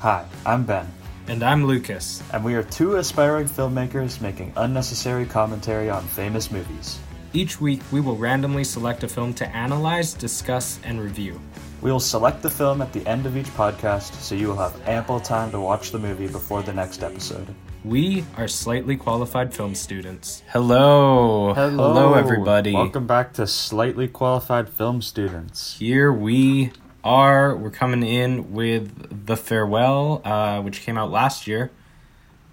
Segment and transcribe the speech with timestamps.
[0.00, 0.86] Hi, I'm Ben,
[1.26, 2.22] And I'm Lucas.
[2.32, 6.98] and we are two aspiring filmmakers making unnecessary commentary on famous movies.
[7.32, 11.40] Each week, we will randomly select a film to analyze, discuss, and review.
[11.82, 14.80] We will select the film at the end of each podcast so you will have
[14.88, 17.54] ample time to watch the movie before the next episode.
[17.84, 20.42] We are slightly qualified film students.
[20.48, 21.54] Hello.
[21.54, 22.72] Hello, everybody.
[22.72, 25.76] Welcome back to Slightly Qualified Film Students.
[25.78, 26.72] Here we
[27.04, 27.56] are.
[27.56, 31.70] We're coming in with The Farewell, uh, which came out last year.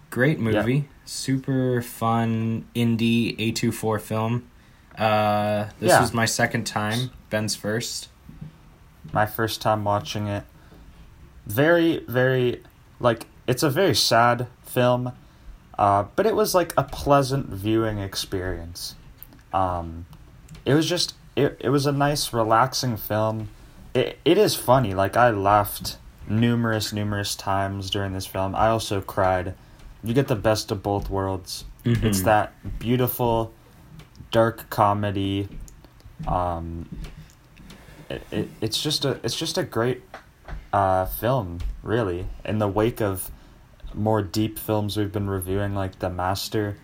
[0.09, 0.87] Great movie.
[1.05, 4.47] Super fun indie A24 film.
[4.97, 6.01] Uh, this Yeah.
[6.01, 7.11] was my second time.
[7.29, 8.09] Ben's first.
[9.11, 10.43] My first time watching it.
[11.45, 12.63] Very, very,
[12.99, 15.11] like, it's a very sad film,
[15.77, 18.95] uh, but it was like a pleasant viewing experience.
[19.53, 20.05] Um,
[20.65, 23.49] it was just, it, it was a nice, relaxing film.
[23.95, 24.93] It, it is funny.
[24.93, 28.53] Like, I laughed numerous, numerous times during this film.
[28.55, 29.55] I also cried.
[30.03, 31.63] You get the best of both worlds.
[31.85, 32.25] It's Mhm.
[32.25, 33.53] that beautiful,
[34.31, 35.47] dark comedy.
[36.27, 36.89] Um,
[38.09, 40.03] it, it, it's just a it's just a great
[40.73, 42.27] uh, film, really.
[42.43, 43.31] In the wake of
[43.93, 46.75] more deep films we've been reviewing, like The Master,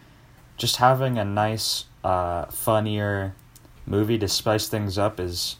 [0.56, 3.34] just having a nice, uh, funnier
[3.86, 5.58] movie to spice things up is,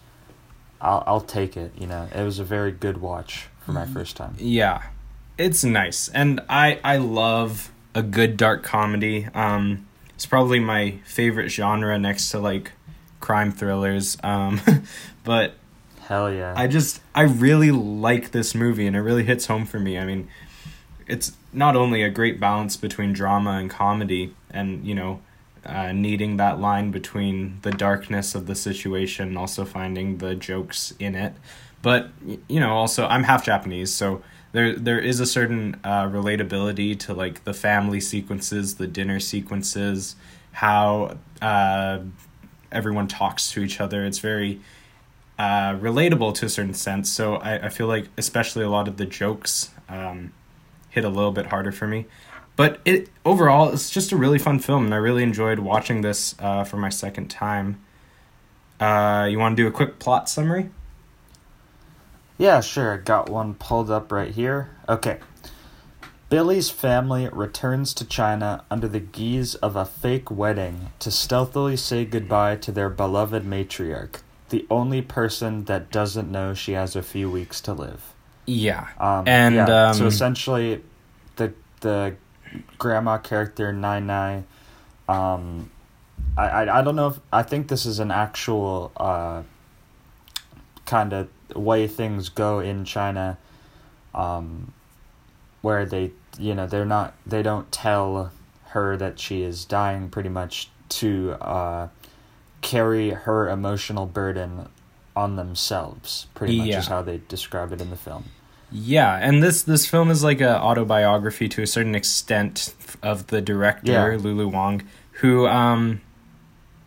[0.82, 1.72] I'll I'll take it.
[1.78, 4.36] You know, it was a very good watch for my first time.
[4.40, 4.84] Yeah,
[5.38, 9.28] it's nice, and I I love a good dark comedy.
[9.34, 12.72] Um, it's probably my favorite genre next to like
[13.20, 14.18] crime thrillers.
[14.24, 14.60] Um,
[15.24, 15.54] but
[16.02, 16.54] Hell yeah!
[16.58, 19.98] I just I really like this movie, and it really hits home for me.
[19.98, 20.28] I mean,
[21.08, 25.22] it's not only a great balance between drama and comedy, and you know.
[25.64, 30.92] Uh, needing that line between the darkness of the situation and also finding the jokes
[30.98, 31.36] in it,
[31.84, 32.10] but
[32.48, 34.24] you know also i'm half japanese so
[34.54, 40.16] there there is a certain uh, relatability to like the family sequences the dinner sequences
[40.52, 42.00] how uh,
[42.72, 44.06] everyone talks to each other.
[44.06, 44.62] It's very
[45.38, 47.12] uh, relatable to a certain sense.
[47.12, 50.34] So I, I feel like especially a lot of the jokes um,
[50.90, 52.06] hit a little bit harder for me
[52.56, 56.36] but it overall it's just a really fun film and i really enjoyed watching this
[56.40, 57.80] uh, for my second time
[58.80, 60.70] uh, you want to do a quick plot summary
[62.38, 62.96] Yeah, sure.
[62.96, 64.70] I got one pulled up right here.
[64.90, 65.20] Okay.
[66.30, 72.06] Billi's family returns to China under the guise of a fake wedding to stealthily say
[72.06, 77.30] goodbye to their beloved matriarch, the only person that doesn't know she has a few
[77.30, 78.14] weeks to live.
[78.48, 80.82] yeah Um, And, yeah, so um, essentially,
[81.36, 82.16] the the
[82.78, 84.44] grandma character Nai Nai,
[85.08, 85.70] um,
[86.38, 89.44] I, I I don't know if I think this is an actual uh,
[90.86, 93.38] kind of way things go in China,
[94.14, 94.74] um,
[95.62, 98.32] where they you know they're not they don't tell
[98.70, 101.88] her that she is dying pretty much to uh,
[102.62, 104.68] carry her emotional burden
[105.16, 106.80] on themselves pretty much Yeah.
[106.80, 108.26] is how they describe it in the film.
[108.72, 112.74] Yeah, and this this film is like a autobiography to a certain extent
[113.04, 114.18] of the director Yeah.
[114.18, 114.84] Lulu Wang,
[115.22, 116.02] who um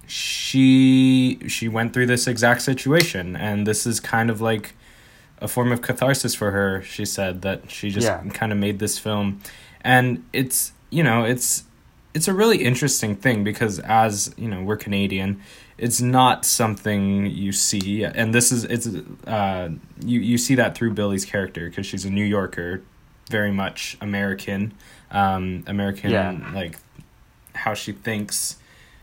[0.07, 4.75] she she went through this exact situation, and this is kind of like
[5.39, 6.83] a form of catharsis for her.
[6.83, 8.23] She said that she just Yeah.
[8.33, 9.41] kind of made this film,
[9.83, 11.65] and it's you know it's
[12.15, 15.41] it's a really interesting thing because as you know we're Canadian,
[15.79, 18.87] it's not something you see, and this is it's
[19.27, 19.71] uh
[20.05, 22.83] you you see that through Billi's character because she's a New Yorker,
[23.31, 24.73] very much American,
[25.11, 26.39] um American Yeah.
[26.55, 26.79] like
[27.55, 28.57] how she thinks.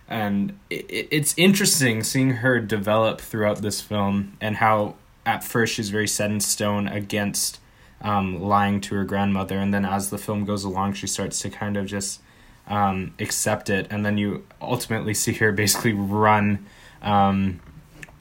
[0.08, 4.96] And it, it's interesting seeing her develop throughout this film and how
[5.26, 7.60] at first she's very set in stone against
[8.02, 11.50] um, lying to her grandmother and then as the film goes along she starts to
[11.52, 12.20] kind of just
[12.72, 16.66] um, accept it and then you ultimately see her basically run
[17.02, 17.60] um,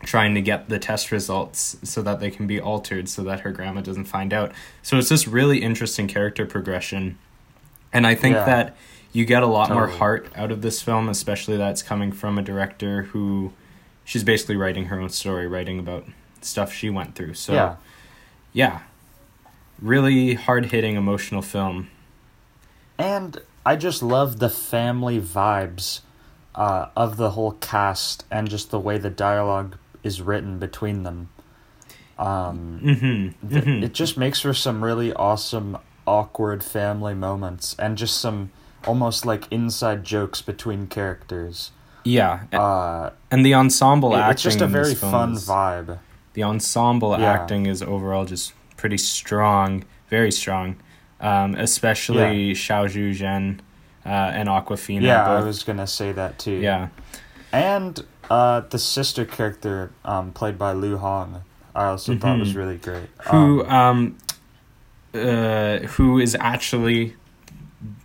[0.03, 3.53] trying to get the test results so that they can be altered so that her
[3.53, 4.51] grandma doesn't find out.
[4.83, 7.17] So it's this really interesting character progression.
[7.93, 8.45] And i think Yeah.
[8.45, 8.77] that
[9.13, 12.43] you get a lot more heart out of this film especially that's coming from a
[12.43, 13.53] director who
[14.05, 16.07] she's basically writing her own story writing about
[16.41, 17.35] stuff she went through.
[17.35, 17.77] So yeah.
[18.53, 18.81] yeah.
[19.81, 21.89] Really hard-hitting emotional film.
[22.99, 26.01] And I just love the family vibes
[26.55, 31.29] uh, of the whole cast and just the way the dialogue is written between them.
[32.19, 33.49] Um, mm-hmm.
[33.49, 33.83] th- mm-hmm.
[33.85, 38.51] It just makes for some really awesome, awkward family moments and just some
[38.87, 41.71] almost like inside jokes between characters.
[42.05, 45.99] yeah Uh, and the ensemble it- acting it's just a very fun is- vibe.
[46.33, 47.31] the ensemble Yeah.
[47.33, 50.77] acting is overall just pretty strong, very strong,
[51.21, 53.61] um, especially Zhao Shuzhen
[54.07, 55.03] uh, and Awkwafina.
[55.03, 56.53] Yeah, I was gonna say that too.
[56.53, 56.89] yeah.
[57.53, 61.43] and uh, the sister character um, played by Lu Hong,
[61.75, 62.57] I also thought was Mhm.
[62.57, 63.09] really great.
[63.31, 64.19] who Um, um
[65.15, 67.17] uh who is actually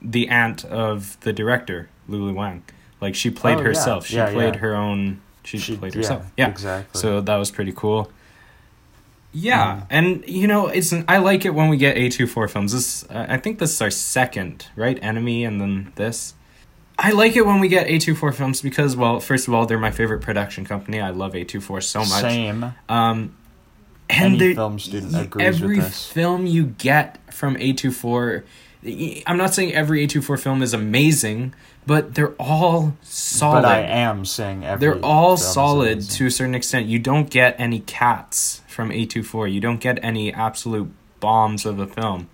[0.01, 2.63] the aunt of the director Lulu Wang
[3.01, 3.65] like she played Oh, yeah.
[3.67, 4.59] herself she Yeah, played yeah.
[4.61, 6.99] her own she, she- played herself yeah exactly.
[6.99, 8.09] so that was pretty cool
[9.37, 9.85] yeah Mm.
[9.89, 13.37] and you know it's i like it when we get a24 films this uh, i
[13.37, 16.33] think this is our second right enemy and then this
[16.97, 19.91] i like it when we get a24 films because well first of all they're my
[19.91, 22.73] favorite production company i love a24 so much Same.
[22.87, 23.35] um,
[24.09, 26.05] and Any film student agrees every with this.
[26.11, 28.43] film you get from A24,
[29.25, 31.55] I'm not saying every A24 film is amazing,
[31.85, 33.63] but they're all solid.
[33.63, 34.79] But I am saying every.
[34.79, 36.87] they're all solid to a certain extent.
[36.87, 39.51] You don't get any cats from A24.
[39.51, 42.29] You don't get any absolute bombs of a film.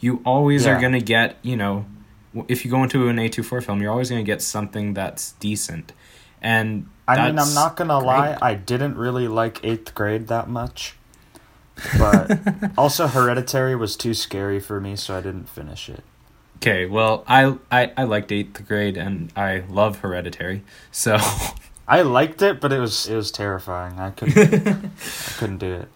[0.00, 1.86] You always are going to get, you know,
[2.48, 5.92] if you go into an A24 film, you're always going to get something that's decent.
[6.40, 8.36] And I mean, I'm not gonna lie.
[8.42, 10.96] I didn't really like Eighth Grade that much,
[11.98, 12.38] but
[12.78, 16.02] also Hereditary was too scary for me, so I didn't finish it.
[16.62, 20.62] Okay, well, I, I I liked eighth grade and I love Hereditary,
[20.92, 21.18] so
[21.88, 23.98] I liked it, but it was it was terrifying.
[23.98, 24.90] I couldn't I
[25.38, 25.88] couldn't do it.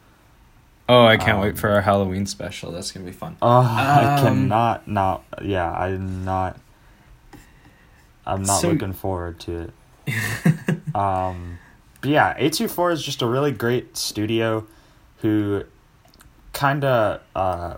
[0.89, 2.73] oh, I can't Um, wait for our Halloween special.
[2.73, 3.37] That's gonna be fun.
[3.41, 5.23] Oh, I Um, cannot not.
[5.41, 6.59] Yeah, I'm not.
[8.27, 9.71] I'm not So- looking forward to
[10.09, 10.95] it.
[10.97, 11.59] Um,
[12.01, 14.67] but yeah, A two four is just a really great studio,
[15.19, 15.63] who,
[16.53, 17.77] kind of uh,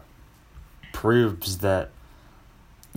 [0.94, 1.90] proves that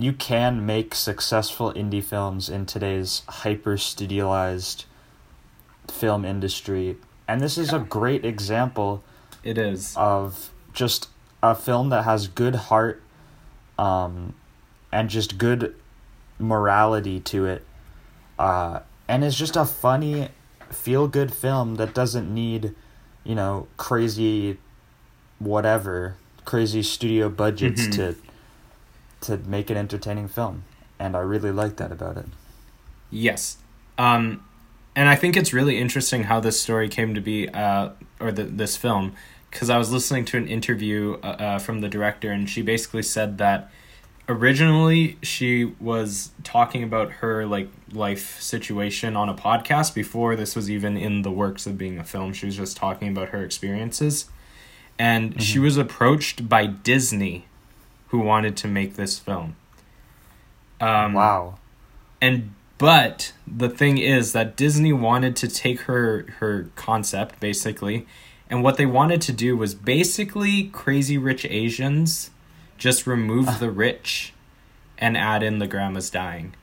[0.02, 4.84] you can make successful indie films in today's hyper studialized
[5.90, 6.96] film industry,
[7.28, 9.02] and this is a great example
[9.44, 9.94] It is.
[9.96, 11.08] of just
[11.42, 13.02] a film that has good heart
[13.78, 14.34] um
[14.92, 15.74] and just good
[16.38, 17.64] morality to it
[18.38, 20.28] uh and is just a funny
[20.70, 22.74] feel good film that doesn't need
[23.24, 24.58] you know crazy
[25.38, 26.14] whatever
[26.44, 27.92] crazy studio budgets Mhm.
[27.96, 28.16] to
[29.22, 30.64] to make an entertaining film
[30.98, 32.26] and I really like that about it
[33.12, 33.58] Yes.
[33.98, 34.42] Um,
[34.96, 38.44] and I think it's really interesting how this story came to be, uh, or the,
[38.44, 39.14] this film,
[39.50, 43.02] because I was listening to an interview uh, uh, from the director, and she basically
[43.02, 43.70] said that
[44.28, 50.70] originally she was talking about her like life situation on a podcast before this was
[50.70, 52.32] even in the works of being a film.
[52.32, 54.26] She was just talking about her experiences,
[54.98, 57.46] and she was approached by Disney,
[58.12, 59.56] who wanted to make this film.
[60.80, 61.58] Um, wow
[62.22, 68.06] and but the thing is that Disney wanted to take her her concept basically
[68.48, 72.30] and what they wanted to do was basically crazy rich Asians
[72.78, 74.32] just remove the rich
[74.96, 76.54] and add in the grandma's dying.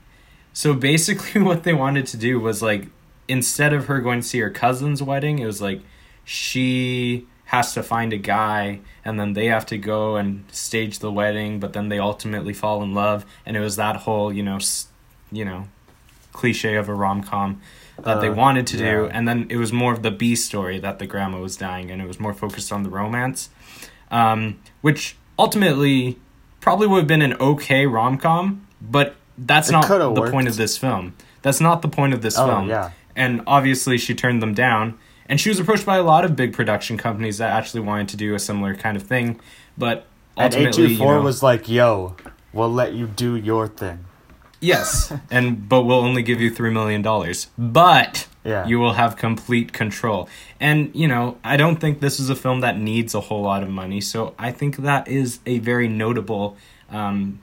[0.54, 2.88] So basically what they wanted to do was like
[3.28, 5.82] instead of her going to see her cousin's wedding, it was like
[6.24, 11.12] she has to find a guy and then they have to go and stage the
[11.12, 14.58] wedding, but then they ultimately fall in love and it was that whole, you know,
[14.58, 14.88] s-
[15.32, 15.68] you know,
[16.32, 17.60] cliche of a rom-com
[18.04, 20.78] that they Uh, wanted to do and then it was more of the B story
[20.80, 23.50] that the grandma was dying and it was more focused on the romance.
[24.12, 26.18] Um, which ultimately
[26.62, 30.78] probably would have been an okay rom-com, but that's It not the point of this
[30.78, 31.14] film.
[31.42, 32.70] That's not the point of this Oh, film.
[32.70, 32.92] yeah.
[33.16, 34.98] And obviously she turned them down.
[35.30, 38.18] And she was approached by a lot of big production companies that actually wanted to
[38.18, 39.40] do a similar kind of thing,
[39.78, 42.16] but and ultimately, you A24 know, was like yo
[42.52, 44.06] we'll let you do your thing.
[44.60, 48.66] Yes, and but we'll only give you three million dollars, but Yeah.
[48.68, 50.28] you will have complete control.
[50.60, 53.64] And you know, I don't think this is a film that needs a whole lot
[53.64, 56.58] of money, so I think that is a very notable
[56.90, 57.40] um,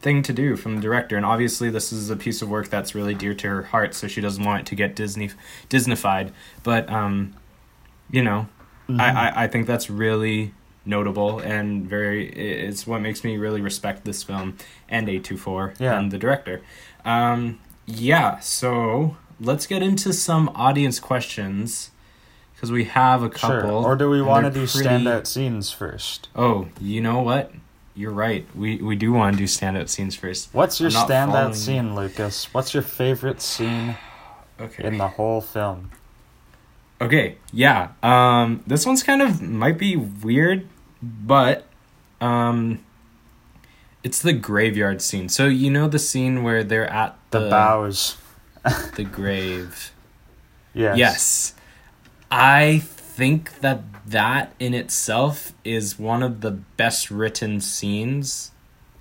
[0.00, 1.16] thing to do from the director.
[1.16, 4.06] And obviously, this is a piece of work that's really dear to her heart, so
[4.08, 5.30] she doesn't want it to get Disney
[5.68, 6.32] Disneyfied.
[6.62, 7.34] But um,
[8.10, 8.48] you know,
[8.88, 9.00] Mm-hmm.
[9.02, 10.54] I, I I think that's really
[10.86, 14.56] notable and very it's what makes me really respect this film
[14.88, 15.98] and A24 Yeah.
[15.98, 16.62] and the director.
[17.04, 21.90] Um, yeah, so let's get into some audience questions
[22.54, 23.60] because we have a couple.
[23.60, 23.70] Sure.
[23.92, 26.28] Or do we want to do pretty- standout scenes first?
[26.34, 27.52] Oh, you know what?
[27.98, 28.46] You're right.
[28.54, 30.50] We we do want to do standout scenes first.
[30.52, 32.54] What's your standout following scene, Lucas?
[32.54, 33.96] What's your favorite scene
[34.60, 34.84] Okay.
[34.86, 35.90] in the whole film?
[37.00, 37.88] Okay, yeah.
[38.00, 40.68] Um, this one's kind of might be weird,
[41.02, 41.64] but
[42.20, 42.84] um,
[44.04, 45.28] it's the graveyard scene.
[45.28, 48.16] So you know the scene where they're at The, the bows.
[48.94, 49.90] the grave.
[50.72, 50.98] Yes.
[50.98, 51.54] Yes.
[52.30, 52.84] I
[53.18, 58.52] think that that in itself is one of the best written scenes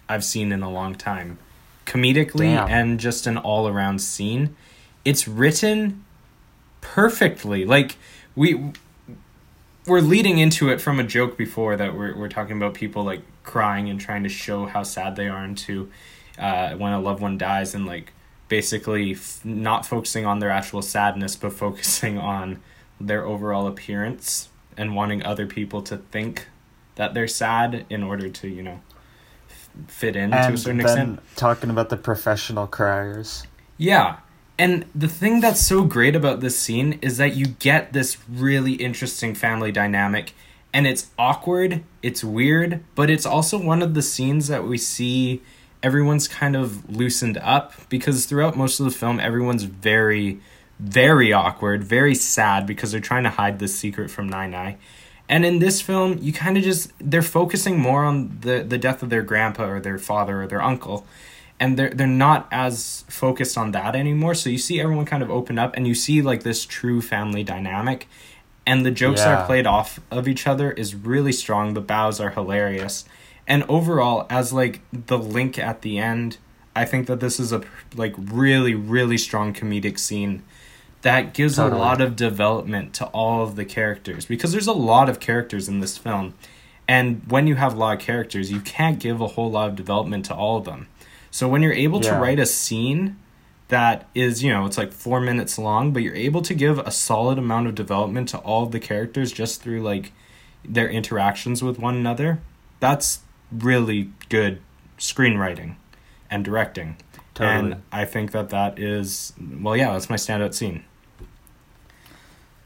[0.10, 1.38] I've seen in a long time.
[1.86, 2.68] Comedically Damn.
[2.68, 4.56] and just an all around scene.
[5.06, 6.04] It's written
[6.82, 7.64] perfectly.
[7.64, 7.98] Like
[8.36, 8.72] we
[9.86, 13.22] we're leading into it from a joke before that we're we're talking about people like
[13.44, 15.92] crying and trying to show how sad they are into
[16.40, 18.14] uh, when a loved one dies and like
[18.48, 22.60] basically f- not focusing on their actual sadness but focusing on
[23.00, 26.48] their overall appearance and wanting other people to think
[26.96, 28.80] that they're sad in order to you know
[29.50, 33.44] f- fit in to a certain then extent talking about the professional criers.
[33.78, 34.18] yeah.
[34.60, 38.74] And the thing that's so great about this scene is that you get this really
[38.74, 40.34] interesting family dynamic
[40.74, 45.42] and it's awkward, it's weird, but it's also one of the scenes that we see
[45.84, 50.40] everyone's kind of loosened up because throughout most of the film everyone's very
[50.80, 54.78] very awkward, very sad because they're trying to hide this secret from Nai Nai.
[55.30, 59.04] And in this film, you kind of just they're focusing more on the the death
[59.04, 61.06] of their grandpa or their father or their uncle
[61.60, 64.36] and they're they're not as focused on that anymore.
[64.36, 67.44] So you see everyone kind of open up, and you see like this true family
[67.44, 68.08] dynamic,
[68.66, 71.74] and the jokes that are played off of each other is really strong.
[71.74, 73.06] The bows are hilarious,
[73.48, 76.38] and overall, as like the link at the end,
[76.76, 77.64] I think that this is a
[77.96, 80.44] like really really strong comedic scene
[81.02, 81.80] that gives Totally.
[81.80, 85.70] a lot of development to all of the characters because there's a lot of characters
[85.70, 86.34] in this film.
[86.88, 89.76] And when you have a lot of characters, you can't give a whole lot of
[89.76, 90.88] development to all of them.
[91.30, 93.18] So when you're able to write a scene
[93.68, 96.92] that is, you know, it's like four minutes long, but you're able to give a
[96.92, 100.14] solid amount of development to all of the characters just through like
[100.64, 102.40] their interactions with one another,
[102.80, 103.20] that's
[103.52, 104.62] really good
[104.98, 105.76] screenwriting
[106.30, 106.98] and directing.
[107.38, 107.74] Totally.
[107.74, 110.84] And I think that that is, well, yeah, that's my standout scene.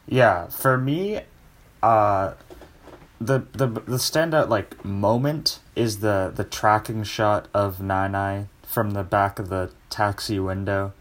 [0.07, 1.21] Yeah, for me,
[1.83, 2.33] uh,
[3.19, 8.91] the the the standout like moment is the the tracking shot of Nai Nai from
[8.91, 10.93] the back of the taxi window.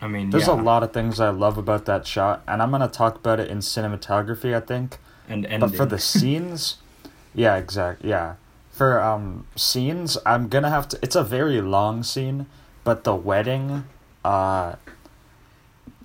[0.00, 0.54] I mean, There's yeah.
[0.54, 3.48] a lot of things I love about that shot, and I'm gonna talk about it
[3.50, 4.54] in cinematography.
[4.54, 5.68] I think, And ending.
[5.68, 6.76] but for the scenes,
[7.34, 8.34] yeah, exact, yeah.
[8.70, 10.98] For um scenes, I'm gonna have to.
[11.02, 12.46] It's a very long scene,
[12.86, 13.82] but the wedding,
[14.24, 14.76] uh,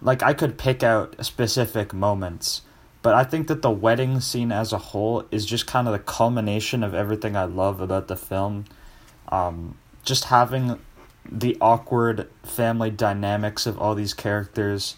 [0.02, 2.64] like I could pick out specific moments,
[3.04, 6.00] but I think that the wedding scene as a whole is just kind of the
[6.00, 8.66] culmination of everything I love about the film.
[9.30, 10.80] Um, just having
[11.32, 14.96] the awkward family dynamics of all these characters,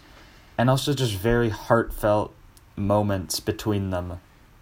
[0.58, 2.34] and also just very heartfelt
[2.78, 4.22] moments between them.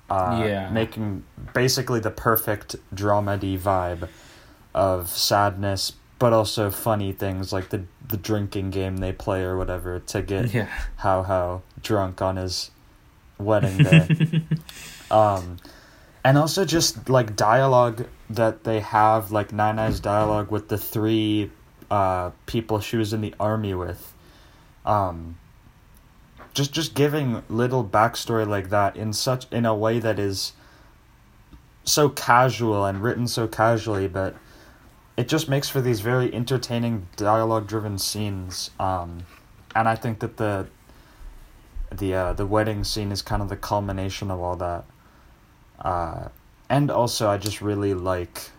[0.09, 0.69] Uh, Yeah.
[0.71, 1.23] Making
[1.53, 4.09] basically the perfect dramedy vibe
[4.73, 9.99] of sadness, but also funny things like the the drinking game they play or whatever
[10.01, 10.67] to get yeah.
[10.97, 12.69] how how drunk on his
[13.39, 14.43] wedding day.
[15.09, 15.57] um,
[16.23, 21.49] and also just like dialogue that they have, like Nai Nai's dialogue with the three
[21.89, 24.13] uh, people she was in the army with.
[24.85, 25.39] Um,
[26.53, 30.53] just just giving little backstory like that in such in a way that is
[31.83, 34.35] so casual and written so casually, but
[35.21, 38.71] it just makes for these very entertaining dialogue driven scenes.
[38.79, 39.27] Um,
[39.75, 40.65] and I think that the
[41.91, 44.83] the uh, the wedding scene is kind of the culmination of all that.
[45.79, 46.29] Uh,
[46.69, 48.49] and also, I just really like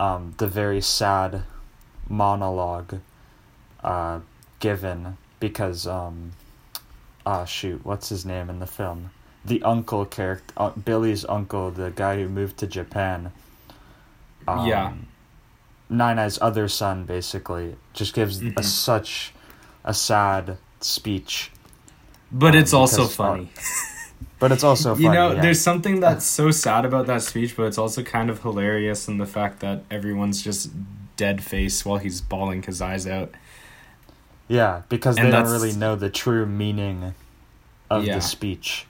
[0.00, 1.44] um, the very sad
[2.08, 2.96] monologue
[3.84, 4.18] uh,
[4.58, 6.32] given because um,
[7.24, 9.10] ah shoot, what's his name in the film?
[9.44, 13.30] The uncle character, uh, Billi's uncle, the guy who moved to Japan.
[14.48, 14.94] Yeah.
[15.90, 18.64] Nai Nai's other son, basically, just gives a, Mhm.
[18.64, 19.32] such
[19.84, 21.50] a sad speech.
[22.30, 23.50] But Um, it's also uh, funny.
[24.40, 25.04] But it's also funny.
[25.04, 25.40] you know, yeah.
[25.42, 29.18] there's something that's so sad about that speech, but it's also kind of hilarious in
[29.18, 30.70] the fact that everyone's just
[31.16, 33.32] dead face while he's bawling his eyes out.
[34.46, 37.14] Yeah, because And they don't really know the true meaning
[37.90, 38.14] of Yeah.
[38.16, 38.86] the speech.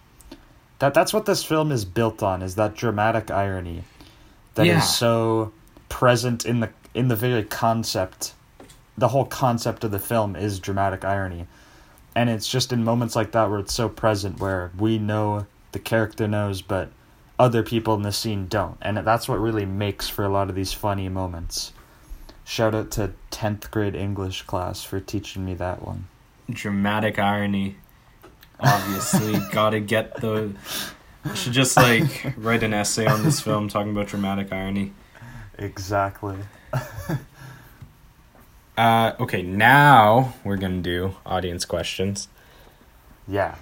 [0.81, 3.85] That that's what this film is built on is that dramatic irony
[4.55, 4.81] that is Yeah.
[4.81, 5.53] so
[5.89, 8.35] present in the in the very concept.
[8.97, 11.47] The whole concept of the film is dramatic irony.
[12.15, 15.79] And it's just in moments like that where it's so present where we know the
[15.79, 16.91] character knows but
[17.39, 18.77] other people in the scene don't.
[18.83, 21.73] And that's what really makes for a lot of these funny moments.
[22.45, 26.09] Shout out to 10th grade English class for teaching me that one.
[26.51, 27.77] Dramatic irony.
[28.59, 30.53] Obviously, gotta get the.
[31.25, 34.93] I should just like write an essay on this film talking about dramatic irony.
[35.59, 36.37] Exactly.
[38.77, 42.29] Uh, okay, now we're gonna do audience questions.
[43.27, 43.57] Yeah.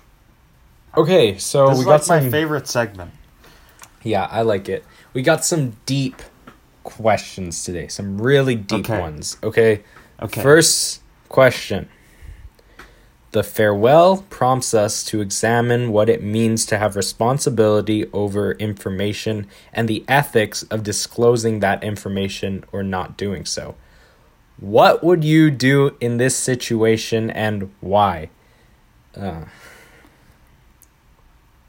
[0.95, 2.25] Okay, so this we got like some.
[2.25, 3.13] my favorite segment.
[4.03, 4.85] Yeah, I like it.
[5.15, 6.21] We got some deep
[6.85, 7.89] questions today.
[7.89, 9.01] Some really deep Okay.
[9.01, 9.39] ones.
[9.43, 9.83] Okay.
[10.21, 10.43] Okay.
[10.43, 11.89] First question.
[13.37, 19.87] The farewell prompts us to examine what it means to have responsibility over information and
[19.87, 23.75] the ethics of disclosing that information or not doing so.
[24.59, 28.31] What would you do in this situation and why?
[29.15, 29.45] Uh,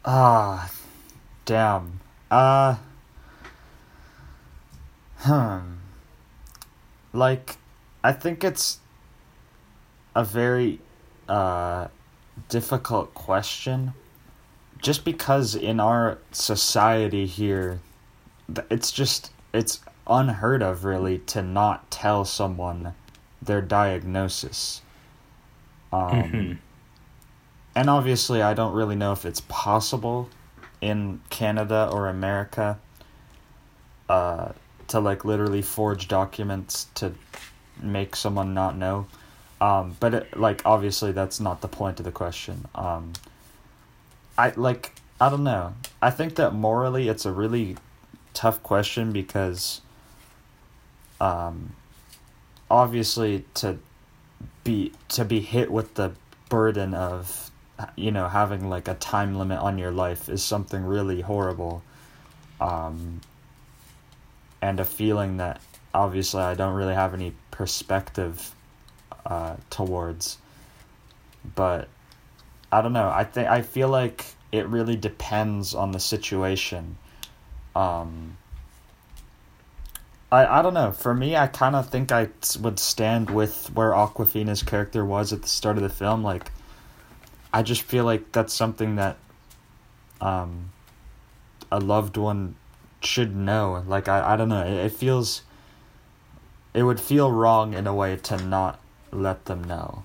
[0.06, 0.72] Ah,
[1.44, 2.00] damn.
[2.32, 2.78] Uh,
[5.18, 5.60] hmm.
[7.12, 7.58] Like,
[8.06, 8.80] I think it's
[10.16, 10.80] a very
[11.28, 11.88] uh
[12.50, 13.94] difficult question,
[14.82, 17.80] just because in our society here,
[18.70, 22.94] it's just it's unheard of really to not tell someone
[23.42, 24.82] their diagnosis.
[25.92, 26.58] Um mhm.
[27.76, 30.30] and obviously I don't really know if it's possible
[30.82, 32.80] in Canada or America
[34.10, 34.52] uh
[34.88, 37.14] to like literally forge documents to
[37.82, 39.06] make someone not know
[39.60, 42.66] um but it, like obviously that's not the point of the question.
[42.76, 43.14] Um
[44.38, 45.74] I like I don't know.
[46.02, 47.78] I think that morally it's a really
[48.34, 49.82] tough question because
[51.20, 51.74] um
[52.70, 53.78] obviously to
[54.64, 56.12] be to be hit with the
[56.50, 57.52] burden of
[57.96, 61.82] you know having like a time limit on your life is something really horrible.
[62.62, 63.22] Um
[64.62, 65.62] and a feeling that
[65.94, 68.54] obviously I don't really have any perspective
[69.28, 70.38] uh towards
[71.56, 71.88] but
[72.72, 76.98] I don't know I think I feel like it really depends on the situation
[77.76, 78.38] um
[80.32, 80.92] I, I don't know.
[80.92, 82.30] For me, I kind of think I
[82.60, 86.24] would stand with where Awkwafina's character was at the start of the film.
[86.24, 86.52] Like,
[87.54, 89.18] I just feel like that's something that
[90.20, 90.72] um,
[91.72, 92.56] a loved one
[93.02, 93.84] should know.
[93.88, 94.66] Like, I, I don't know.
[94.66, 95.44] It, it feels.
[96.74, 98.80] It would feel wrong in a way to not
[99.12, 100.04] let them know.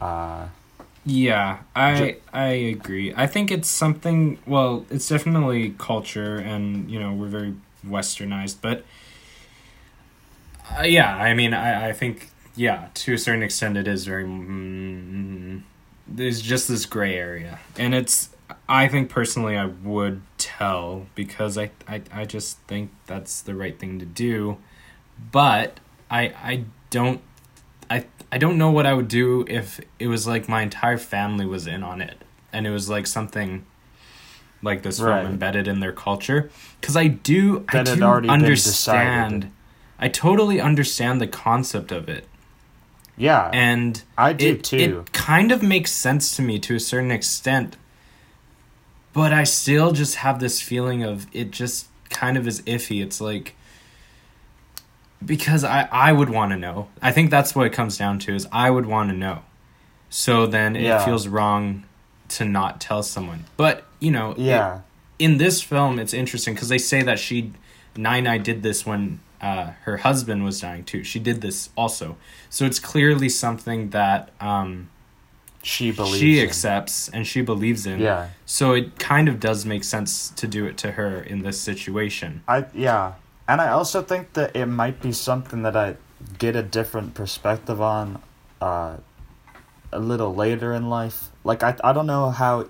[0.00, 0.48] Uh,
[1.04, 3.14] Yeah, I Ju- I agree.
[3.16, 4.38] I think it's something.
[4.46, 7.54] Well, it's definitely culture, and you know we're very
[7.86, 8.84] westernized, but
[10.78, 14.24] uh, yeah, I mean, I I think yeah, to a certain extent, it is very.
[14.24, 15.62] Mm,
[16.08, 18.30] there's just this gray area, and it's.
[18.68, 23.78] I think personally, I would tell because I, I I just think that's the right
[23.78, 24.58] thing to do,
[25.32, 25.78] but
[26.10, 27.20] I I don't
[27.90, 31.46] I I don't know what I would do if it was like my entire family
[31.46, 32.22] was in on it
[32.52, 33.64] and it was like something
[34.62, 36.50] like this film embedded in their culture.
[36.80, 39.52] Because I do I That had do already understand.
[39.98, 42.26] I totally understand the concept of it.
[43.16, 44.76] Yeah, and I do it, too.
[44.76, 47.76] it kind of makes sense to me to a certain extent
[49.16, 53.02] but I still just have this feeling of it just kind of is iffy.
[53.02, 53.55] It's like
[55.24, 56.88] because I I would want to know.
[57.02, 59.40] I think that's what it comes down to is I would want to know.
[60.10, 61.04] So then it Yeah.
[61.04, 61.84] feels wrong
[62.28, 63.44] to not tell someone.
[63.56, 64.80] But, you know, it- yeah,
[65.18, 67.52] in this film it's interesting cuz they say that she
[67.98, 71.02] Nine did this when uh, her husband was dying too.
[71.02, 72.16] She did this also.
[72.50, 74.88] So it's clearly something that um,
[75.62, 76.18] she believes.
[76.18, 76.46] she in.
[76.46, 78.00] accepts and she believes in.
[78.00, 81.58] Yeah, So it kind of does make sense to do it to her in this
[81.60, 82.42] situation.
[82.46, 83.12] I yeah,
[83.48, 85.96] and I also think that it might be something that I
[86.38, 88.22] get a different perspective on,
[88.60, 88.96] uh,
[89.92, 91.30] a little later in life.
[91.44, 92.68] Like I I don't know how.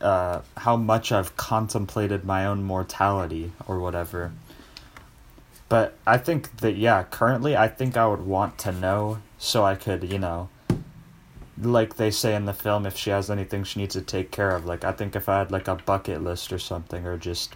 [0.00, 4.32] Uh, how much I've contemplated my own mortality or whatever.
[5.68, 9.74] But I think that yeah, currently I think I would want to know so I
[9.74, 10.48] could you know.
[11.60, 14.56] Like they say in the film, if she has anything she needs to take care
[14.56, 17.54] of, like I think if I had like a bucket list or something, or just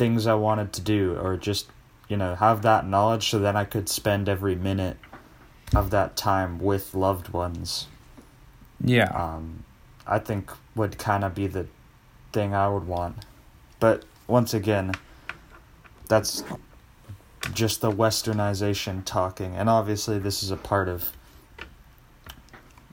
[0.00, 1.66] things I wanted to do or just
[2.08, 4.96] you know have that knowledge so then I could spend every minute
[5.76, 7.86] of that time with loved ones.
[8.82, 9.10] Yeah.
[9.24, 9.64] um
[10.06, 11.66] I think would kind of be the
[12.32, 13.26] thing I would want.
[13.78, 14.92] But once again
[16.08, 16.44] that's
[17.52, 21.10] just the westernization talking and obviously this is a part of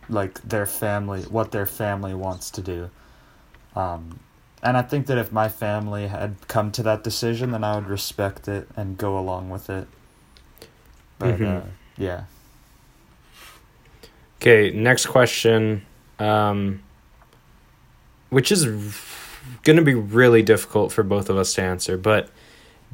[0.10, 2.90] like their family what their family wants to do.
[3.78, 4.20] Um
[4.64, 7.88] and I think that if my family had come to that decision, then I would
[7.88, 9.88] respect it and go along with it.
[11.20, 11.58] But Mhm.
[11.58, 11.66] uh,
[11.98, 12.24] yeah,
[14.40, 15.84] Okay, next question,
[16.20, 16.82] um,
[18.30, 18.66] which is
[19.64, 21.98] going to be really difficult for both of us to answer.
[21.98, 22.30] But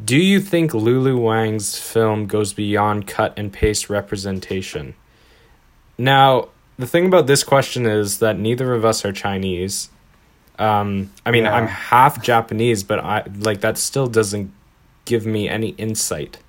[0.04, 4.96] do you think Lulu Wang's film goes beyond cut and paste representation?
[5.98, 6.48] Now,
[6.78, 9.90] the thing about this question is that neither of us are Chinese.
[10.60, 11.56] Um, I mean, Yeah.
[11.56, 14.52] I'm half Japanese, but I like that still doesn't
[15.06, 16.40] give me any insight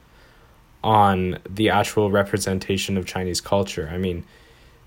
[0.82, 3.90] on the actual representation of Chinese culture.
[3.92, 4.24] I mean,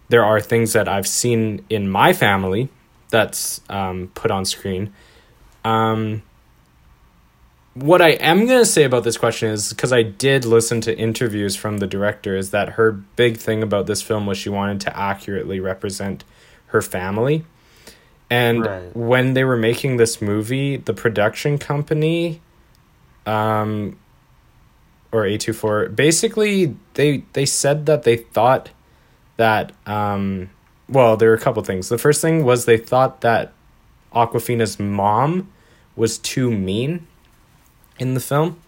[0.10, 2.70] there are things that I've seen in my family
[3.10, 4.94] that's um, put on screen.
[5.66, 6.22] Um,
[7.74, 10.98] what I am going to say about this question is because I did listen to
[10.98, 14.82] interviews from the director, is that her big thing about this film was she wanted
[14.82, 16.24] to accurately represent
[16.68, 17.46] her family.
[18.30, 18.96] And Right.
[18.96, 22.42] when they were making this movie, the production company,
[23.26, 23.98] um,
[25.12, 28.70] or A24, basically they they said that they thought
[29.38, 30.50] that um,
[30.90, 31.90] well, there were a couple things.
[31.90, 33.54] The first thing was they thought that
[34.14, 35.52] Awkwafina's mom
[35.96, 37.08] was too mean
[38.00, 38.60] in the film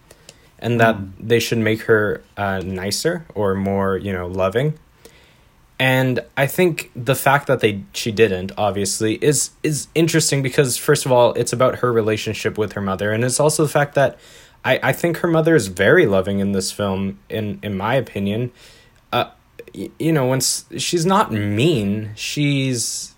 [0.58, 4.74] and that they should make her uh, nicer or more you know loving
[5.80, 11.06] and i think the fact that they she didn't obviously is is interesting because first
[11.06, 13.10] of all it's about her relationship with her mother.
[13.12, 14.16] And it's also the fact that
[14.64, 18.52] i i think her mother is very loving in this film in in my opinion.
[19.12, 19.26] Uh
[19.74, 22.10] y- you know when she's not mean.
[22.14, 23.14] She's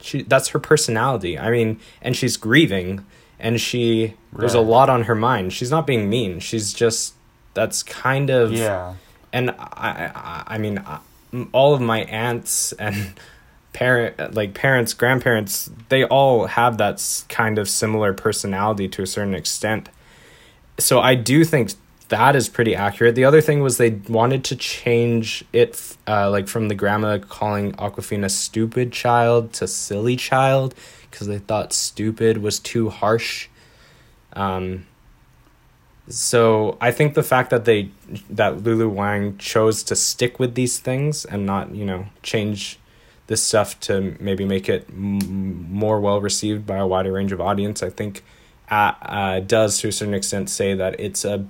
[0.00, 1.36] she that's her personality.
[1.38, 3.04] I mean and she's grieving.
[3.38, 5.52] And she there's a lot on her mind.
[5.52, 6.38] She's not being mean.
[6.40, 7.14] She's just
[7.54, 8.94] that's kind of Yeah.
[9.32, 11.00] and I, I, I mean, I-
[11.52, 13.12] all of my aunts and
[13.72, 19.34] parent, like parents, grandparents, they all have that kind of similar personality to a certain
[19.34, 19.88] extent.
[20.78, 21.72] So I do think
[22.08, 23.14] that is pretty accurate.
[23.14, 27.72] The other thing was they wanted to change it, uh, like from the grandma calling
[27.72, 30.74] Awkwafina stupid child to silly child,
[31.10, 33.48] because they thought stupid was too harsh.
[34.34, 34.86] Um,
[36.08, 37.90] so I think the fact that they
[38.30, 42.78] that Lulu Wang chose to stick with these things and not you know change
[43.26, 47.40] this stuff to maybe make it m- more well received by a wider range of
[47.40, 48.22] audience, I think
[48.70, 51.44] uh, uh, does to a certain extent say that it's a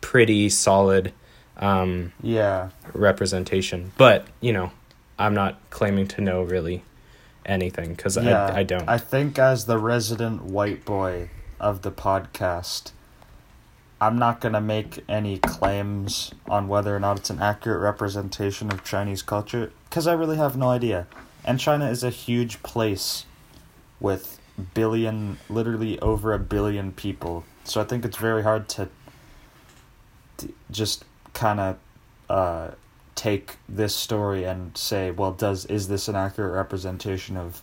[0.00, 1.12] pretty solid
[1.58, 2.70] um, Yeah.
[2.94, 3.92] representation.
[3.98, 4.70] But you know,
[5.18, 6.82] I'm not claiming to know really
[7.44, 8.46] anything because Yeah.
[8.46, 8.88] I I don't.
[8.88, 11.28] I think as the resident white boy
[11.60, 12.92] of the podcast,
[14.00, 18.84] I'm not gonna make any claims on whether or not it's an accurate representation of
[18.84, 21.06] Chinese culture because I really have no idea.
[21.44, 23.24] And China is a huge place
[24.00, 24.38] with
[24.74, 27.44] billion, literally over a billion people.
[27.64, 28.88] So I think it's very hard to,
[30.38, 31.78] to just kind of
[32.28, 32.70] uh,
[33.14, 37.62] take this story and say, well, does is this an accurate representation of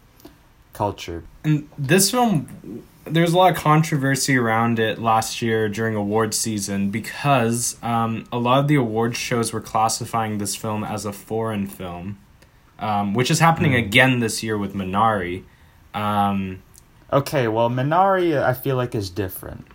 [0.74, 1.24] culture?
[1.44, 6.90] And this film, there's a lot of controversy around it last year during award season
[6.90, 11.68] because um, a lot of the award shows were classifying this film as a foreign
[11.68, 12.18] film,
[12.80, 13.78] um, which is happening Hmm.
[13.78, 15.44] again this year with Minari.
[15.94, 16.62] Um,
[17.14, 19.66] Okay, well, Minari, I feel like is different.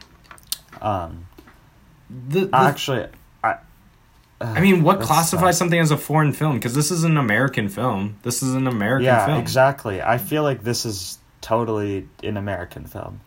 [0.83, 1.27] Um,
[2.11, 3.07] the, the actually,
[3.43, 3.59] I.
[4.41, 6.55] I mean, what classifies something as a foreign film?
[6.57, 8.17] Because this is an American film.
[8.25, 9.39] This is an American Yeah, film.
[9.39, 10.03] exactly.
[10.03, 13.21] I feel like this is totally an American film.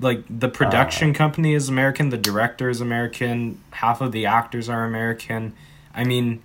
[0.00, 4.68] Like the uh, production company is American, the director is American, half of the actors
[4.68, 5.54] are American.
[5.94, 6.42] I mean,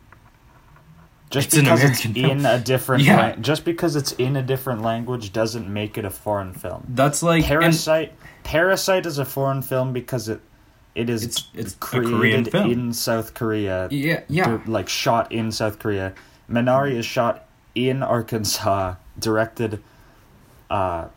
[1.31, 2.15] Just because it's film.
[2.15, 3.17] in a different Yeah.
[3.17, 6.85] lang- just because it's in a different language doesn't make it a foreign film.
[6.89, 10.41] that's like and- Parasite Parasite is a foreign film because it
[10.95, 12.71] it is It's- it's a created Korean film.
[12.71, 13.87] in South Korea.
[13.91, 14.59] Yeah, yeah.
[14.65, 16.13] like shot in South Korea.
[16.51, 19.81] Minari is shot in Arkansas, directed
[20.69, 21.07] uh,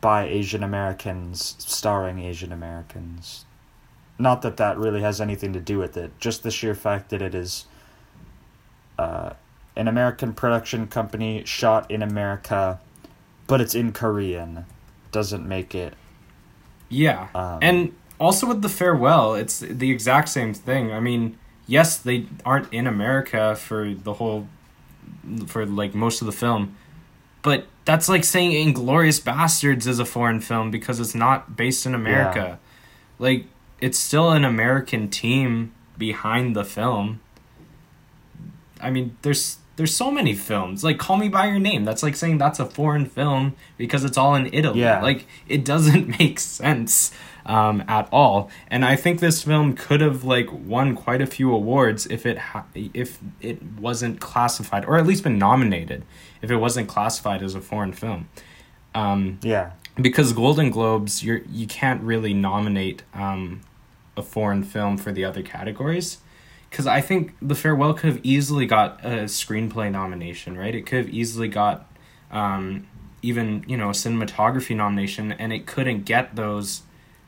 [0.00, 3.44] by Asian Americans, starring Asian Americans.
[4.18, 7.22] Not that that really has anything to do with it, just the sheer fact that
[7.22, 7.66] it is
[8.98, 9.30] uh,
[9.76, 12.80] an American production company shot in America,
[13.46, 14.66] but it's in Korean,
[15.10, 15.94] doesn't make it.
[16.88, 17.28] Yeah.
[17.34, 20.92] Um, and also with the farewell, it's the exact same thing.
[20.92, 24.48] I mean, yes, they aren't in America for the whole
[25.46, 26.76] for like most of the film.
[27.42, 31.94] But that's like saying Inglourious Basterds is a foreign film because it's not based in
[31.94, 32.58] America.
[33.18, 33.46] Like
[33.80, 37.20] it's still an American team behind the film.
[38.80, 40.84] I mean, there's there's so many films.
[40.84, 41.86] Like Call Me by Your Name.
[41.86, 44.80] That's like saying that's a foreign film because it's all in Italy.
[44.80, 45.00] Yeah.
[45.00, 47.12] Like it doesn't make sense
[47.46, 48.50] um, at all.
[48.68, 52.36] And I think this film could have like won quite a few awards if it
[52.36, 56.04] ha- if it wasn't classified or at least been nominated
[56.42, 58.28] if it wasn't classified as a foreign film.
[58.94, 59.70] Um, Yeah.
[59.96, 63.62] because Golden Globes, you're you can't really nominate um,
[64.14, 66.18] a foreign film for the other categories,
[66.70, 70.74] because I think The Farewell could have easily got a screenplay nomination, right?
[70.74, 71.90] It could have easily got
[72.30, 72.86] um,
[73.22, 76.82] even you know a cinematography nomination, and it couldn't get those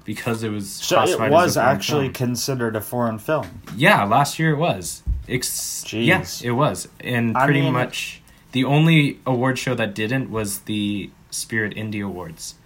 [0.05, 2.13] because it was So it as was actually film.
[2.15, 3.63] considered a foreign film.
[3.77, 5.03] Yeah, last year it was.
[5.29, 6.07] Ex- Jeez.
[6.07, 8.21] yeah, it was, and I pretty mean- much
[8.53, 12.57] the only award show that didn't was the Spirit Indie Awards,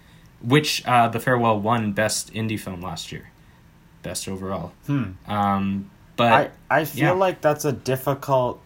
[0.41, 3.29] which uh, The Farewell won Best Indie Film last year,
[4.03, 4.73] best overall.
[4.87, 5.11] Hmm.
[5.27, 6.51] Um, but I
[6.81, 7.11] I feel yeah.
[7.13, 8.61] like that's a difficult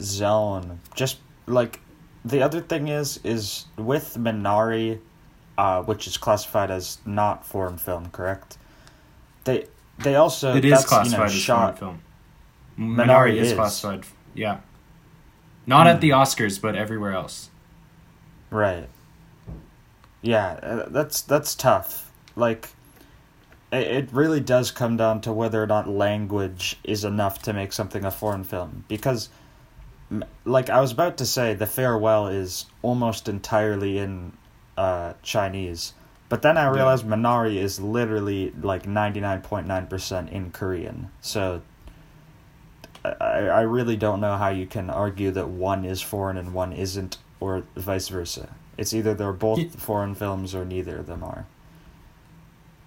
[0.00, 0.80] zone.
[0.94, 1.80] Just like
[2.24, 5.00] the other thing is is with Minari,
[5.58, 8.58] uh, which is classified as not foreign film, correct?
[9.44, 9.66] They
[9.98, 12.02] they also it is classified you know, as shot foreign film.
[12.78, 13.54] Minari Minari is, is.
[13.54, 14.04] classified.
[14.34, 14.60] Yeah,
[15.66, 15.94] not Hmm.
[15.94, 17.50] at the Oscars, but everywhere else.
[18.50, 18.88] right.
[20.22, 22.12] Yeah, uh, that's that's tough.
[22.36, 22.70] Like,
[23.72, 27.72] it, it really does come down to whether or not language is enough to make
[27.72, 28.84] something a foreign film.
[28.88, 29.28] Because,
[30.44, 34.32] like I was about to say, the farewell is almost entirely in
[34.76, 35.94] uh, Chinese,
[36.28, 36.74] but then I Yeah.
[36.74, 41.10] realized Minari is literally like ninety nine point nine percent in Korean.
[41.20, 41.62] So.
[43.02, 46.74] I, I really don't know how you can argue that one is foreign and one
[46.74, 48.54] isn't, or vice versa.
[48.76, 51.46] It's either they're both foreign films or neither of them are.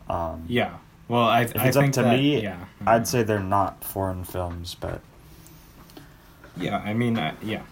[0.10, 0.76] Um, Yeah.
[1.08, 3.84] Well, I If I it's up think to that, me, yeah, I'd say they're not
[3.84, 5.02] foreign films, but
[6.58, 7.64] Yeah, I mean, uh, yeah,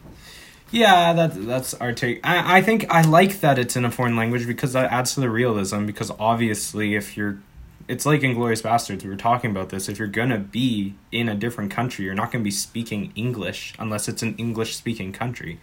[0.71, 1.13] yeah.
[1.13, 2.19] That that's our take.
[2.25, 5.21] I I think I like that it's in a foreign language because that adds to
[5.21, 5.85] the realism.
[5.85, 7.39] Because obviously, if you're,
[7.87, 9.03] it's like Inglourious Basterds.
[9.03, 9.87] We were talking about this.
[9.87, 14.07] If you're gonna be in a different country, you're not gonna be speaking English unless
[14.09, 15.59] it's an English speaking country.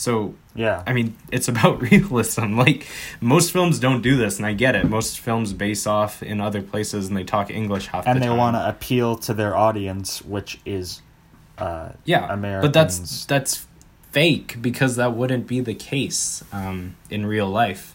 [0.00, 2.56] So yeah, I mean, it's about realism.
[2.56, 2.86] Like
[3.20, 4.88] most films don't do this, and I get it.
[4.88, 8.30] Most films base off in other places, and they talk English half and the they
[8.34, 11.02] want to appeal to their audience, which is,
[11.58, 12.62] uh, yeah Americans.
[12.66, 13.66] but that's that's
[14.10, 17.94] fake because that wouldn't be the case um, in real life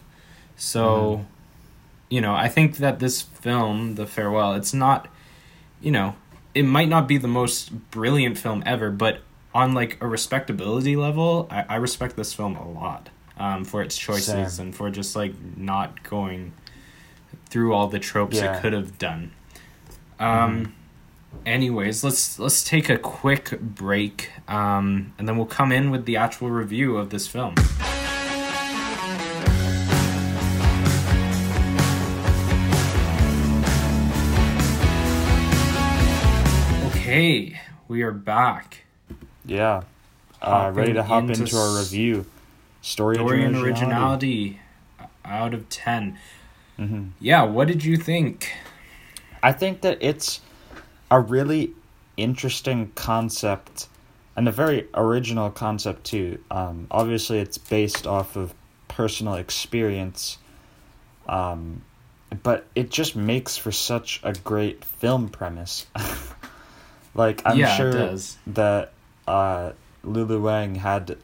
[0.54, 1.22] so Mm-hmm.
[2.08, 5.08] you know i think that this film the farewell it's not
[5.82, 6.14] you know
[6.54, 9.18] it might not be the most brilliant film ever but
[9.56, 13.96] on like a respectability level i, I respect this film a lot um, for its
[13.96, 14.66] choices Same.
[14.66, 16.52] and for just like not going
[17.46, 18.58] through all the tropes Yeah.
[18.58, 19.32] it could have done
[20.20, 20.74] um
[21.46, 26.16] anyways let's let's take a quick break um and then we'll come in with the
[26.18, 27.54] actual review of this film
[36.86, 38.85] okay we are back
[39.46, 39.82] yeah.
[40.40, 42.26] Uh, ready to hop into into, our review.
[42.82, 43.80] Story, story and originality.
[43.80, 44.60] originality
[45.24, 46.16] out of 10
[46.76, 48.52] hmm yeah what did you think
[49.42, 50.40] I think that it's
[51.10, 51.72] a really
[52.16, 53.88] interesting concept
[54.34, 56.42] and a very original concept too.
[56.50, 58.54] Um, obviously, it's based off of
[58.88, 60.38] personal experience,
[61.28, 61.82] um,
[62.42, 65.86] but it just makes for such a great film premise.
[67.14, 68.14] like I'm yeah sure
[68.48, 68.92] that
[69.26, 71.16] uh, Lulu Wang had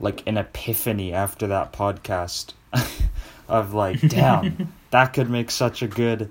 [0.00, 2.52] like an epiphany after that podcast
[3.48, 6.30] of like, damn, that could make such a good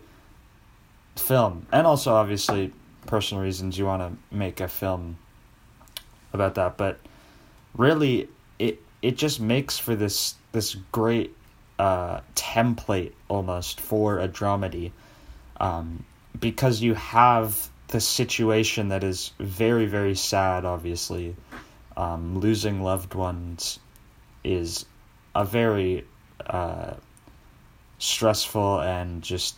[1.15, 1.65] film.
[1.71, 2.73] And also, obviously,
[3.05, 5.17] personal reasons you want to make a film
[6.33, 6.77] about that.
[6.77, 6.99] But
[7.75, 11.35] really, it it just makes for this this great
[11.79, 14.91] uh, template almost for a dramedy,
[15.59, 16.03] um,
[16.39, 20.65] because you have the situation that is very very sad.
[20.65, 21.35] Obviously,
[21.97, 23.79] um, losing loved ones
[24.43, 24.85] is
[25.33, 26.05] a very
[26.45, 26.93] uh,
[27.99, 29.55] stressful and just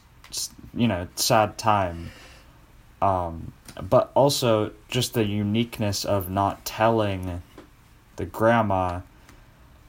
[0.74, 2.12] you know sad time
[3.02, 7.42] um, but also just the uniqueness of not telling
[8.16, 9.00] the grandma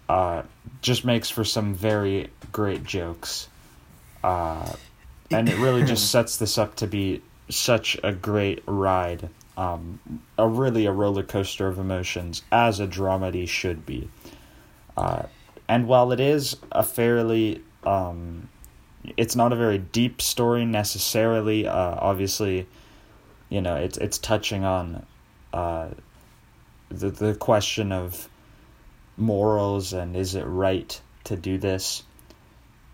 [0.09, 0.43] uh,
[0.81, 3.49] just makes for some very great jokes
[4.23, 4.73] uh,
[5.31, 9.99] and it really just sets this up to be such a great ride um,
[10.39, 14.09] a really a roller coaster of emotions as a dramedy should be.
[14.97, 15.25] Uh,
[15.69, 18.49] and while it is a fairly um,
[19.17, 22.67] it's not a very deep story necessarily uh, obviously
[23.49, 25.05] you know it's it's touching on
[25.53, 25.89] uh,
[26.89, 28.29] the the question of
[29.17, 32.05] morals and is it right to do this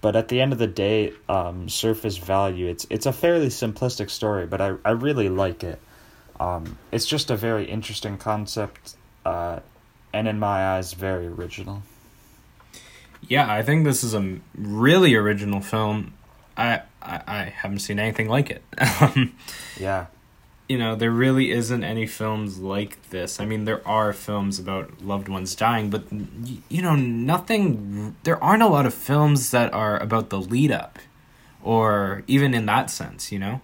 [0.04, 4.10] but at the end of the day um, surface value it's it's a fairly simplistic
[4.10, 5.80] story but I, I really like it
[6.38, 9.60] um, it's just a very interesting concept uh,
[10.12, 11.82] and in my eyes very original
[13.26, 16.12] Yeah, I think this is a really original film.
[16.54, 18.62] I I, I haven't seen anything like it.
[19.80, 20.06] Yeah
[20.68, 23.38] you know, there really isn't any films like this.
[23.38, 26.05] I mean, there are films about loved ones dying, but
[26.68, 30.98] you know, nothing there aren't a lot of films that are about the lead up
[31.62, 33.61] or even in that sense, you know?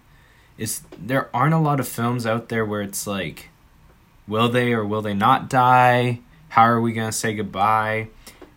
[0.58, 3.48] It's there aren't a lot of films out there where it's like
[4.28, 6.20] will they or will they not die?
[6.50, 8.08] How are we going to say goodbye?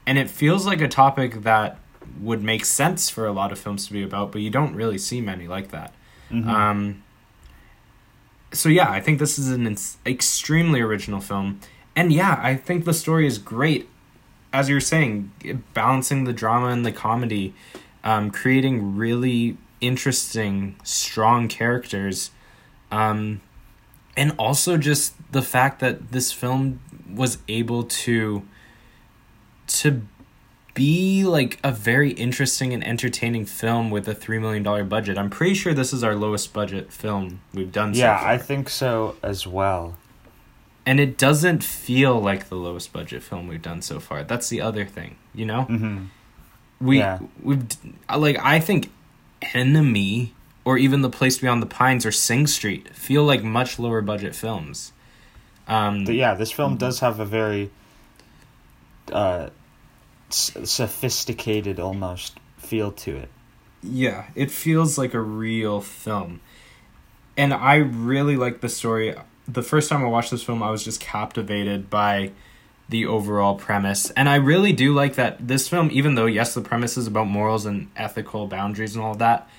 [0.06, 1.80] And it feels like a topic that
[2.20, 4.98] would make sense for a lot of films to be about, but you don't really
[4.98, 5.94] see many like that.
[6.30, 6.50] Mm-hmm.
[6.50, 7.03] Um,
[8.54, 11.60] so yeah, I think this is an ins- extremely original film,
[11.96, 13.90] and yeah, I think the story is great.
[14.52, 15.32] As you're saying,
[15.74, 17.56] balancing the drama and the comedy,
[18.04, 22.32] um, creating really interesting, strong characters,
[22.92, 23.42] um,
[24.16, 28.44] and also just the fact that this film was able to
[29.66, 30.04] to
[30.74, 35.18] be like a very interesting and entertaining film with a three million dollar budget.
[35.18, 37.94] I'm pretty sure this is our lowest budget film we've done.
[37.94, 39.98] Yeah, so I think so as well.
[40.86, 44.24] And it doesn't feel like the lowest budget film we've done so far.
[44.24, 45.68] That's the other thing, you know.
[45.70, 46.06] Mm-hmm.
[46.82, 47.20] We yeah.
[47.42, 47.66] we've
[48.16, 48.92] like I think
[49.54, 50.34] Enemy
[50.66, 54.34] or even The Place Beyond the Pines or Sing Street feel like much lower budget
[54.34, 54.92] films.
[55.68, 57.70] Um, but yeah, this film does have a very
[59.12, 59.50] uh,
[60.34, 63.30] sophisticated almost feel to it.
[63.82, 66.42] Yeah, it feels like a real film.
[67.36, 69.16] And I really like the story.
[69.48, 72.32] The first time I watched this film, I was just captivated by
[72.90, 74.12] the overall premise.
[74.12, 77.28] And I really do like that this film, even though, yes, the premise is about
[77.28, 79.50] morals and ethical boundaries and all that,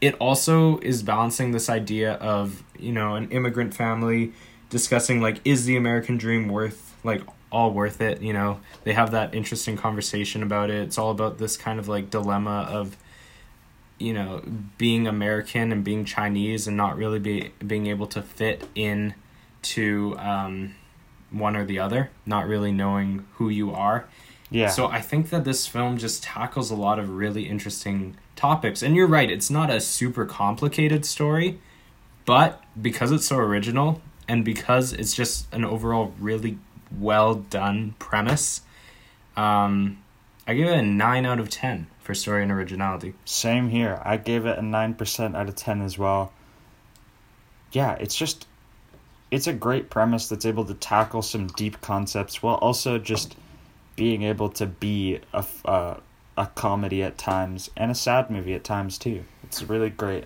[0.00, 4.32] it also is balancing this idea of, you know, an immigrant family
[4.68, 8.22] discussing, like, is the American dream worth, like, all worth it.
[8.22, 10.82] You know, they have that interesting conversation about it.
[10.82, 12.96] It's all about this kind of like dilemma of,
[13.98, 14.42] you know,
[14.78, 19.14] being American and being Chinese and not really be being able to fit in
[19.62, 20.74] to um,
[21.30, 24.08] one or the other, not really knowing who you are.
[24.50, 24.68] Yeah.
[24.68, 28.82] So I think that this film just tackles a lot of really interesting topics.
[28.82, 31.60] And you're right, it's not a super complicated story,
[32.24, 36.58] but because it's so original and because it's just an overall really
[36.98, 38.62] well done premise.
[39.36, 40.02] Um,
[40.46, 43.14] I give it a 9 out of 10 for story and originality.
[43.24, 44.00] Same here.
[44.04, 46.32] I gave it a 9% out of 10 as well.
[47.72, 48.46] Yeah, it's just
[49.30, 53.34] it's a great premise that's able to tackle some deep concepts while also just
[53.96, 55.96] being able to be a uh,
[56.36, 59.24] a comedy at times and a sad movie at times too.
[59.44, 60.24] It's really great.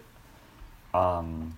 [0.92, 1.56] Um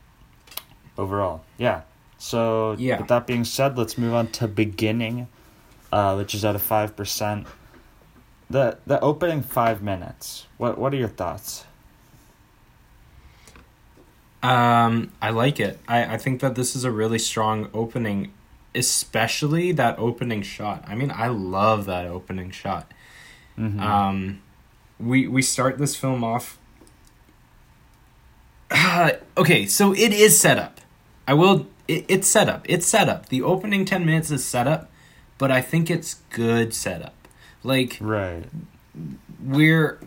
[0.99, 1.43] overall.
[1.57, 1.83] Yeah.
[2.19, 2.99] So yeah.
[2.99, 5.29] with that being said, let's move on to beginning,
[5.93, 7.47] uh, which is at a five percent.
[8.51, 10.47] The the opening five minutes.
[10.59, 11.65] What what are your thoughts?
[14.43, 15.79] Um, I like it.
[15.89, 18.33] I, I think that this is a really strong opening,
[18.75, 20.85] especially that opening shot.
[20.87, 22.93] I mean, I love that opening shot.
[23.59, 23.81] Mm-hmm.
[23.81, 24.43] Um,
[25.01, 26.59] we we start this film off.
[28.71, 30.81] Uh, okay, so it is set up.
[31.27, 32.65] I will it, it's set up.
[32.69, 33.29] It's set up.
[33.29, 34.91] The opening 10 minutes is set up,
[35.39, 37.15] but I think it's good setup.
[37.65, 38.45] Like right.
[39.45, 39.99] We're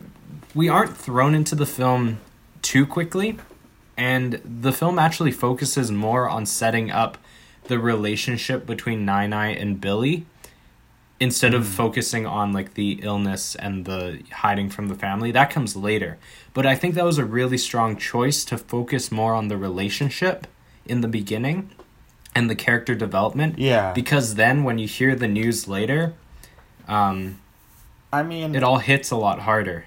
[0.54, 2.20] we aren't thrown into the film
[2.62, 3.38] too quickly
[3.96, 7.18] and the film actually focuses more on setting up
[7.64, 10.26] the relationship between Nai Nai and Billi
[11.20, 11.72] instead of hmm.
[11.72, 16.18] focusing on like the illness and the hiding from the family that comes later
[16.52, 20.48] but i think that was a really strong choice to focus more on the relationship
[20.86, 21.70] in the beginning
[22.34, 23.58] and the character development.
[23.58, 23.92] Yeah.
[23.92, 26.14] Because then when you hear the news later,
[26.88, 27.40] um,
[28.12, 29.84] I mean, it all hits a lot harder.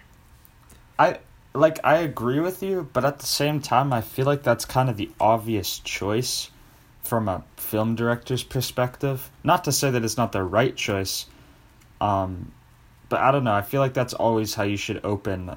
[0.98, 1.20] I
[1.54, 4.90] like I agree with you, but at the same time, I feel like that's kind
[4.90, 6.50] of the obvious choice
[7.04, 9.30] from a film director's perspective.
[9.44, 11.28] Not to say that it's not the right choice,
[12.02, 12.52] um,
[13.10, 13.54] but I don't know.
[13.54, 15.56] I feel like that's always how you should open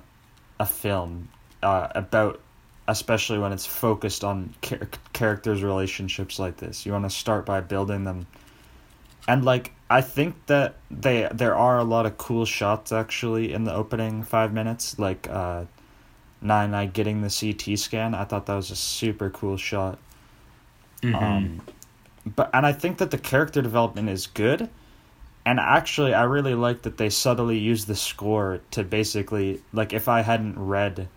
[0.61, 1.29] a film
[1.63, 2.41] uh, about
[2.89, 6.85] especially when it's focused on char- characters' relationships like this.
[6.85, 8.27] You want to start by building them,
[9.29, 13.65] and like I think that they there are a lot of cool shots actually in
[13.65, 15.67] the opening five minutes, like uh,
[16.41, 18.15] Nai Nai getting the CT scan.
[18.15, 19.99] I thought that was a super cool shot.
[21.03, 21.15] Mm-hmm.
[21.15, 21.61] Um,
[22.35, 24.69] but and I think that the character development is good.
[25.47, 30.09] And actually, I really like that they subtly use the score to basically like if
[30.09, 31.09] I hadn't read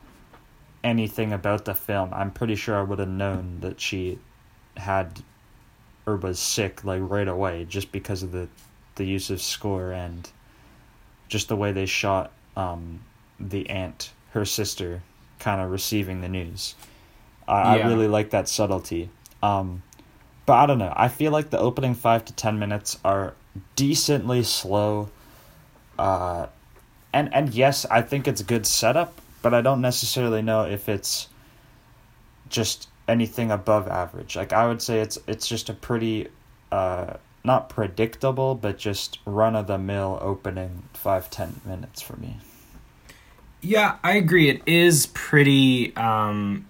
[0.83, 4.19] anything about the film, I'm pretty sure I would have known that she
[4.77, 5.21] had
[6.05, 8.47] or was sick like right away just because of the
[8.95, 10.29] the use of score and
[11.29, 12.99] just the way they shot um,
[13.39, 15.01] the aunt, her sister,
[15.39, 16.75] kind of receiving the news.
[17.47, 17.85] I, yeah.
[17.85, 19.09] I really like that subtlety.
[19.41, 19.81] Um,
[20.45, 20.93] but I don't know.
[20.95, 23.33] I feel like the opening five to ten minutes are
[23.75, 25.09] decently slow.
[25.97, 26.47] Uh,
[27.13, 31.27] and and yes, I think it's good setup, but I don't necessarily know if it's
[32.49, 34.35] just anything above average.
[34.35, 36.27] Like I would say it's it's just a pretty
[36.71, 42.37] uh not predictable, but just run of the mill opening five ten minutes for me.
[43.61, 44.49] Yeah, I agree.
[44.49, 46.67] It is pretty um,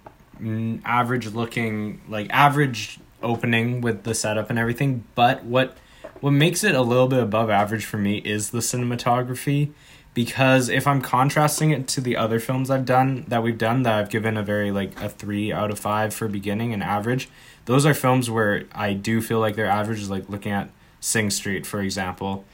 [0.84, 5.04] average looking, like average opening with the setup and everything.
[5.14, 5.76] But what
[6.20, 9.72] what makes it a little bit above average for me is the cinematography
[10.14, 13.98] because if I'm contrasting it to the other films I've done that we've done that
[13.98, 17.28] I've given a very like a 3 out of 5 for beginning and average,
[17.64, 21.30] those are films where I do feel like their average is like looking at Sing
[21.30, 22.44] Street for example.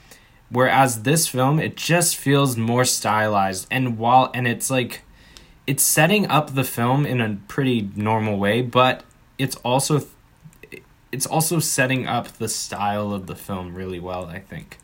[0.50, 5.02] Whereas this film it just feels more stylized and while and it's like
[5.66, 9.04] it's setting up the film in a pretty normal way, but
[9.36, 10.06] it's also
[11.10, 14.78] it's also setting up the style of the film really well, I think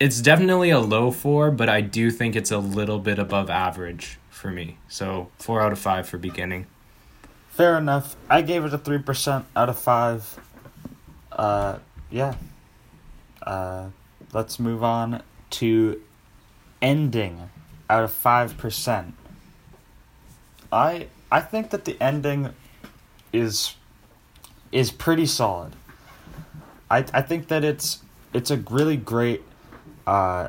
[0.00, 4.18] it's definitely a low four, but I do think it's a little bit above average
[4.30, 4.78] for me.
[4.88, 6.66] So four out of five for beginning.
[7.50, 8.16] Fair enough.
[8.28, 10.40] I gave it a three percent out of five.
[11.30, 11.78] Uh,
[12.10, 12.34] yeah.
[13.42, 13.88] Uh,
[14.32, 16.00] let's move on to
[16.80, 17.50] ending
[17.90, 19.14] out of five percent.
[20.72, 22.54] I I think that the ending
[23.34, 23.76] is
[24.72, 25.76] is pretty solid.
[26.90, 27.98] I I think that it's
[28.32, 29.42] it's a really great
[30.10, 30.48] uh,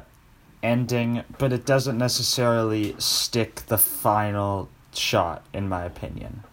[0.64, 6.44] ending, but it doesn't necessarily stick the final shot, in my opinion.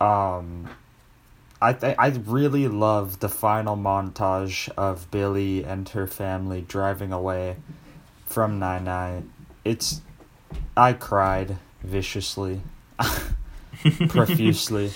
[0.00, 0.68] Um,
[1.60, 7.54] I th- I really love the final montage of Billi and her family driving away
[8.26, 9.22] from Nai Nai.
[9.64, 10.00] It's
[10.76, 12.62] I cried viciously,
[14.08, 14.90] profusely.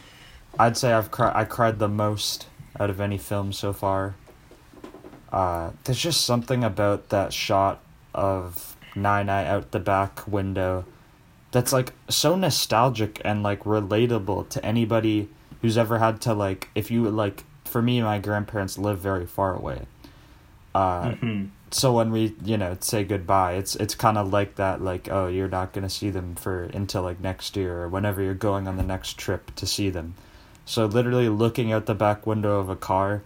[0.58, 1.32] I'd say I've cried.
[1.34, 2.46] I cried the most
[2.78, 4.14] out of any film so far.
[5.34, 7.80] Uh, there's just something about that shot
[8.14, 10.84] of Nai Nai out the back window
[11.50, 15.28] that's like so nostalgic and like relatable to anybody
[15.60, 19.56] who's ever had to like if you like for me my grandparents live very far
[19.56, 19.82] away
[20.72, 21.46] uh mm-hmm.
[21.72, 25.26] so when we you know say goodbye it's it's kind of like that like oh
[25.26, 28.68] you're not going to see them for until like next year or whenever you're going
[28.68, 30.14] on the next trip to see them
[30.64, 33.22] so literally looking out the back window of a car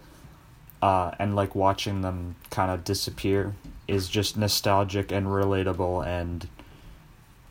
[0.81, 3.55] uh, and like watching them kind of disappear
[3.87, 6.47] is just nostalgic and relatable and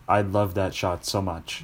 [0.09, 1.63] I love that shot so much.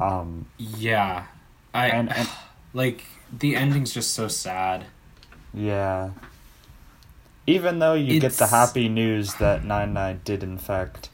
[0.00, 1.26] Um, yeah,
[1.74, 2.28] I and, and
[2.72, 3.04] like
[3.36, 4.86] the ending's just so sad.
[5.52, 6.10] Yeah.
[7.46, 8.22] Even though you it's...
[8.22, 11.10] get the happy news that Nai Nai did in fact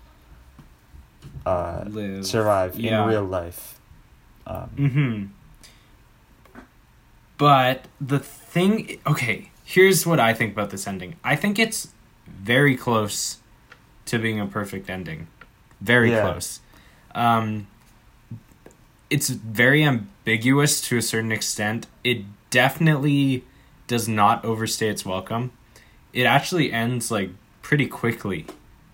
[1.44, 2.26] uh, Live.
[2.26, 3.02] survive yeah.
[3.02, 3.80] in real life.
[4.46, 5.24] Um, mm-hmm.
[7.38, 11.16] But the thing, okay, here's what I think about this ending.
[11.24, 11.88] I think it's
[12.26, 13.38] very close
[14.06, 15.28] to being a perfect ending.
[15.80, 16.22] Very yeah.
[16.22, 16.60] close.
[17.14, 17.66] Um,
[19.10, 21.86] it's very ambiguous to a certain extent.
[22.02, 23.44] It definitely
[23.86, 25.52] does not overstay its welcome.
[26.12, 27.30] It actually ends like
[27.62, 28.46] pretty quickly.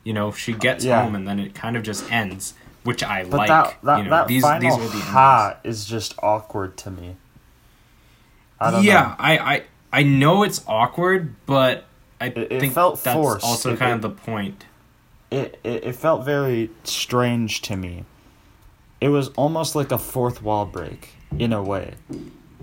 [0.05, 1.03] You know, she gets yeah.
[1.03, 3.49] home and then it kind of just ends, which I but like.
[3.49, 6.91] That, that, you know, that these, final these are the ha is just awkward to
[6.91, 7.16] me.
[8.61, 9.14] I yeah, know.
[9.19, 9.62] I, I
[9.93, 11.84] I know it's awkward, but
[12.20, 13.45] I it, it think felt that's forced.
[13.45, 14.64] also it, kind of the point.
[15.30, 18.05] It, it it felt very strange to me.
[19.01, 21.95] It was almost like a fourth wall break in a way.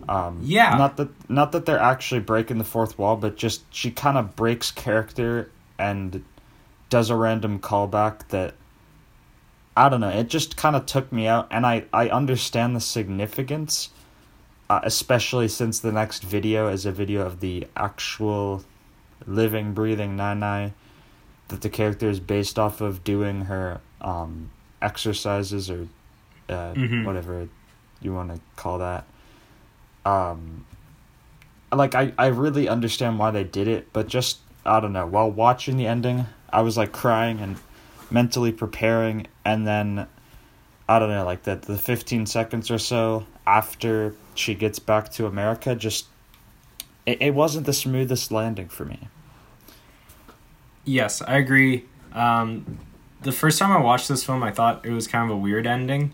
[0.07, 0.77] Um, yeah.
[0.77, 4.35] Not that not that they're actually breaking the fourth wall, but just she kind of
[4.35, 5.49] breaks character
[5.79, 6.23] and
[6.89, 8.53] does a random callback that
[9.77, 10.09] I don't know.
[10.09, 13.89] It just kind of took me out, and I I understand the significance
[14.69, 18.63] uh, especially since the next video is a video of the actual
[19.27, 20.73] living, breathing Nai
[21.47, 24.49] that the character is based off of doing her um,
[24.81, 25.87] exercises or
[26.49, 27.05] uh, mm-hmm.
[27.05, 27.47] whatever
[28.01, 29.05] you want to call that.
[30.05, 30.65] Um,
[31.71, 35.05] like I, I really understand why they did it, but just I don't know.
[35.05, 37.57] While watching the ending, I was like crying and
[38.09, 40.07] mentally preparing, and then
[40.87, 45.25] I don't know, like that the fifteen seconds or so after she gets back to
[45.25, 46.07] America, just
[47.05, 49.07] it, it wasn't the smoothest landing for me.
[50.83, 51.85] Yes, I agree.
[52.13, 52.79] Um,
[53.21, 55.65] the first time I watched this film, I thought it was kind of a weird
[55.65, 56.13] ending.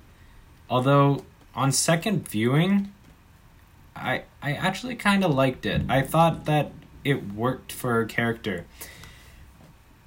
[0.70, 2.92] Although on second viewing,
[3.96, 5.82] I I actually kind of liked it.
[5.90, 6.72] I thought that
[7.04, 8.66] it worked for her character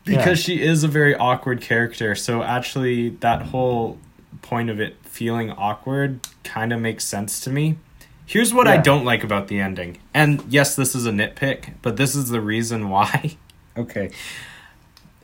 [0.04, 0.56] because yeah.
[0.56, 2.14] she is a very awkward character.
[2.14, 3.98] So actually, that whole
[4.42, 7.76] point of it feeling awkward kind of makes sense to me
[8.26, 9.98] Here's what I don't like about the ending.
[10.14, 13.36] And yes, this is a nitpick, but this is the reason why.
[13.76, 14.10] okay.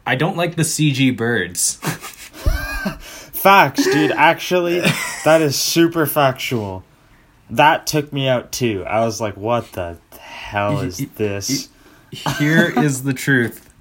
[0.06, 1.76] I don't like the CG birds.
[1.76, 4.10] Facts, dude.
[4.10, 4.80] Actually,
[5.24, 6.84] that is super factual.
[7.48, 8.84] That took me out too.
[8.86, 11.70] I was like, what the hell is this?
[12.38, 13.72] Here is the truth.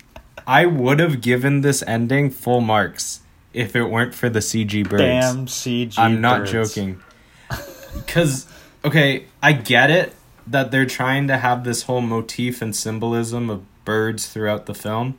[0.48, 3.22] I would have given this ending full marks
[3.54, 5.04] if it weren't for the CG birds.
[5.04, 5.98] Damn CG.
[5.98, 6.52] I'm not birds.
[6.52, 7.02] joking.
[7.96, 8.46] Because,
[8.86, 10.14] okay, I get it
[10.46, 15.18] that they're trying to have this whole motif and symbolism of birds throughout the film.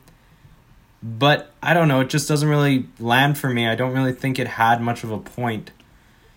[1.03, 3.67] But I don't know, it just doesn't really land for me.
[3.67, 5.71] I don't really think it had much of a point.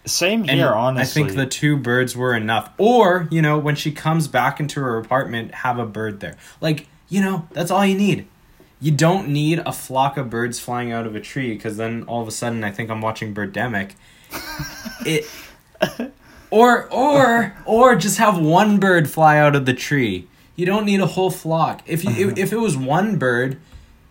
[0.06, 1.22] Same And here, honestly.
[1.22, 2.70] I think the two birds were enough.
[2.78, 6.36] Or, you know, when she comes back into her apartment, have a bird there.
[6.60, 8.26] Like, you know, that's all you need.
[8.84, 12.20] You don't need a flock of birds flying out of a tree because then all
[12.20, 13.92] of a sudden I think I'm watching Birdemic.
[15.06, 15.26] it
[16.50, 20.28] or or or just have one bird fly out of the tree.
[20.54, 21.80] You don't need a whole flock.
[21.86, 23.56] If you if, if it was one bird,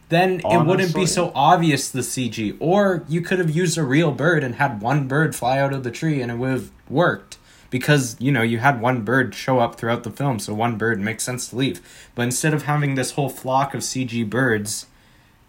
[0.09, 2.57] then it wouldn't be so obvious the CG.
[2.59, 5.83] Or you could have used a real bird and had one bird fly out of
[5.83, 7.37] the tree and it would have worked.
[7.73, 10.99] Because, you know, you had one bird show up throughout the film, so one bird
[10.99, 11.81] makes sense to leave.
[12.13, 14.85] But instead of having this whole flock of CG birds,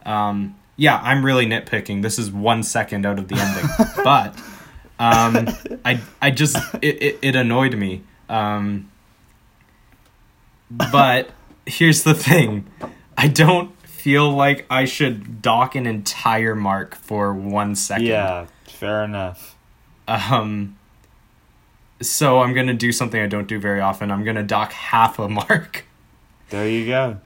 [0.07, 2.01] um, yeah, I'm really nitpicking.
[2.01, 3.69] This is one second out of the ending.
[4.05, 4.35] but
[4.99, 5.55] um,
[5.85, 8.05] I I just it, it, it annoyed me.
[8.31, 8.91] Um,
[10.71, 11.29] but
[11.67, 12.67] here's the thing.
[13.19, 18.07] I don't feel like I should dock an entire mark for one second.
[18.07, 19.59] Yeah, fair enough.
[20.09, 20.79] Um.
[22.01, 24.11] So I'm gonna do something I don't do very often.
[24.11, 25.85] I'm gonna dock half a mark.
[26.51, 27.19] There you go.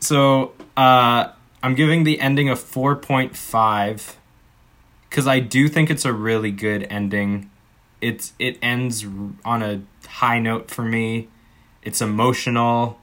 [0.00, 1.28] So uh,
[1.62, 4.16] I'm giving the ending a four point five,
[5.08, 7.50] because I do think it's a really good ending.
[8.00, 9.06] It's it ends
[9.44, 11.28] on a high note for me.
[11.82, 12.98] It's emotional.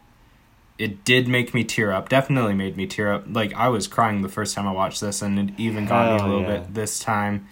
[0.79, 2.09] It did make me tear up.
[2.09, 3.25] Definitely made me tear up.
[3.27, 6.19] Like I was crying the first time I watched this, and it even got me
[6.19, 6.57] a little yeah.
[6.59, 7.47] bit this time.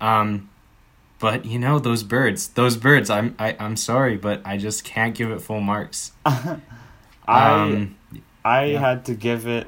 [0.00, 0.50] Um,
[1.24, 3.08] but you know those birds, those birds.
[3.08, 6.12] I'm I, I'm sorry, but I just can't give it full marks.
[6.26, 6.60] I
[7.26, 7.96] Um,
[8.44, 8.78] I yeah.
[8.78, 9.66] had to give it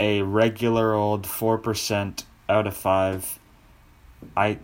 [0.00, 3.38] a regular old four percent out of five.
[4.36, 4.58] I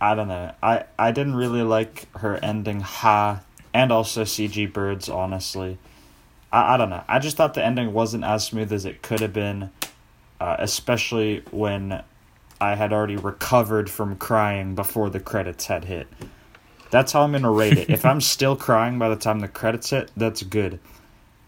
[0.00, 0.54] I don't know.
[0.62, 3.42] I I didn't really like her ending ha
[3.74, 5.76] and also CG birds honestly.
[6.50, 7.04] I, I don't know.
[7.08, 9.68] I just thought the ending wasn't as smooth as it could have been,
[10.40, 12.02] uh, especially when
[12.62, 16.06] I had already recovered from crying before the credits had hit.
[16.90, 17.90] That's how I'm gonna rate it.
[17.90, 20.78] if I'm still crying by the time the credits hit, that's good.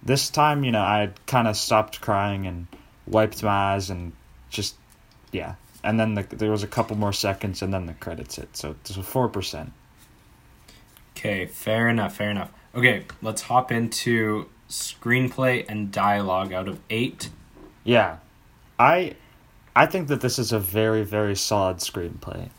[0.03, 2.67] This time, you know, I kind of stopped crying and
[3.07, 4.13] wiped my eyes and
[4.51, 4.75] just,
[5.31, 5.55] yeah.
[5.85, 8.57] And then the, there was a couple more seconds, and then the credits hit.
[8.57, 9.73] So it's a four percent.
[11.17, 12.51] Okay, fair enough, fair enough.
[12.75, 17.31] Okay, let's hop into screenplay and dialogue out of eight.
[17.85, 18.17] Yeah,
[18.79, 19.15] I,
[19.77, 22.51] I think that this is a very very solid screenplay.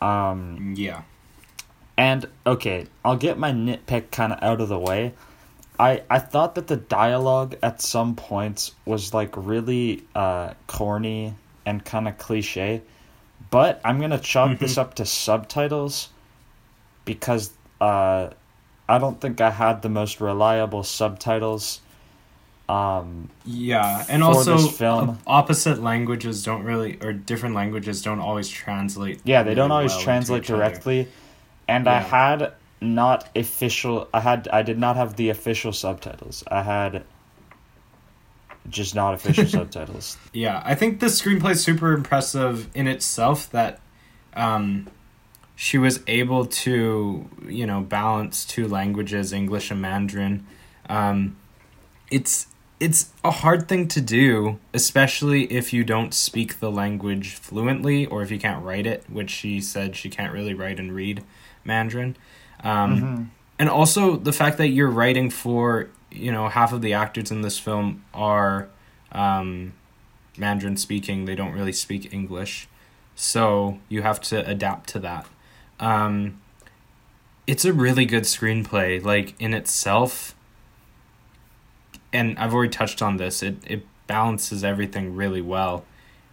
[0.00, 1.02] Um, Yeah.
[1.96, 5.14] and okay, I'll get my nitpick kind of out of the way.
[5.78, 11.34] I I thought that the dialogue at some points was like really uh corny
[11.66, 12.82] and kind of cliche,
[13.50, 16.10] but I'm gonna chalk this up to subtitles
[17.04, 18.30] because uh
[18.88, 21.80] I don't think I had the most reliable subtitles.
[22.68, 25.18] Um, Yeah, and also film.
[25.26, 29.20] opposite languages don't really, or different languages don't always translate.
[29.24, 30.58] yeah, they don't always well translate each other.
[30.60, 31.08] directly,
[31.68, 34.08] and I had not official.
[34.14, 36.42] I had I did not have the official subtitles.
[36.50, 37.04] I had
[38.68, 40.16] just not official subtitles.
[40.32, 43.78] Yeah, I think this screenplay is super impressive in itself that
[44.34, 44.88] um,
[45.54, 50.46] she was able to, you know, balance two languages, English and Mandarin.
[50.88, 51.36] Um,
[52.10, 52.46] it's
[52.84, 58.22] it's a hard thing to do, especially if you don't speak the language fluently or
[58.22, 61.22] if you can't write it, which she said she can't really write and read
[61.64, 62.16] Mandarin.
[62.62, 63.26] Um, Mhm.
[63.58, 67.40] and also the fact that you're writing for you know half of the actors in
[67.42, 68.68] this film are
[69.12, 69.72] um,
[70.36, 71.24] Mandarin speaking.
[71.24, 72.68] They don't really speak English,
[73.16, 75.26] so you have to adapt to that.
[75.80, 76.38] Um,
[77.46, 80.33] it's a really good screenplay, like in itself.
[82.14, 83.42] And I've already touched on this.
[83.42, 85.84] It it balances everything really well,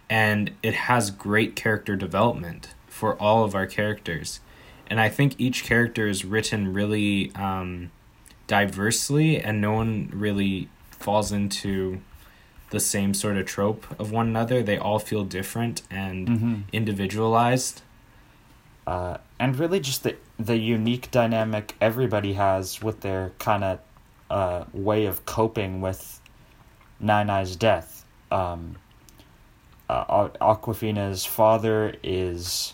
[0.08, 4.40] and it has great character development for all of our characters,
[4.86, 7.90] and I think each character is written really um,
[8.46, 12.00] diversely, and no one really falls into
[12.70, 14.62] the same sort of trope of one another.
[14.62, 16.62] They all feel different and Mhm.
[16.72, 17.82] individualized.
[18.86, 23.78] uh, and really just the the unique dynamic everybody has with their kind of
[24.32, 26.18] uh, way of coping with
[26.98, 28.06] Nai Nai's death.
[28.30, 28.76] Um,
[29.90, 32.72] uh, Awkwafina's father is,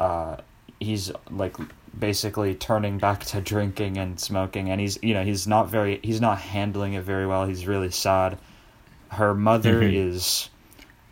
[0.00, 0.38] uh,
[0.80, 1.56] he's like
[1.96, 6.20] basically turning back to drinking and smoking, and he's you know he's not very he's
[6.20, 7.46] not handling it very well.
[7.46, 8.36] He's really sad.
[9.10, 10.10] Her mother mm-hmm.
[10.10, 10.50] is,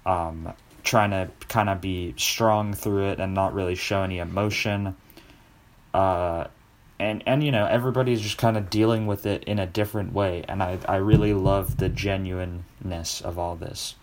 [0.04, 0.52] um,
[0.82, 4.96] trying to kind of be strong through it and not really show any emotion.
[5.94, 6.46] Uh,
[7.02, 10.44] and and you know everybody's just kind of dealing with it in a different way,
[10.48, 13.96] and I I really love the genuineness of all this.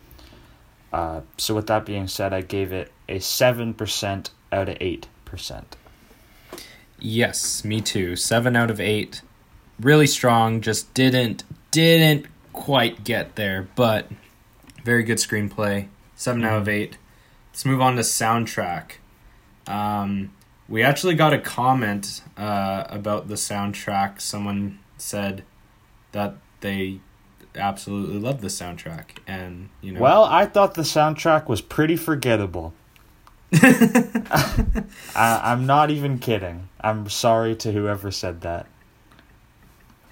[0.91, 5.07] Uh, so with that being said, I gave it a seven percent out of eight
[5.23, 5.77] percent.
[6.99, 8.15] Yes, me too.
[8.15, 9.21] Seven out of eight.
[9.79, 10.59] Really strong.
[10.59, 14.09] Just didn't didn't quite get there, but
[14.83, 15.87] very good screenplay.
[16.15, 16.71] 7 out of mm-hmm.
[16.71, 16.97] eight.
[17.51, 18.93] Let's move on to soundtrack.
[19.67, 20.31] Um,
[20.69, 24.21] we actually got a comment uh, about the soundtrack.
[24.21, 25.43] Someone said
[26.11, 26.99] that they
[27.55, 29.99] absolutely love the soundtrack, and you know.
[29.99, 32.73] Well, I thought the soundtrack was pretty forgettable.
[33.53, 34.83] I,
[35.15, 36.69] I'm not even kidding.
[36.79, 38.67] I'm sorry to whoever said that.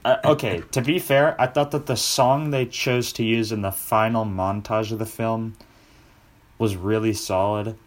[0.04, 3.62] Uh, okay, to be fair, I thought that the song they chose to use in
[3.62, 5.56] the final montage of the film
[6.58, 7.78] was really solid.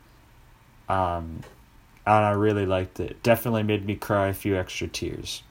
[0.89, 1.41] Um,
[2.17, 3.23] and I really liked it.
[3.23, 5.45] Definitely made me cry a few extra tears.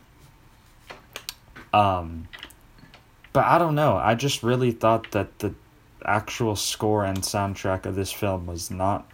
[1.72, 2.28] Um,
[3.32, 3.95] but I don't know.
[3.95, 5.53] I just really thought that the
[6.03, 9.10] actual score and soundtrack of this film was not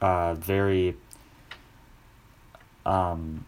[0.00, 0.96] uh, very.
[2.86, 3.44] Um,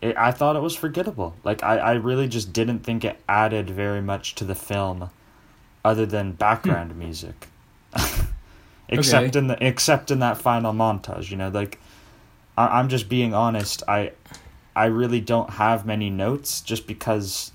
[0.00, 1.34] it, I thought it was forgettable.
[1.42, 5.10] Like I, I really just didn't think it added very much to the film,
[5.84, 7.00] other than background hmm.
[7.00, 7.48] music.
[8.88, 9.38] except okay.
[9.38, 11.80] in the except in that final montage, you know, like
[12.58, 13.84] I, I'm just being honest.
[13.86, 14.12] I
[14.74, 17.52] I really don't have many notes just because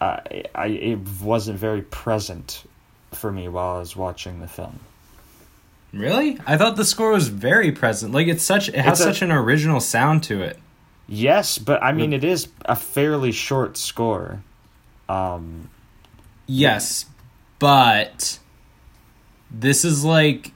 [0.00, 0.20] uh,
[0.54, 2.64] I it wasn't very present
[3.12, 4.80] for me while I was watching the film.
[5.92, 6.40] Really?
[6.46, 8.12] I thought the score was very present.
[8.12, 10.58] Like it's such it has a, such an original sound to it.
[11.06, 14.42] Yes, but I mean it is a fairly short score.
[15.06, 15.68] Um
[16.46, 17.06] Yes,
[17.58, 18.38] but
[19.50, 20.52] this is like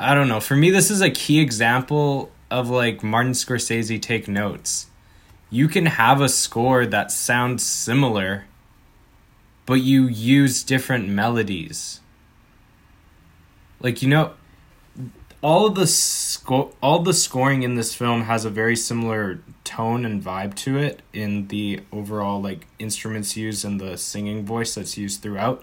[0.00, 0.40] I don't know.
[0.40, 4.86] For me this is a key example of like Martin Scorsese take notes.
[5.50, 8.44] You can have a score that sounds similar
[9.64, 12.00] but you use different melodies
[13.80, 14.32] like you know
[15.42, 20.22] all the sco- all the scoring in this film has a very similar tone and
[20.22, 25.22] vibe to it in the overall like instruments used and the singing voice that's used
[25.22, 25.62] throughout.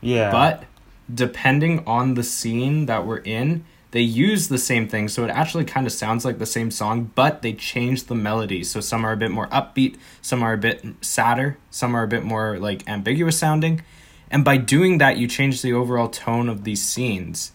[0.00, 0.32] Yeah.
[0.32, 0.64] But
[1.12, 5.66] depending on the scene that we're in, they use the same thing, so it actually
[5.66, 8.64] kind of sounds like the same song, but they change the melody.
[8.64, 12.08] So some are a bit more upbeat, some are a bit sadder, some are a
[12.08, 13.82] bit more like ambiguous sounding.
[14.30, 17.52] And by doing that, you change the overall tone of these scenes.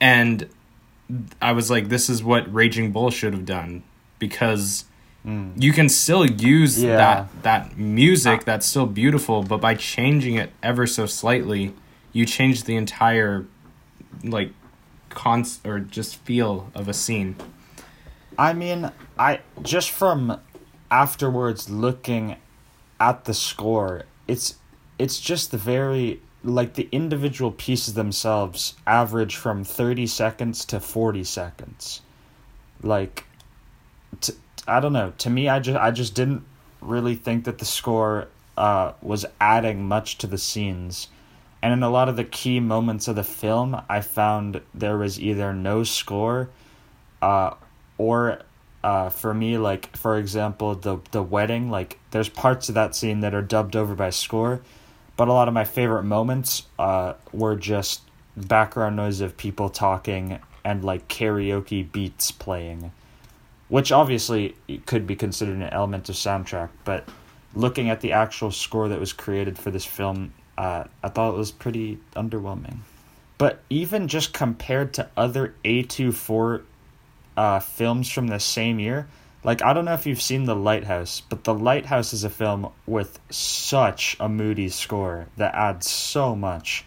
[0.00, 0.48] And
[1.42, 3.82] I was like, this is what Raging Bull should have done
[4.20, 4.84] because
[5.26, 5.60] mm.
[5.60, 6.96] you can still use yeah.
[6.96, 11.74] that that music that's still beautiful, but by changing it ever so slightly,
[12.12, 13.46] you change the entire
[14.22, 14.52] like
[15.10, 17.36] const or just feel of a scene.
[18.38, 20.40] I mean, I just from
[20.90, 22.36] afterwards looking
[22.98, 24.56] at the score, it's
[24.98, 31.24] it's just the very like the individual pieces themselves average from 30 seconds to 40
[31.24, 32.00] seconds.
[32.82, 33.24] Like
[34.22, 34.34] to,
[34.66, 35.12] I don't know.
[35.18, 36.44] To me i just i just didn't
[36.80, 41.08] really think that the score uh, was adding much to the scenes
[41.62, 45.20] and in a lot of the key moments of the film i found there was
[45.20, 46.48] either no score
[47.22, 47.52] uh,
[47.98, 48.40] or
[48.82, 53.20] uh, for me like for example the the wedding like there's parts of that scene
[53.20, 54.60] that are dubbed over by score
[55.20, 58.00] but a lot of my favorite moments uh, were just
[58.36, 62.92] background noise of people talking and like karaoke beats playing,
[63.68, 64.56] which obviously
[64.86, 66.70] could be considered an element of soundtrack.
[66.84, 67.06] But
[67.54, 71.38] looking at the actual score that was created for this film, uh, I thought it
[71.38, 72.80] was pretty underwhelming.
[73.38, 76.62] But even just compared to other A24
[77.34, 79.08] uh, films from the same year,
[79.42, 82.70] like I don't know if you've seen The Lighthouse, but The Lighthouse is a film
[82.86, 86.84] with such a moody score that adds so much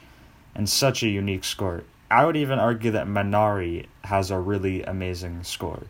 [0.54, 1.84] and such a unique score.
[2.12, 5.88] I would even argue that Minari has a really amazing score.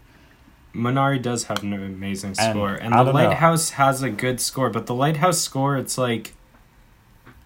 [0.74, 3.76] Minari does have an amazing score, and, and The Lighthouse know.
[3.76, 4.70] has a good score.
[4.70, 6.34] But The Lighthouse score, it's like,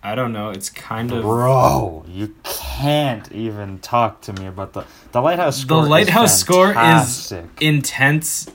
[0.07, 0.51] I don't know.
[0.51, 5.61] It's kind of Bro, you can't even talk to me about the the lighthouse the
[5.63, 5.83] score.
[5.83, 8.47] is lighthouse score is intense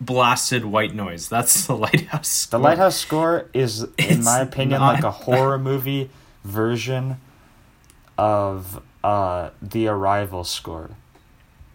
[0.00, 1.28] blasted white noise.
[1.28, 6.10] That's the lighthouse The lighthouse score is, in It's my opinion, like a horror movie
[6.42, 7.18] version
[8.18, 10.90] of uh the Arrival score.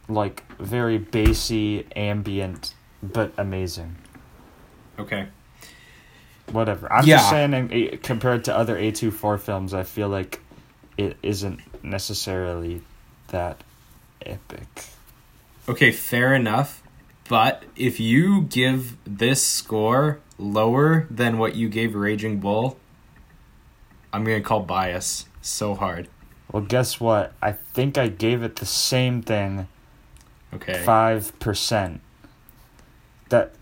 [0.09, 3.95] Like very bassy, ambient, but amazing.
[4.99, 5.29] Okay.
[6.51, 6.91] Whatever.
[6.91, 7.17] I'm Yeah.
[7.17, 10.41] just saying, eh, compared to other A24 films, I feel like
[10.97, 12.81] it isn't necessarily
[13.29, 13.63] that
[14.25, 14.85] epic.
[15.69, 16.81] Okay, fair enough.
[17.29, 22.77] But if you give this score lower than what you gave Raging Bull,
[24.11, 26.09] I'm gonna call bias so hard.
[26.51, 27.31] Well, guess what?
[27.41, 29.67] I think I gave it the same thing,
[30.53, 30.81] Okay.
[30.83, 32.01] five percent.
[33.29, 33.53] That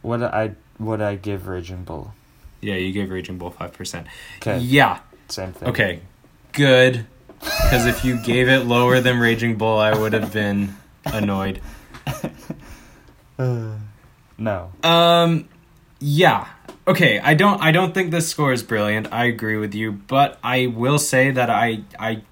[0.00, 2.14] what I what I give Raging Bull?
[2.60, 4.06] Yeah, you gave Raging Bull five percent.
[4.38, 5.00] Okay, Yeah.
[5.28, 5.68] same thing.
[5.68, 6.00] Okay.
[6.52, 7.06] Good.
[7.40, 11.60] Because if you gave it lower than Raging Bull, I would have been annoyed.
[13.38, 13.74] Uh,
[14.38, 14.72] no.
[14.82, 15.48] Um,
[16.00, 16.48] yeah.
[16.86, 19.12] Okay, I don't I don't think this score is brilliant.
[19.12, 22.22] I agree with you, but I will say that I I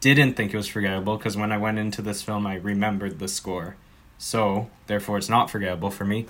[0.00, 3.28] didn't think it was forgettable because when I went into this film, I remembered the
[3.28, 3.76] score.
[4.18, 6.26] So, therefore it's not forgettable for me.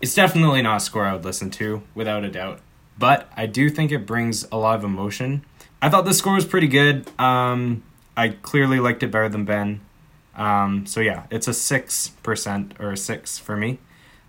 [0.00, 2.60] It's definitely not a score I would listen to without a doubt.
[2.98, 5.44] But I do think it brings a lot of emotion.
[5.80, 7.08] I thought the score was pretty good.
[7.18, 7.82] Um
[8.16, 9.80] I clearly liked it better than Ben.
[10.36, 13.78] Um so yeah, it's a 6% or a 6 for me.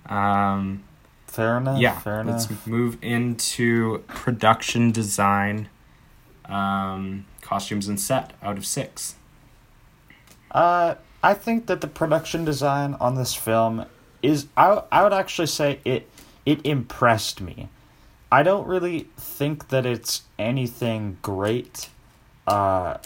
[0.08, 0.84] Um
[1.28, 1.80] Fair enough.
[1.80, 2.50] yeah Fair enough.
[2.50, 5.68] let's move into production design
[6.46, 9.16] um costumes and set out of six
[10.52, 13.86] Uh, I think that the production design on this film
[14.22, 16.08] is I I would actually say it
[16.46, 17.70] it impressed me.
[18.34, 21.90] I don't really think that it's anything great.
[22.48, 22.98] Uh,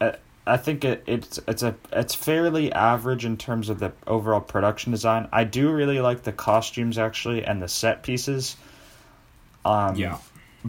[0.00, 0.16] I-
[0.46, 4.92] I think it, it's it's a it's fairly average in terms of the overall production
[4.92, 5.28] design.
[5.32, 8.56] I do really like the costumes actually and the set pieces.
[9.64, 10.18] Um, yeah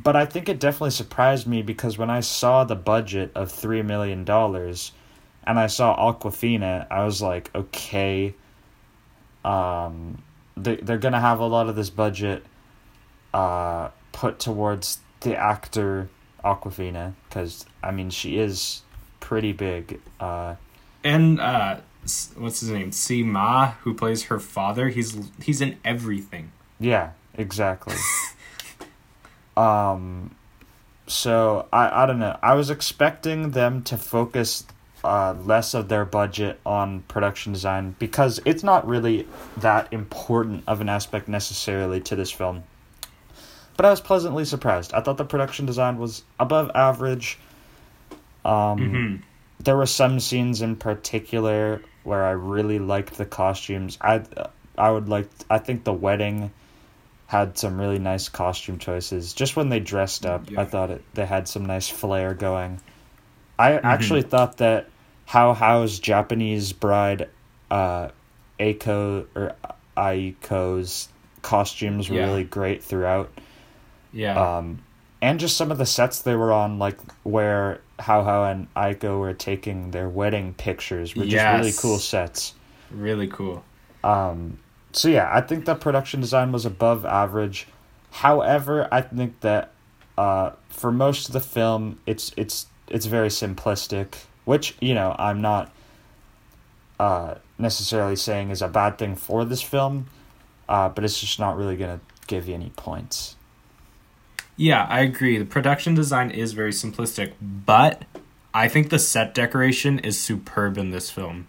[0.03, 3.81] but I think it definitely surprised me because when I saw the budget of three
[3.81, 4.91] million dollars,
[5.45, 8.35] and I saw Awkwafina, I was like, okay,
[9.43, 10.21] um,
[10.55, 12.43] they they're gonna have a lot of this budget,
[13.33, 16.09] uh, put towards the actor
[16.43, 18.81] Awkwafina because I mean she is
[19.19, 19.99] pretty big.
[20.19, 20.55] Uh,
[21.03, 21.79] and uh
[22.35, 27.95] what's his name Tzi Ma who plays her father he's he's in everything Yeah, exactly.
[29.57, 30.35] um
[31.07, 32.37] so I I don't know.
[32.41, 34.65] I was expecting them to focus
[35.03, 40.81] uh less of their budget on production design because it's not really that important of
[40.81, 42.63] an aspect necessarily to this film.
[43.77, 44.93] But I was pleasantly surprised.
[44.93, 47.37] I thought the production design was above average.
[48.43, 49.15] Um hmm
[49.59, 53.97] there were some scenes in particular where I really liked the costumes.
[53.99, 54.21] I
[54.77, 56.51] I would like I think the wedding
[57.25, 59.33] had some really nice costume choices.
[59.33, 60.61] Just when they dressed up, Yeah.
[60.61, 62.79] I thought it they had some nice flair going.
[63.57, 64.89] I actually thought that
[65.25, 67.27] Hao Hao's Japanese bride
[67.71, 68.09] uh
[68.59, 69.55] Aiko or
[69.97, 71.09] Aiko's
[71.41, 72.25] costumes were Yeah.
[72.25, 73.31] really great throughout
[74.17, 74.79] yeah um,
[75.21, 79.19] and just some of the sets they were on, like where Hao Hao and Aiko
[79.19, 82.53] were taking their wedding pictures, were just really cool sets.
[82.91, 83.63] really cool
[84.03, 84.59] Um,
[84.91, 87.67] so yeah, I think the production design was above average.
[88.11, 89.71] However, I think that
[90.17, 94.15] uh, for most of the film, it's it's it's very simplistic,
[94.45, 95.73] which you know I'm not
[96.99, 100.07] uh, necessarily saying is a bad thing for this film,
[100.69, 103.35] uh, but it's just not really gonna give you any points.
[104.57, 105.37] Yeah, I agree.
[105.37, 108.03] The production design is very simplistic, but
[108.53, 111.47] I think the set decoration is superb in this film.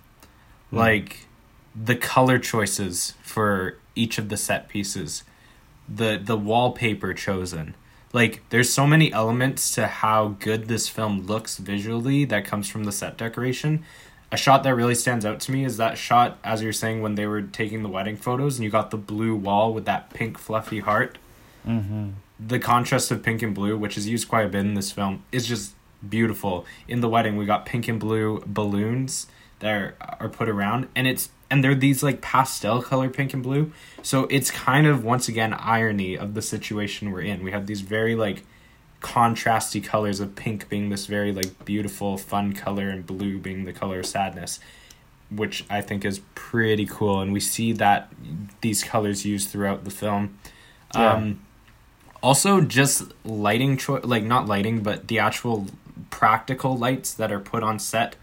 [0.71, 1.27] Like
[1.75, 5.25] the color choices for each of the set pieces,
[5.89, 7.75] the the wallpaper chosen.
[8.13, 12.85] Like there's so many elements to how good this film looks visually that comes from
[12.85, 13.85] the set decoration.
[14.31, 17.15] A shot that really stands out to me is that shot as you're saying when
[17.15, 20.37] they were taking the wedding photos and you got the blue wall with that pink
[20.37, 21.17] fluffy heart
[21.67, 22.11] Mm-hmm.
[22.39, 25.25] The contrast of pink and blue, which is used quite a bit in this film,
[25.33, 25.75] is just
[26.09, 26.65] beautiful.
[26.87, 29.27] In the wedding, we got pink and blue balloons
[29.61, 33.43] that are, are put around, and it's and they're these like pastel color pink and
[33.43, 33.73] blue.
[34.03, 37.43] So it's kind of once again irony of the situation we're in.
[37.43, 38.45] We have these very like
[39.01, 43.73] contrasty colors of pink being this very like beautiful fun color and blue being the
[43.73, 44.59] color of sadness
[45.31, 48.13] which i think is pretty cool and we see that
[48.61, 50.37] these colors used throughout the film
[50.97, 51.13] Yeah.
[51.13, 51.41] um
[52.23, 55.67] Also, just lighting cho- like not lighting, but the actual
[56.11, 58.17] practical lights that are put on set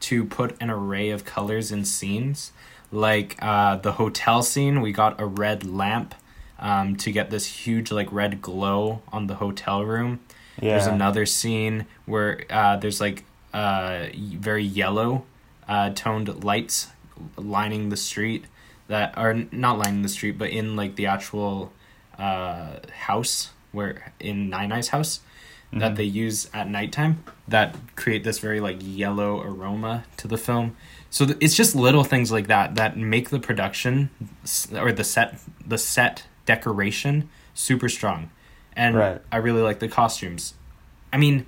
[0.00, 2.52] to put an array of colors in scenes.
[2.92, 6.14] Like uh, the hotel scene, we got a red lamp
[6.58, 10.20] um, to get this huge like red glow on the hotel room.
[10.60, 10.70] Yeah.
[10.70, 15.24] There's another scene where uh, there's like uh, very yellow
[15.68, 16.88] uh, toned lights
[17.36, 18.44] lining the street
[18.88, 21.72] that are not lining the street, but in like the actual
[22.20, 25.20] uh, house where in Nai Nai's house
[25.72, 30.76] that they use at nighttime that create this very like yellow aroma to the film.
[31.10, 34.10] So th- it's just little things like that that make the production
[34.74, 38.30] or the set the set decoration super strong.
[38.74, 39.22] And Right.
[39.30, 40.54] I really like the costumes.
[41.12, 41.46] I mean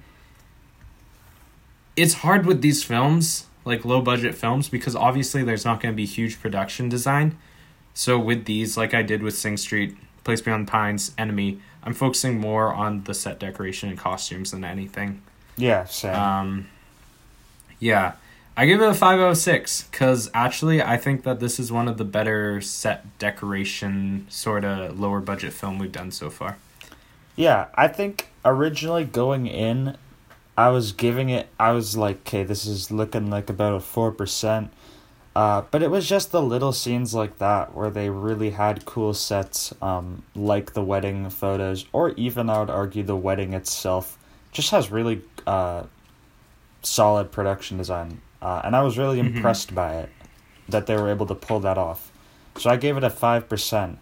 [1.97, 5.97] it's hard with these films, like low budget films because obviously there's not going to
[5.97, 7.37] be huge production design.
[7.93, 12.39] So with these like I did with Sing Street, Place Beyond Pines, Enemy, I'm focusing
[12.39, 15.23] more on the set decoration and costumes than anything.
[15.57, 16.15] Yeah, same.
[16.15, 16.67] Um,
[17.81, 18.13] yeah,
[18.57, 21.73] I give it a five out of six because actually I think that this is
[21.73, 26.57] one of the better set decoration sort of lower budget film we've done so far.
[27.35, 29.97] Yeah, I think originally going in,
[30.57, 31.49] I was giving it.
[31.59, 34.73] I was like, okay, this is looking like about a four percent.
[35.35, 39.15] Uh, but it was just the little scenes like that where they really had cool
[39.15, 44.19] sets, um, like the wedding photos, or even I would argue the wedding itself,
[44.53, 45.85] just has really uh,
[46.83, 49.37] solid production design, uh, and I was really Mhm.
[49.37, 50.11] impressed by it
[50.69, 52.13] that they were able to pull that off.
[52.59, 53.99] So I gave it a five percent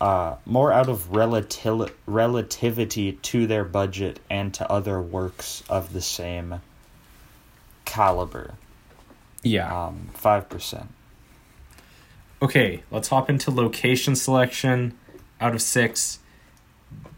[0.00, 6.00] uh, more out of relatil- relativity to their budget and to other works of the
[6.00, 6.60] same
[7.84, 8.54] caliber.
[9.42, 9.86] Yeah.
[9.86, 10.88] Um, five percent.
[12.40, 14.94] Okay, let's hop into location selection.
[15.40, 16.20] Out of six,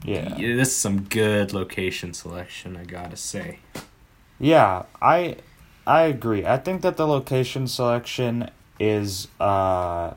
[0.03, 0.35] Yeah.
[0.37, 3.59] Yeah, this is some good location selection, I gotta say.
[4.39, 5.37] Yeah, I
[5.87, 6.47] I agree.
[6.47, 8.51] I think that the location selection
[8.81, 10.15] is uh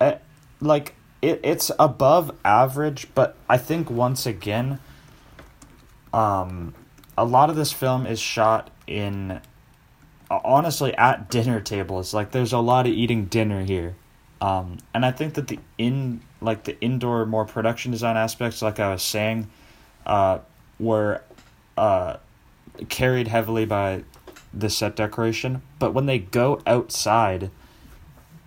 [0.00, 0.16] eh,
[0.60, 4.78] like it, it's above average, but I think once again
[6.12, 6.74] um
[7.18, 9.40] a lot of this film is shot in
[10.30, 12.14] honestly at dinner tables.
[12.14, 13.96] Like there's a lot of eating dinner here.
[14.40, 18.80] Um and I think that the in like the indoor more production design aspects like
[18.80, 19.48] I was saying
[20.04, 20.38] uh
[20.78, 21.22] were
[21.76, 22.18] uh
[22.88, 24.04] carried heavily by
[24.52, 27.50] the set decoration, but when they go outside,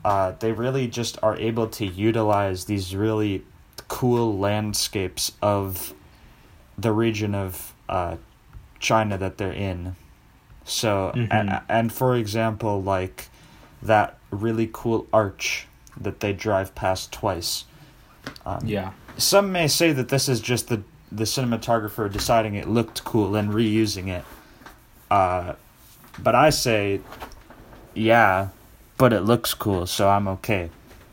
[0.04, 3.46] uh, they really just are able to utilize these really
[3.88, 5.94] cool landscapes of
[6.78, 8.18] the region of uh,
[8.80, 9.96] China that they're in.
[10.70, 11.28] So, Mhm.
[11.32, 13.30] and, and for example, like
[13.82, 15.68] that really cool arch
[16.00, 17.66] that they drive past twice.
[18.46, 18.92] Um, Yeah.
[19.18, 23.50] some may say that this is just the the cinematographer deciding it looked cool and
[23.52, 24.24] reusing it.
[25.10, 25.54] Uh,
[26.20, 27.02] but I say,
[27.96, 28.50] yeah,
[29.00, 30.70] but it looks cool, so I'm okay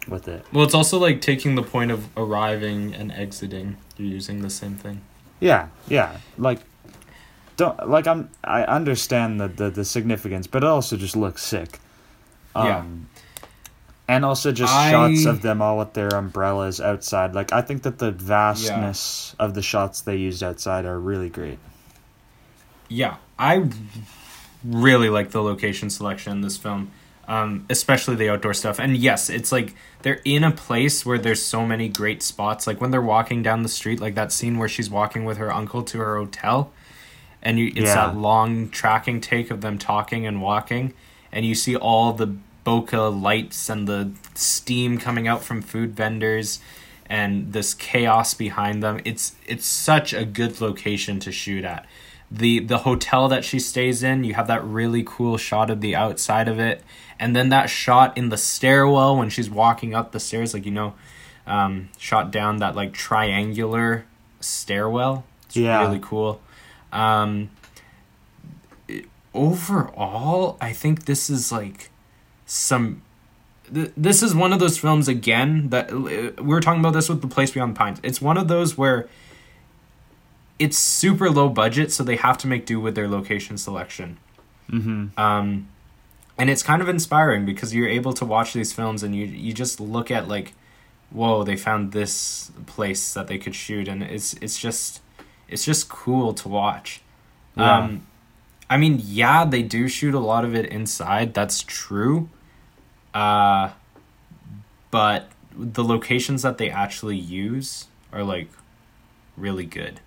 [0.07, 0.44] with it.
[0.52, 3.78] Well, it's also like taking the point of arriving and exiting.
[3.96, 5.00] You're using the same thing.
[5.40, 6.61] Yeah, yeah, like
[7.57, 11.78] don't like I'm I understand the the, the significance, but it also just looks sick.
[12.54, 12.84] Um, Yeah.
[14.09, 17.34] And also just I- shots of them all with their umbrellas outside.
[17.34, 21.59] Like I think that the vastness of the shots they used outside are really great.
[22.88, 23.68] Yeah, I
[24.64, 26.90] really like the location selection in this film,
[27.26, 28.78] um, especially the outdoor stuff.
[28.78, 32.66] And yes, it's like they're in a place where there's so many great spots.
[32.66, 35.52] Like when they're walking down the street, like that scene where she's walking with her
[35.52, 36.70] uncle to her hotel,
[37.47, 37.94] and you it's Yeah.
[38.09, 40.92] that long tracking take of them talking and walking,
[41.32, 42.28] and you see all the
[42.66, 46.59] bokeh lights and the steam coming out from food vendors
[47.09, 51.86] and this chaos behind them it's it's such a good location to shoot at
[52.28, 55.94] the the hotel that she stays in you have that really cool shot of the
[55.94, 56.82] outside of it
[57.20, 60.72] and then that shot in the stairwell when she's walking up the stairs like you
[60.72, 60.92] know
[61.47, 64.05] um, shot down that like triangular
[64.40, 65.82] stairwell it's Yeah.
[65.86, 66.40] really cool
[66.93, 67.51] um,
[69.34, 71.91] overall i think this is like
[72.47, 73.03] some
[73.72, 77.20] th- this is one of those films again that we were talking about this with
[77.20, 78.01] the place beyond the pines.
[78.03, 79.09] It's one of those where
[80.59, 84.18] it's super low budget so they have to make do with their location selection.
[84.70, 85.18] Mm-hmm.
[85.18, 85.68] um,
[86.37, 89.53] and it's kind of inspiring because you're able to watch these films and you you
[89.53, 90.55] just look at like
[91.11, 93.89] whoa they found this place that they could shoot.
[93.89, 95.01] And it's it's just
[95.49, 97.01] it's just cool to watch
[97.57, 97.78] Yeah.
[97.78, 98.07] um
[98.68, 102.28] i mean yeah they do shoot a lot of it inside that's true
[103.14, 103.70] uh
[104.90, 108.49] but the locations that they actually use are like
[109.36, 110.01] really good.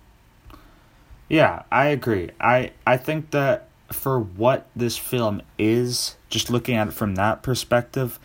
[1.28, 2.30] Yeah, I agree.
[2.40, 7.42] I I think that for what this film is, just looking at it from that
[7.42, 8.18] perspective,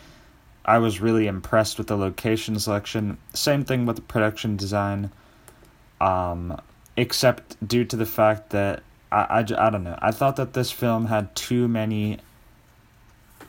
[0.63, 3.17] I was really impressed with the location selection.
[3.33, 5.11] Same thing with the production design.
[6.01, 6.59] Um,
[6.97, 9.97] except due to the fact that I, I, I don't know.
[10.01, 12.19] I thought that this film had too many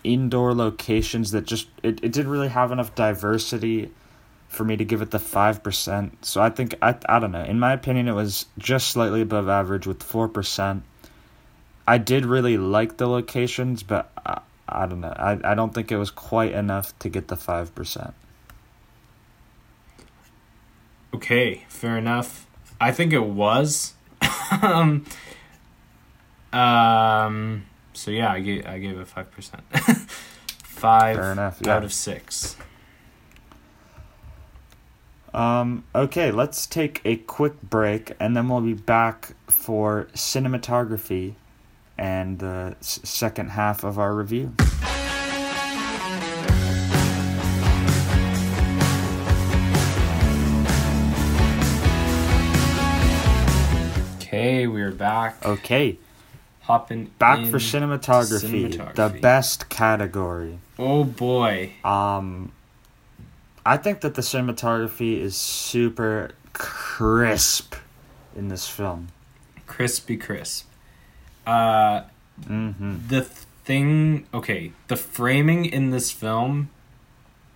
[0.04, 3.90] indoor locations that just it, it didn't really have enough diversity
[4.48, 6.10] for me to give it the 5%.
[6.22, 7.42] So I think I I don't know.
[7.42, 10.82] In my opinion it was just slightly above average with 4%.
[11.88, 15.14] I did really like the locations, but I, I don't know.
[15.16, 18.12] I, I don't think it was quite enough to get the 5%.
[21.14, 22.45] Okay, fair enough.
[22.80, 23.94] I think it was.
[24.62, 25.04] um,
[26.52, 29.62] um, so yeah, I gave I gave it five percent.
[30.76, 31.76] Five enough, yeah.
[31.76, 32.54] out of six.
[35.32, 41.34] Um, okay, let's take a quick break and then we'll be back for cinematography
[41.96, 44.54] and the s- second half of our review.
[54.86, 55.44] We're back.
[55.44, 55.98] Okay,
[56.62, 60.58] Hopping back for cinematography, the best category.
[60.78, 61.72] Oh boy.
[61.84, 62.50] Um,
[63.64, 67.76] I think that the cinematography is super crisp
[68.34, 69.08] in this film.
[69.66, 70.66] Crispy crisp.
[71.46, 72.02] Uh
[72.44, 73.08] Mm-hmm.
[73.08, 76.68] the thing okay, the framing in this film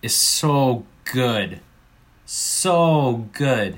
[0.01, 1.59] is so good.
[2.25, 3.77] So good.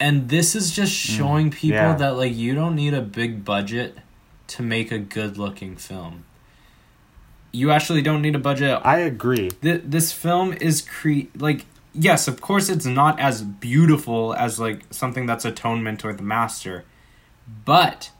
[0.00, 1.16] And this is just mm.
[1.16, 1.94] showing people yeah.
[1.94, 3.98] that like you don't need a big budget
[4.48, 6.24] to make a good looking film.
[7.52, 9.50] You actually don't need a budget I agree.
[9.50, 14.82] Th- this film is cre like yes of course it's not as beautiful as like
[14.90, 16.84] something that's atonement or the master
[17.64, 18.10] but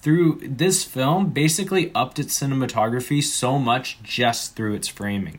[0.00, 5.38] through this film basically upped its cinematography so much just through its framing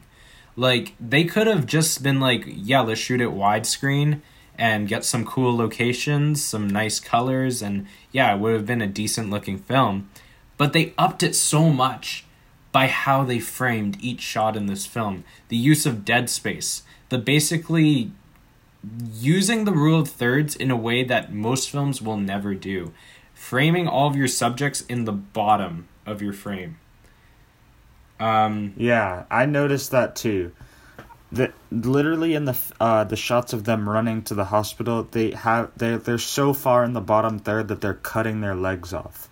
[0.56, 4.22] like they could have just been like yeah let's shoot it widescreen
[4.58, 8.88] and get some cool locations some nice colors and yeah it would have been a
[8.88, 10.10] decent looking film
[10.58, 12.26] but they upped it so much
[12.74, 15.24] by how they framed each shot in this film.
[15.48, 18.12] The use of dead space, the basically
[19.14, 22.92] using the rule of thirds in a way that most films will never do.
[23.34, 26.80] Framing all of your subjects in the bottom of your frame.
[28.20, 30.52] Um, Yeah, I noticed that too.
[31.34, 35.72] That literally in the uh the shots of them running to the hospital, they have
[35.76, 39.28] they they're so far in the bottom third that they're cutting their legs off.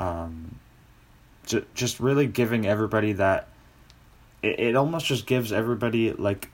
[0.00, 0.56] Um,
[1.46, 3.48] ju- just really giving everybody that.
[4.42, 6.50] It it almost just gives everybody like,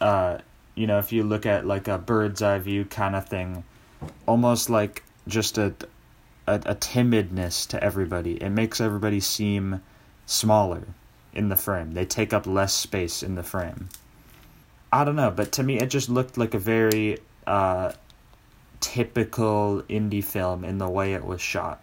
[0.00, 0.38] uh,
[0.74, 3.62] you know, if you look at like a bird's eye view kind of thing,
[4.26, 5.74] almost like just a,
[6.46, 8.42] a a timidness to everybody.
[8.42, 9.82] It makes everybody seem
[10.24, 10.84] smaller
[11.32, 11.92] in the frame.
[11.92, 13.88] They take up less space in the frame.
[14.92, 17.92] I don't know, but to me it just looked like a very uh,
[18.80, 21.82] typical indie film in the way it was shot.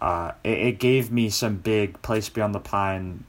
[0.00, 3.22] Uh, it, it gave me some big Place Beyond the Pines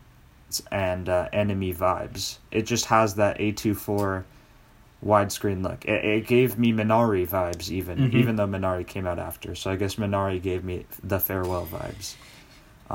[0.71, 2.37] and uh, Enemy vibes.
[2.51, 4.23] It just has that A24
[5.05, 5.85] widescreen look.
[5.85, 8.13] It, it gave me Minari vibes even, Mhm.
[8.13, 9.55] even though Minari came out after.
[9.55, 12.15] So I guess Minari gave me the farewell vibes.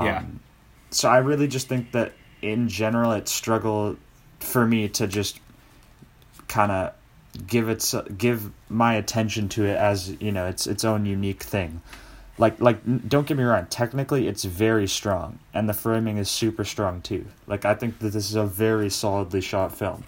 [0.01, 0.19] Yeah.
[0.19, 0.39] Um,
[0.89, 2.13] so I really just think that
[2.51, 3.97] in general it struggled
[4.39, 5.39] for me to just
[6.47, 6.93] kind of
[7.45, 11.81] give its give my attention to it as you know its its own unique thing.
[12.37, 16.63] Like like don't get me wrong, technically it's very strong and the framing is super
[16.63, 17.25] strong too.
[17.47, 20.03] Like I think that this is a very solidly shot film.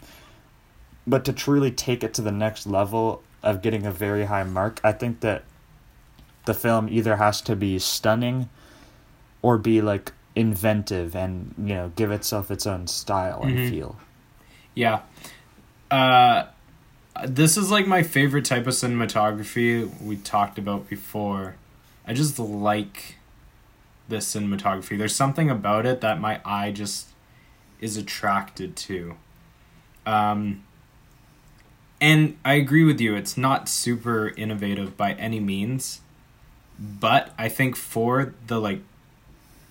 [1.05, 4.79] But to truly take it to the next level of getting a very high mark,
[4.83, 5.43] I think that
[6.45, 8.49] the film either has to be stunning
[9.41, 13.69] or be like inventive and you know give itself its own style and Mhm.
[13.69, 13.97] feel.
[14.75, 15.01] yeah.
[15.91, 16.45] Uh,
[17.25, 21.55] this is like my favorite type of cinematography we talked about before.
[22.07, 23.15] I just like
[24.07, 24.97] this cinematography.
[24.97, 27.07] There's something about it that my eye just
[27.81, 29.15] is attracted to.
[30.05, 30.63] Um,
[32.01, 36.01] and I agree with you, it's not super innovative by any means,
[36.79, 38.81] but I think for the like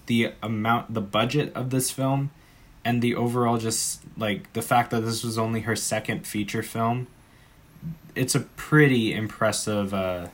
[0.08, 2.30] the amount the budget of this film
[2.84, 7.06] and the overall just like the fact that this was only her second feature film
[8.14, 10.26] it's a pretty impressive uh,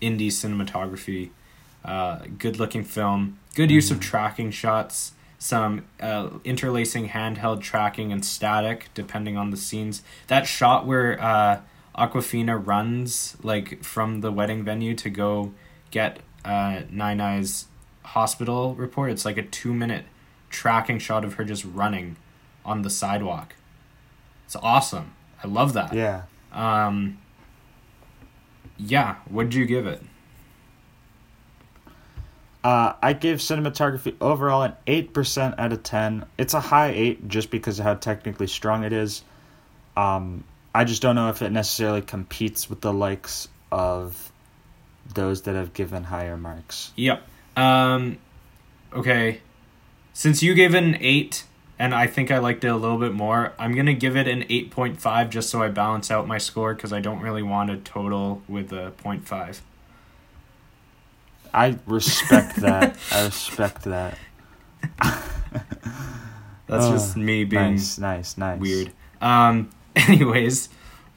[0.00, 1.30] indie cinematography
[1.84, 3.38] uh, good looking film.
[3.54, 9.56] Good use of tracking shots some uh, interlacing handheld tracking and static depending on the
[9.56, 10.02] scenes.
[10.26, 11.60] That shot where uh,
[11.96, 15.54] Awkwafina runs like from the wedding venue to go
[15.90, 17.66] get uh, Nai Nai's
[18.02, 19.10] hospital report.
[19.10, 20.04] It's like a two minute
[20.48, 22.16] tracking shot of her just running
[22.64, 23.54] on the sidewalk.
[24.46, 25.12] It's awesome.
[25.42, 25.94] I love that.
[25.94, 26.22] Yeah.
[26.52, 27.18] Um,
[28.76, 29.16] yeah.
[29.28, 30.02] What did you give it?
[32.62, 36.26] Uh, I give cinematography overall an 8% out of 10.
[36.36, 39.22] It's a high 8 just because of how technically strong it is.
[39.96, 40.44] Um,
[40.74, 44.30] I just don't know if it necessarily competes with the likes of
[45.14, 46.92] those that have given higher marks.
[46.96, 47.22] Yep.
[47.60, 48.18] Um,
[48.92, 49.40] okay.
[50.12, 51.44] Since you gave it an 8,
[51.78, 54.28] and I think I liked it a little bit more, I'm going to give it
[54.28, 57.76] an 8.5 just so I balance out my score because I don't really want a
[57.78, 59.60] total with a 0.5.
[61.52, 62.96] I respect that.
[63.10, 64.16] I respect that.
[65.00, 68.60] That's Oh, just me being nice, nice, nice.
[68.60, 68.92] weird.
[69.20, 70.68] Um, anyways,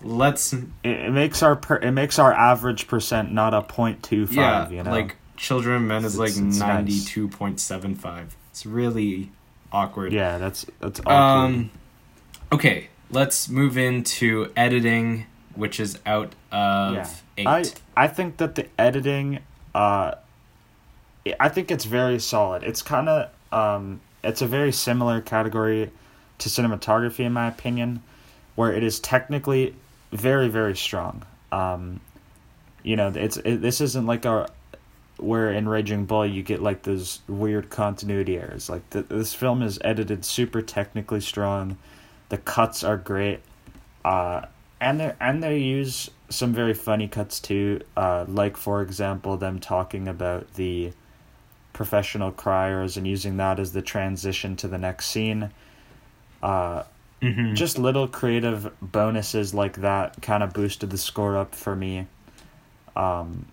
[0.02, 4.28] let's It, it makes our per, it makes our average percent not a point two
[4.32, 6.68] yeah, you know, like Children Men is like It's- it's nice.
[6.68, 8.36] ninety two point seven five.
[8.52, 9.32] It's really
[9.72, 10.14] awkward.
[10.14, 11.14] yeah, that's that's awkward.
[11.14, 11.72] Um,
[12.52, 15.26] okay, let's move into editing,
[15.56, 17.08] which is out of Yeah.
[17.38, 17.48] eight.
[17.48, 19.40] I I think that the editing,
[19.74, 20.12] uh,
[21.40, 22.64] I think it's very solid.
[22.64, 25.92] It's kind of um, it's a very similar category
[26.40, 28.02] to cinematography in my opinion,
[28.56, 29.76] where it is technically
[30.12, 31.24] very very strong.
[31.52, 32.02] Um,
[32.84, 34.48] you know, it's it, this isn't like a
[35.18, 38.70] where in Raging Bull you get like those weird continuity errors.
[38.70, 41.78] Like th- this film is edited super technically strong.
[42.30, 43.40] The cuts are great.
[44.04, 44.46] Uh,
[44.82, 47.82] and they and they use some very funny cuts too.
[47.96, 50.92] Uh, like for example, them talking about the
[51.74, 55.52] professional criers and using that as the transition to the next scene.
[56.42, 56.84] Uh,
[57.22, 57.56] Mhm.
[57.56, 62.06] just little creative bonuses like that kind of boosted the score up for me.
[62.98, 63.46] Um,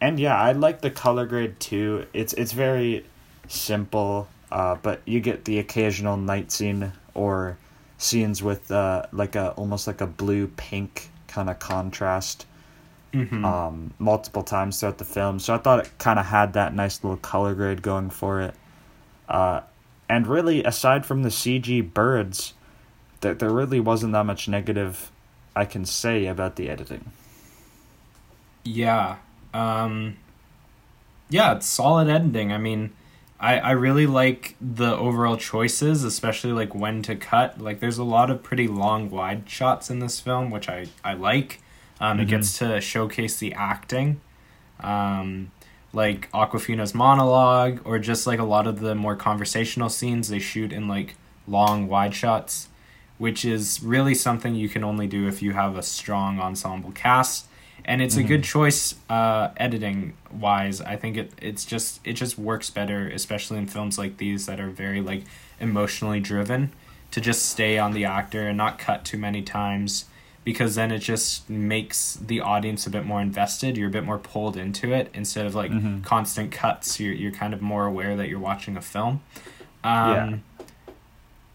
[0.00, 2.06] and yeah, I like the color grade too.
[2.12, 3.04] It's it's very
[3.48, 7.56] simple, uh, but you get the occasional night scene or
[7.98, 12.46] scenes with uh, like a almost like a blue pink kind of contrast
[13.12, 13.44] Mhm.
[13.44, 15.38] um, multiple times throughout the film.
[15.38, 18.54] So I thought it kind of had that nice little color grade going for it.
[19.28, 19.60] Uh,
[20.08, 22.52] and really, aside from the CG birds,
[23.22, 25.10] there, there really wasn't that much negative
[25.54, 27.10] I can say about the editing.
[28.64, 29.16] Yeah.
[29.56, 30.16] Um
[31.28, 32.52] Yeah, it's solid editing.
[32.52, 32.92] I mean,
[33.40, 37.60] I I really like the overall choices, especially like when to cut.
[37.60, 41.14] Like there's a lot of pretty long wide shots in this film, which I I
[41.14, 41.60] like.
[42.00, 42.30] Um it Mhm.
[42.30, 44.20] gets to showcase the acting.
[44.80, 45.50] Um
[45.92, 50.70] like Awkwafina's monologue or just like a lot of the more conversational scenes they shoot
[50.72, 51.14] in like
[51.48, 52.68] long wide shots,
[53.18, 57.46] which is really something you can only do if you have a strong ensemble cast
[57.88, 62.36] and it's a good choice uh, editing wise i think it it's just it just
[62.38, 65.22] works better especially in films like these that are very like
[65.60, 66.72] emotionally driven
[67.12, 70.04] to just stay on the actor and not cut too many times
[70.44, 73.76] because then it just makes the audience a bit more invested.
[73.76, 75.10] You're a bit more pulled into it.
[75.12, 76.04] Instead of like Mhm.
[76.04, 79.22] constant cuts you're, you're kind of more aware that you're watching a film.
[79.82, 80.36] Um, Yeah.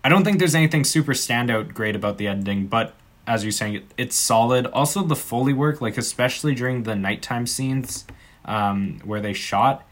[0.04, 2.94] i don't think there's anything super standout great about the editing but
[3.34, 4.66] as you're saying, it- it's solid.
[4.68, 8.06] Also, the Foley work, like especially during the nighttime scenes
[8.46, 9.84] um, where they shot,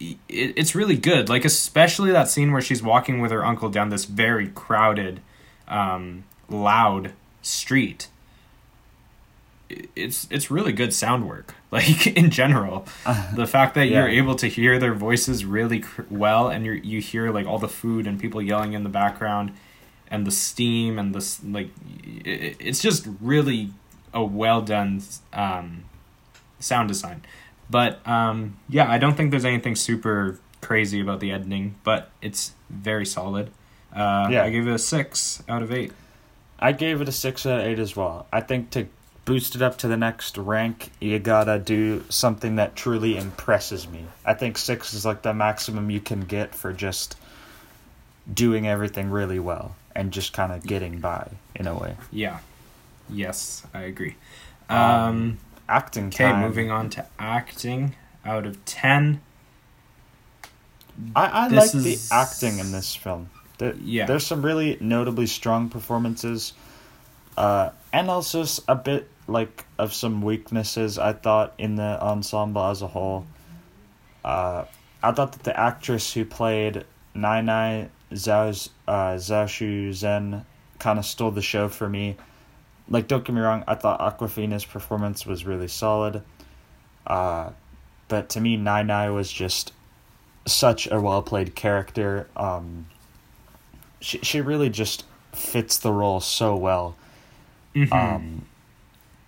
[0.00, 1.28] it, it's really good.
[1.28, 5.20] Like especially that scene where she's walking with her uncle down this very crowded,
[5.68, 7.12] um, loud
[7.42, 8.08] street.
[9.94, 11.54] It's it's really good sound work.
[11.72, 12.84] Like in general,
[13.36, 17.00] the fact that you're able to hear their voices really cr- well, and you you
[17.00, 19.52] hear like all the food and people yelling in the background
[20.10, 21.68] and the steam and the like
[22.26, 23.70] i- it's just really
[24.12, 25.00] a well done
[25.32, 25.84] um,
[26.58, 27.22] sound design
[27.68, 32.52] but um, yeah i don't think there's anything super crazy about the editing but it's
[32.68, 33.50] very solid
[33.94, 34.44] uh, Yeah.
[34.44, 35.92] i gave it a six out of eight
[36.62, 38.26] I gave it a six out of eight as well.
[38.30, 38.86] I think to
[39.24, 44.04] boost it up to the next rank, you gotta do something that truly impresses me.
[44.26, 47.16] I think six is like the maximum you can get for just
[48.32, 51.96] doing everything really well and just kind of getting by in a way.
[52.12, 52.38] yeah
[53.08, 54.16] yes i agree
[54.68, 55.38] Um, um,
[55.68, 57.94] Acting okay moving on to acting
[58.24, 59.20] out of 10
[61.16, 63.30] I, I like is- the acting in this film.
[63.58, 64.06] There, Yeah.
[64.06, 66.52] There's some really notably strong performances,
[67.36, 70.98] uh, and also a bit like of some weaknesses.
[70.98, 73.26] I thought in the ensemble as a whole.
[74.24, 74.64] Uh,
[75.02, 76.84] I thought that the actress who played
[77.14, 80.44] Nai Nai Zhao uh, Zhao Shuzhen
[80.78, 82.16] kind of stole the show for me.
[82.88, 86.22] like don't get me wrong, I thought Awkwafina's performance was really solid.
[87.06, 87.50] Uh,
[88.08, 89.72] but to me, Nai Nai was just
[90.46, 92.28] such a well played character.
[92.36, 92.86] Um,
[94.00, 96.96] she she really just fits the role so well.
[97.74, 97.92] Mhm.
[97.92, 98.46] Um,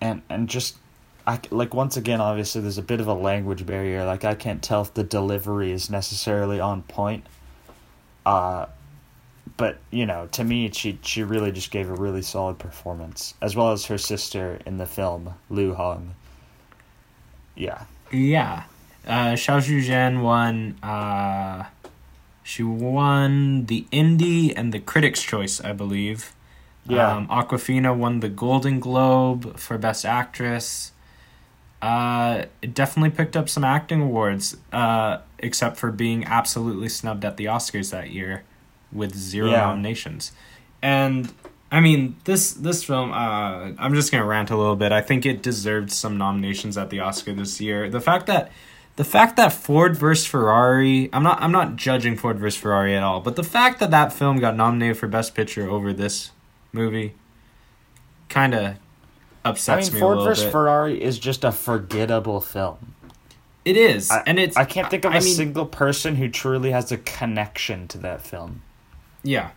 [0.01, 0.77] and and just
[1.25, 4.05] I like once again, obviously, there's a bit of a language barrier.
[4.05, 7.25] Like I can't tell if the delivery is necessarily on point.
[8.25, 8.67] Uh,
[9.57, 13.55] but you know, to me, she she really just gave a really solid performance, as
[13.55, 16.15] well as her sister in the film, Lu Hong.
[17.55, 17.83] Yeah.
[18.11, 18.63] Yeah.
[19.05, 20.77] Uh, Zhao Shuzhen won.
[20.81, 21.65] Uh,
[22.41, 26.33] she won the Indie and the Critics' Choice, I believe.
[26.85, 27.15] Yeah.
[27.15, 30.91] Um, Awkwafina won the Golden Globe for Best Actress.
[31.83, 37.35] Uh, it definitely picked up some acting awards, uh, except for being absolutely snubbed at
[37.35, 38.43] the Oscars that year
[38.93, 39.61] with zero Yeah.
[39.61, 40.31] nominations.
[40.81, 41.33] And
[41.73, 44.93] I mean, this this film, uh, I'm just gonna rant a little bit.
[44.93, 47.89] I think it deserved some nominations at the Oscar this year.
[47.89, 48.49] The fact that
[48.95, 53.03] the fact that Ford vs Ferrari, I'm not I'm not judging Ford vs Ferrari at
[53.03, 56.31] all, but the fact that that film got nominated for Best Picture over this
[56.71, 57.15] movie,
[58.29, 58.75] kind of
[59.45, 60.51] I upsets mean, me Ford vs bit.
[60.51, 62.93] Ferrari is just a forgettable film.
[63.65, 66.29] it is, I, and it's I can't think of a I mean- single person who
[66.29, 68.61] truly has a connection to that film.
[69.23, 69.51] Yeah.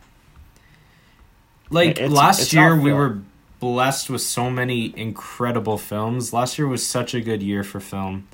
[1.70, 3.18] Like It's- last it's year we were
[3.58, 6.32] blessed with so many incredible films.
[6.32, 8.28] Last year was such a good year for film.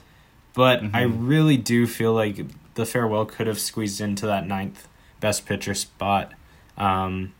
[0.55, 1.29] But I Mhm.
[1.29, 4.87] really do feel like The Farewell could have squeezed into that ninth
[5.20, 6.33] best picture spot.
[6.77, 7.33] Um,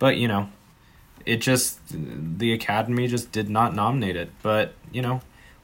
[0.00, 0.48] but you know,
[1.28, 4.30] it just the Academy just did not nominate it.
[4.42, 5.20] But, you know,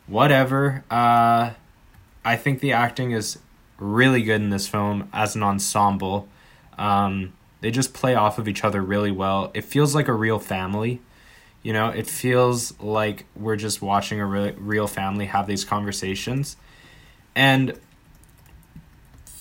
[0.07, 0.85] whatever.
[0.91, 1.53] Uh
[2.25, 3.39] I think the acting is
[3.79, 6.29] really good in this film as an ensemble.
[6.79, 9.51] Um, they just play off of each other really well.
[9.55, 11.01] It feels like a real family.
[11.63, 16.57] You know, it feels like we're just watching a re- real family have these conversations.
[17.35, 17.79] And,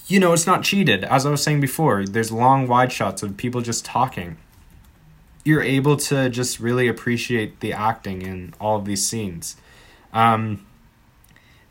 [0.07, 1.03] you know, it's not cheated.
[1.03, 4.37] As I was saying before, there's long, wide shots of people just talking.
[5.43, 9.57] You're able to just really appreciate the acting in all of these scenes.
[10.13, 10.65] Um,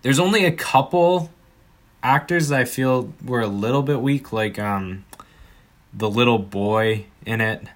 [0.02, 1.30] there's only a couple
[2.02, 5.04] actors that I feel were a little bit weak, like um,
[5.94, 7.66] the little boy in it,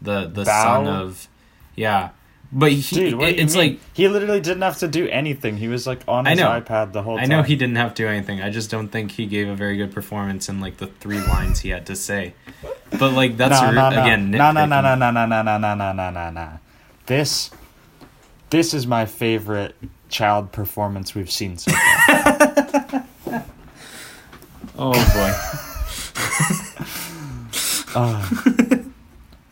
[0.00, 0.62] the the Bao?
[0.62, 1.28] son of,
[1.74, 2.10] yeah,
[2.52, 3.70] but he Dude, it- it's mean?
[3.72, 5.56] like he literally didn't have to do anything.
[5.56, 8.08] He was like on his iPad the whole I know he didn't have to do
[8.08, 8.40] anything.
[8.42, 11.60] I just don't think he gave a very good performance in like the three lines
[11.60, 12.34] he had to say.
[12.90, 14.02] But like that's no, no, no.
[14.02, 16.48] again no, no, no, no, no, no, no, no, no, no, no, no.
[17.06, 17.50] This,
[18.50, 19.76] this is my favorite
[20.08, 23.06] child performance we've seen so far.
[24.78, 24.92] Oh
[27.94, 28.28] Uh,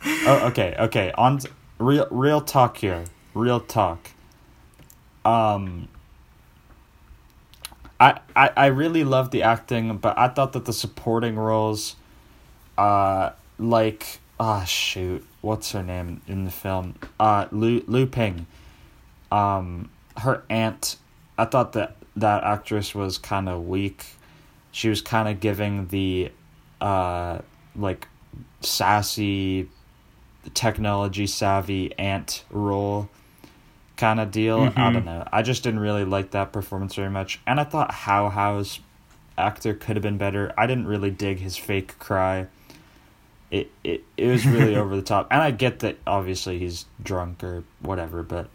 [0.05, 1.11] oh, okay, okay.
[1.17, 1.39] On
[1.79, 3.05] real, real talk here.
[3.33, 4.11] Real talk.
[5.23, 5.87] Um.
[7.99, 11.95] I, I, I really love the acting, but I thought that the supporting roles,
[12.77, 16.95] uh, like ah shoot, what's her name in the film?
[17.19, 18.45] Uh, Lu Lu Ping.
[19.31, 20.97] Um, her aunt.
[21.37, 24.05] I thought that that actress was kind of weak.
[24.71, 26.31] She was kind of giving the,
[26.81, 27.39] uh,
[27.75, 28.07] like,
[28.61, 29.69] sassy,
[30.53, 33.09] technology savvy aunt role
[33.97, 34.61] kind of deal.
[34.61, 34.93] I Mhm.
[34.93, 35.27] don't know.
[35.31, 37.39] I just didn't really like that performance very much.
[37.47, 38.79] And I thought Hao Hao's
[39.37, 40.53] actor could have been better.
[40.57, 42.47] I didn't really dig his fake cry.
[43.55, 45.27] It it it was really over the top.
[45.31, 48.49] And I get that obviously he's drunk or whatever, but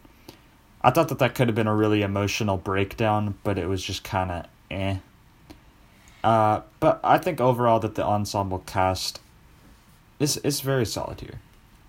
[0.83, 4.03] I thought that that could have been a really emotional breakdown, but it was just
[4.03, 4.97] kind of eh.
[6.23, 9.19] Uh, but I think overall that the ensemble cast
[10.19, 11.39] is is very solid here.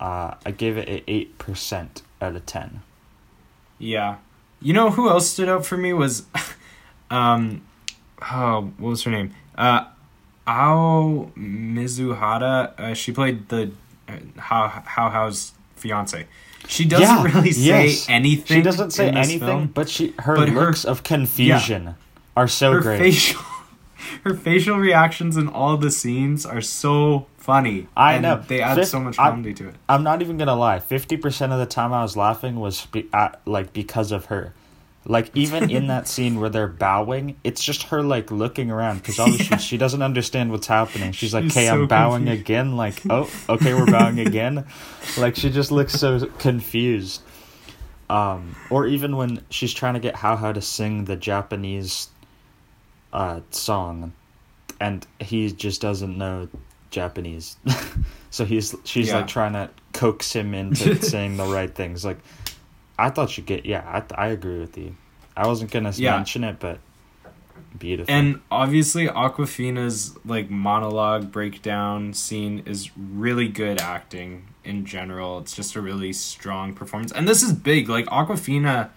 [0.01, 2.81] Uh, I gave it an eight percent out of ten.
[3.79, 4.17] Yeah.
[4.61, 6.25] You know who else stood out for me was
[7.11, 7.63] um
[8.23, 9.35] oh, what was her name?
[9.55, 9.85] Uh
[10.47, 12.79] Aoi Mizuhara.
[12.79, 13.71] Uh, she played the
[14.09, 16.27] uh, How Hao Hao's fiance.
[16.69, 18.07] She doesn't Yeah, really say yes.
[18.09, 18.59] anything.
[18.59, 19.67] She doesn't say anything, film.
[19.75, 21.97] but she her But her- looks of confusion
[22.37, 22.99] are so her great.
[22.99, 23.41] facial
[24.25, 27.89] her facial reactions in all the scenes are so funny.
[27.97, 28.43] I and know.
[28.47, 29.75] They add Fif- so much comedy to it.
[29.89, 30.79] I'm not even gonna lie.
[30.79, 34.55] Fifty percent of the time I was laughing was be- at, like because of her.
[35.05, 39.19] Like even in that scene where they're bowing, it's just her like looking around because
[39.19, 41.11] obviously she doesn't understand what's happening.
[41.13, 42.41] She's like, "Okay, so I'm bowing confused.
[42.43, 44.65] again." Like, "Oh, okay, we're bowing again."
[45.19, 47.21] Like she just looks so confused.
[48.09, 52.09] Um, or even when she's trying to get Hao Hao to sing the Japanese
[53.13, 54.13] uh, song,
[54.81, 56.49] and he just doesn't know
[56.91, 57.57] Japanese,
[58.31, 59.17] so he's she's Yeah.
[59.19, 62.05] like trying to coax him into saying the right things.
[62.05, 62.19] Like,
[62.99, 63.83] I thought you get yeah.
[63.87, 64.97] I I agree with you.
[65.37, 66.17] I wasn't gonna Yeah.
[66.17, 66.79] mention it, but
[67.79, 68.13] beautiful.
[68.15, 75.39] And obviously, Awkwafina's like monologue breakdown scene is really good acting in general.
[75.39, 77.89] It's just a really strong performance, and this is big.
[77.89, 78.91] Like Aquafina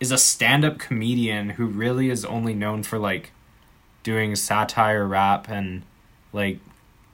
[0.00, 3.30] is a stand-up comedian who really is only known for like
[4.02, 5.82] doing satire rap and
[6.32, 6.58] like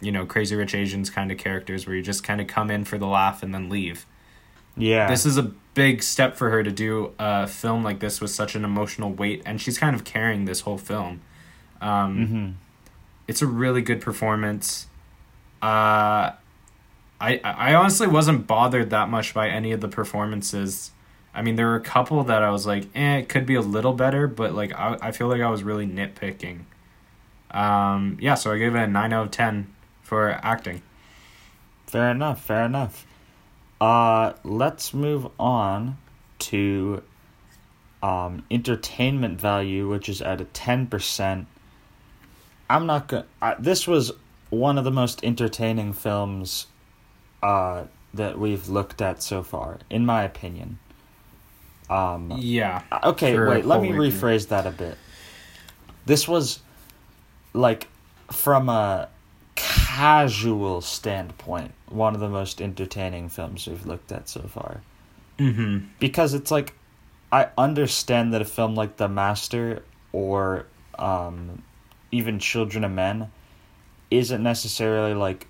[0.00, 2.84] you know crazy rich asians kind of characters where you just kind of come in
[2.84, 4.06] for the laugh and then leave
[4.76, 8.30] yeah, this is a big step for her to do a film like this with
[8.30, 11.20] such an emotional weight and she's kind of carrying this whole film.
[11.80, 12.50] Um, hmm
[13.28, 14.88] it's a really good performance.
[15.62, 16.34] Uh,
[17.20, 20.90] I, I honestly wasn't bothered that much by any of the performances.
[21.32, 23.60] I mean there were a couple that i was like eh it could be a
[23.60, 26.62] little better but like i, I feel like i was really nitpicking.
[27.52, 29.72] Um, yeah so i gave it a 9 out of 10
[30.02, 30.82] for acting.
[31.86, 32.42] Fair enough.
[32.44, 33.06] Fair enough.
[33.80, 35.96] Uh, let's move on
[36.38, 37.02] to
[38.02, 41.46] um, entertainment value, which is at a ten percent.
[42.68, 43.26] I'm not gonna.
[43.40, 44.12] Uh, this was
[44.50, 46.66] one of the most entertaining films
[47.42, 47.84] uh,
[48.14, 50.78] that we've looked at so far, in my opinion.
[51.88, 54.96] Um, yeah Okay, wait, let me rephrase that a bit.
[56.06, 56.60] This was
[57.52, 57.88] like
[58.30, 59.08] from a
[59.56, 64.80] casual standpoint, one of the most entertaining films we've looked at so far.
[65.38, 66.74] mm-hmm Because it's like
[67.32, 70.66] I understand that a film like The Master or
[70.98, 71.62] um
[72.12, 73.30] even Children of Men
[74.10, 75.46] isn't necessarily like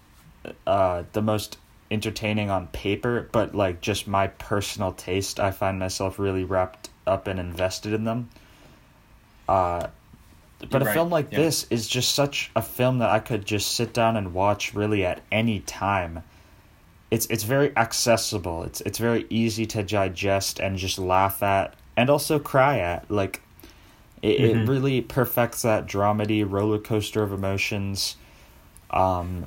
[0.66, 1.58] uh the most
[1.90, 7.26] entertaining on paper, but like just my personal taste, I find myself really wrapped up
[7.26, 8.30] and invested in them.
[9.48, 9.88] Uh
[10.68, 11.38] but a film like yeah.
[11.38, 15.04] this is just such a film that I could just sit down and watch really
[15.04, 16.22] at any time.
[17.10, 18.62] It's it's very accessible.
[18.64, 23.10] It's it's very easy to digest and just laugh at and also cry at.
[23.10, 23.42] Like
[24.22, 24.68] it, it Mhm.
[24.68, 28.16] really perfects that dramedy roller coaster of emotions.
[28.90, 29.46] Um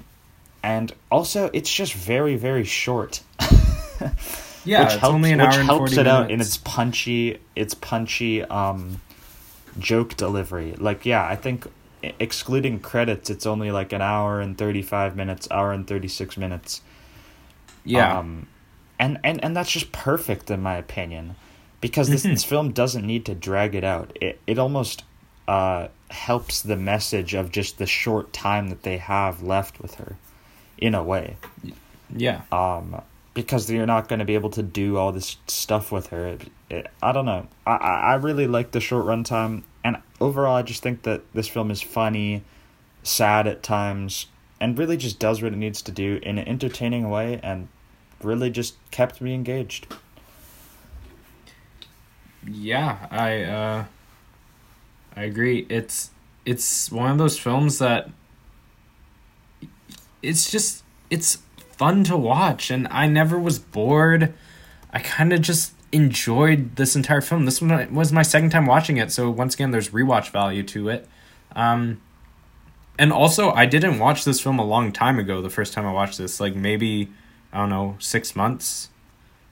[0.63, 3.21] and also it's just very very short.
[4.65, 6.49] yeah which it's helps, only an which hour and helps 40 it out in minutes.
[6.49, 8.99] its punchy its punchy um
[9.79, 10.73] joke delivery.
[10.77, 11.67] Like yeah i think
[12.19, 16.81] excluding credits it's only like an hour and 35 minutes hour and 36 minutes.
[17.85, 18.19] Yeah.
[18.19, 18.47] Um
[18.99, 21.35] and and and that's just perfect in my opinion
[21.81, 22.31] because this, Mhm.
[22.31, 24.15] this film doesn't need to drag it out.
[24.21, 25.03] It it almost
[25.47, 30.15] uh helps the message of just the short time that they have left with her
[30.77, 31.37] in a way.
[32.15, 32.41] Yeah.
[32.51, 33.01] Um,
[33.33, 36.27] because you're not going to be able to do all this stuff with her.
[36.27, 37.47] It, it, I don't know.
[37.65, 41.71] I, I really like the short runtime, and overall, I just think that this film
[41.71, 42.43] is funny,
[43.01, 44.27] sad at times,
[44.59, 47.67] and really just does what it needs to do in an entertaining way, and
[48.21, 49.87] really just kept me engaged.
[52.45, 53.85] Yeah, I uh
[55.15, 55.65] I agree.
[55.69, 56.11] It's
[56.45, 58.09] it's one of those films that
[60.21, 61.37] it's just it's
[61.77, 64.33] fun to watch and I never was bored.
[64.91, 67.45] I kind of just enjoyed this entire film.
[67.45, 70.89] This one was my second time watching it, so once again there's rewatch value to
[70.89, 71.07] it.
[71.55, 72.01] Um
[72.97, 75.91] and also I didn't watch this film a long time ago the first time I
[75.91, 77.09] watched this, like maybe
[77.51, 78.89] I don't know, 6 months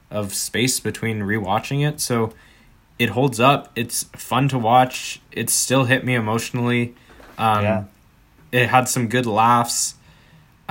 [0.10, 2.00] of space between rewatching it.
[2.02, 2.34] So
[3.00, 3.72] it holds up.
[3.76, 5.22] It's fun to watch.
[5.32, 6.94] It still hit me emotionally.
[7.38, 7.84] Um, Yeah.
[8.52, 9.96] It had some good laughs,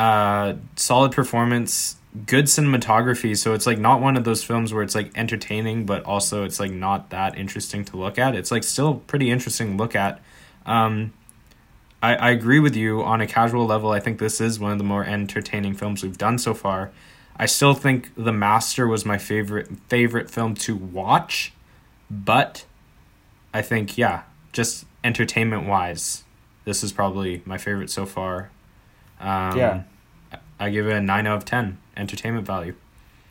[0.00, 1.96] uh, solid performance,
[2.26, 3.36] good cinematography.
[3.36, 6.58] So it's like not one of those films where it's like entertaining, but also it's
[6.58, 8.34] like not that interesting to look at.
[8.34, 10.22] It's like still pretty interesting to look at.
[10.64, 11.12] Um,
[12.02, 13.90] I, I agree with you on a casual level.
[13.90, 16.92] I think this is one of the more entertaining films we've done so far.
[17.36, 21.52] I still think The Master was my favorite favorite film to watch,
[22.10, 22.64] but
[23.52, 24.22] I think yeah,
[24.52, 26.24] just entertainment wise,
[26.64, 28.50] this is probably my favorite so far.
[29.20, 29.82] Um, Yeah.
[30.60, 32.74] I- give it a nine out of ten entertainment value.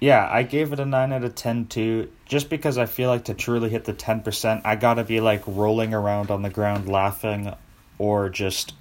[0.01, 3.25] Yeah, I gave it a 9 out of 10 too, just because I feel like
[3.25, 7.53] to truly hit the 10%, I gotta be like rolling around on the ground laughing
[7.97, 8.73] or just,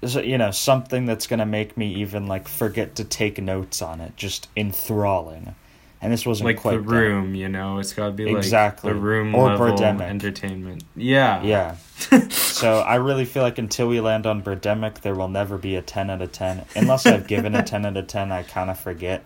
[0.00, 4.16] you know, something that's gonna make me even like forget to take notes on it,
[4.16, 5.56] just enthralling.
[6.02, 6.88] And this wasn't Like quite the that.
[6.88, 8.90] room, you know, it's got to be Exactly.
[8.90, 10.00] like the room Or level Birdemic.
[10.02, 10.82] entertainment.
[10.96, 11.76] Yeah, Yeah.
[12.30, 15.82] so I really feel like until we land on Birdemic, there will never be a
[15.82, 16.64] 10 out of 10.
[16.74, 19.24] Unless I've given a 10 out of 10, I kind of forget.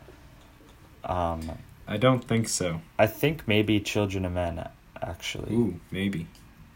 [1.05, 2.81] Um, I don't think so.
[2.99, 4.69] I think maybe Children of Men,
[5.01, 5.55] actually.
[5.55, 6.27] Ooh, maybe.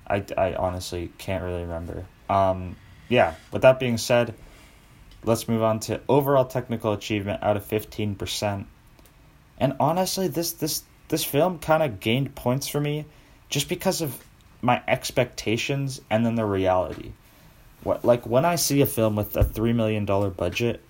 [0.07, 2.05] I, I honestly can't really remember.
[2.31, 2.77] Um,
[3.09, 4.35] yeah, with that being said,
[5.25, 8.67] let's move on to overall technical achievement out of 15%.
[9.59, 13.05] And honestly, this this this film kind of gained points for me
[13.49, 14.25] just because of
[14.61, 17.13] my expectations and then the reality.
[17.83, 20.81] What like when I see a film with a 3 million dollar budget,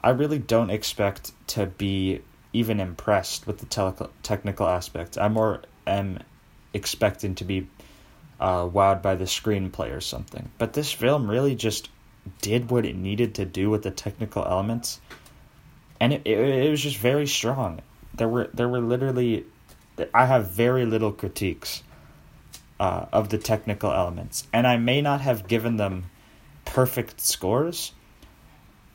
[0.00, 2.20] I really don't expect to be
[2.52, 5.18] even impressed with the tele- technical aspects.
[5.18, 6.20] I'm more am
[6.72, 7.66] expecting to be
[8.40, 10.50] uh, wowed by the screenplay or something.
[10.58, 11.88] But this film really just
[12.40, 15.00] did what it needed to do with the technical elements,
[16.00, 17.80] and it, it, it was just very strong.
[18.18, 19.44] There were there were literally,
[20.12, 21.82] I have very little critiques
[22.78, 26.10] uh, of the technical elements, and I may not have given them
[26.64, 27.92] perfect scores,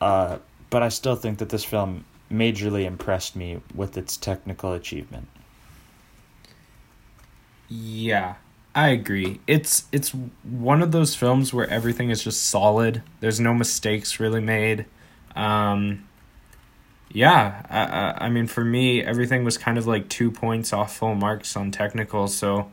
[0.00, 0.38] uh,
[0.70, 5.28] but I still think that this film majorly impressed me with its technical achievement.
[7.68, 8.34] Yeah,
[8.74, 9.40] I agree.
[9.46, 10.10] It's it's
[10.42, 13.02] one of those films where everything is just solid.
[13.20, 14.86] There's no mistakes really made.
[15.36, 16.06] Um,
[17.10, 17.62] yeah,
[18.18, 21.56] I, I, mean for me everything was kind of like two points off full marks
[21.56, 22.70] on technical, so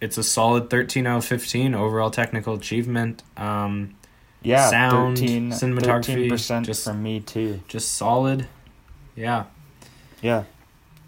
[0.00, 3.22] it's a solid thirteen out of fifteen overall technical achievement.
[3.36, 3.94] Um,
[4.42, 7.60] Yeah, Sound, 13, cinematography, 13% just- for me too.
[7.66, 8.46] just solid.
[9.16, 9.44] Yeah.
[10.20, 10.44] Yeah.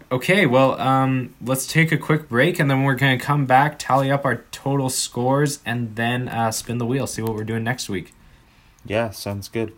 [0.09, 3.77] Okay, well, um, let's take a quick break and then we're going to come back,
[3.77, 7.63] tally up our total scores, and then uh, spin the wheel, see what we're doing
[7.63, 8.13] next week.
[8.85, 9.73] Yeah, sounds good.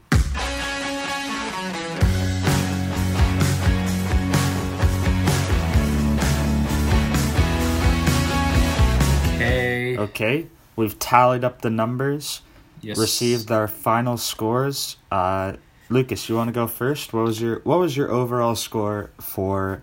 [9.99, 10.47] Okay.
[10.75, 12.41] We've tallied up the numbers,
[12.81, 12.97] Yes.
[12.97, 14.95] received our final scores.
[15.11, 15.53] Uh,
[15.89, 17.13] Lucas, you want to go first?
[17.13, 19.81] What was your What was your overall score for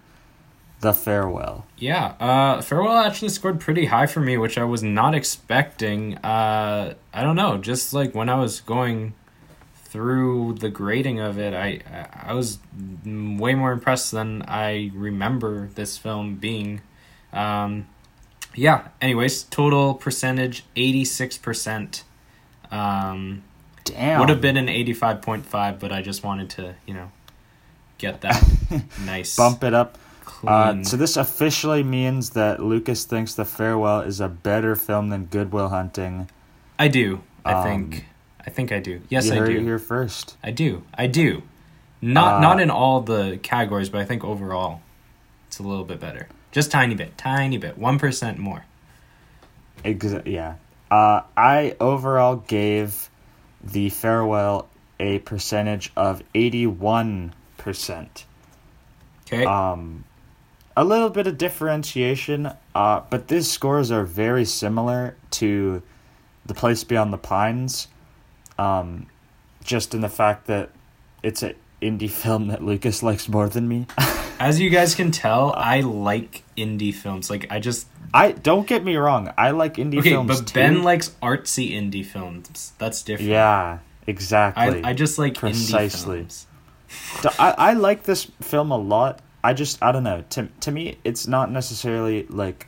[0.80, 1.66] the farewell?
[1.76, 6.16] Yeah, uh, Farewell actually scored pretty high for me, which I was not expecting.
[6.18, 9.14] Uh, I don't know, just like when I was going
[9.84, 11.80] through the grading of it, I
[12.26, 12.58] I was
[13.04, 16.80] way more impressed than I remember this film being.
[17.32, 17.86] Um,
[18.56, 18.88] yeah.
[19.00, 22.02] Anyways, total percentage eighty six percent.
[22.70, 23.44] Um,
[23.84, 24.18] Damn.
[24.20, 27.12] would have been an eighty five point five, but I just wanted to you know
[27.98, 28.42] get that
[29.04, 29.98] nice bump it up.
[30.46, 35.26] Uh, so this officially means that Lucas thinks the farewell is a better film than
[35.26, 36.28] Goodwill Hunting.
[36.78, 37.22] I do.
[37.44, 38.06] I Um, think.
[38.46, 39.00] I think I do.
[39.08, 39.60] Yes, you I do.
[39.60, 40.36] here first.
[40.42, 40.82] I do.
[40.94, 41.42] I do.
[42.02, 44.82] Not Uh, not in all the categories, but I think overall,
[45.48, 46.28] it's a little bit better.
[46.56, 48.64] Just tiny bit, tiny bit, one percent more.
[49.84, 50.54] Exa- yeah.
[50.90, 53.10] Uh, I overall gave
[53.62, 54.66] the farewell
[54.98, 58.24] a percentage of eighty-one percent.
[59.26, 59.44] Okay.
[59.44, 60.04] Um,
[60.74, 65.82] a little bit of differentiation, uh, but these scores are very similar to
[66.46, 67.88] The Place Beyond the Pines,
[68.58, 69.08] um,
[69.62, 70.70] just in the fact that
[71.22, 73.86] it's an indie film that Lucas likes more than me.
[74.38, 77.30] As you guys can tell, I like indie films.
[77.30, 80.54] Like I just I don't get me wrong, I like indie okay, films but too.
[80.54, 82.72] Ben likes artsy indie films.
[82.78, 83.30] That's different.
[83.30, 84.84] yeah, exactly.
[84.84, 86.18] I I just like Precisely.
[86.18, 86.46] indie films.
[87.22, 89.20] D- I, I like this film a lot.
[89.42, 90.24] I just I don't know.
[90.30, 92.66] To to me, it's not necessarily like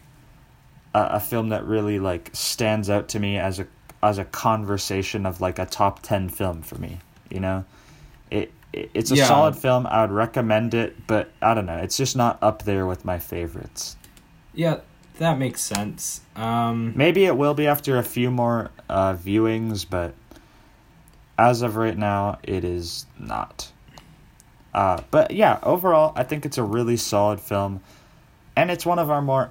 [0.94, 3.66] a, a film that really like stands out to me as a
[4.02, 6.98] as a conversation of like a top ten film for me.
[7.30, 7.64] You know,
[8.72, 9.26] it's a Yeah.
[9.26, 9.86] solid film.
[9.86, 11.78] I would recommend it, but I don't know.
[11.78, 13.96] It's just not up there with my favorites.
[14.54, 14.78] Yeah,
[15.18, 16.20] that makes sense.
[16.36, 20.14] Um, Maybe it will be after a few more uh, viewings, but
[21.38, 23.70] as of right now, it is not.
[24.74, 27.80] Uh, but yeah, overall, I think it's a really solid film,
[28.56, 29.50] and it's one of our more,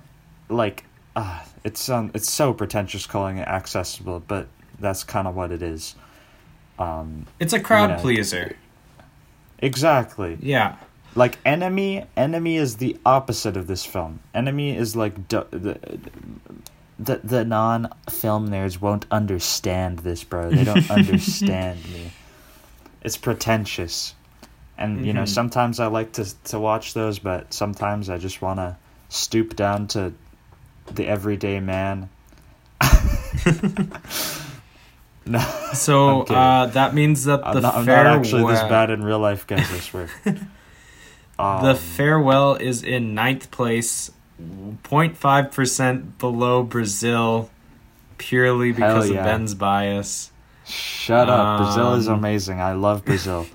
[0.49, 0.83] like,
[1.15, 4.47] uh, it's um, it's so pretentious calling it accessible, but
[4.79, 5.95] that's kind of what it is.
[6.77, 7.97] Um, it's a crowd Yeah.
[7.97, 8.55] pleaser.
[9.59, 10.37] Exactly.
[10.41, 10.75] Yeah.
[11.15, 14.19] Like enemy, enemy is the opposite of this film.
[14.35, 15.79] Enemy is like du- the
[16.99, 20.51] the the non film nerds won't understand this, bro.
[20.51, 22.11] They don't understand me.
[23.01, 24.13] It's pretentious,
[24.77, 25.27] and you know Mhm.
[25.29, 28.75] sometimes I like to to watch those, but sometimes I just want to
[29.09, 30.13] stoop down to
[30.93, 32.09] the everyday man.
[35.27, 35.39] no,
[35.73, 39.03] So uh, that means that the I'm not, I'm farewell not actually this bad in
[39.03, 39.71] real life, guys.
[39.71, 40.09] I swear.
[41.37, 44.09] The Um, farewell is in ninth place,
[44.41, 47.51] 0.5 percent below Brazil,
[48.17, 49.19] purely because yeah.
[49.19, 50.31] of Ben's bias.
[50.65, 51.59] Shut up.
[51.59, 52.59] Brazil is Um, amazing.
[52.59, 53.45] I love Brazil.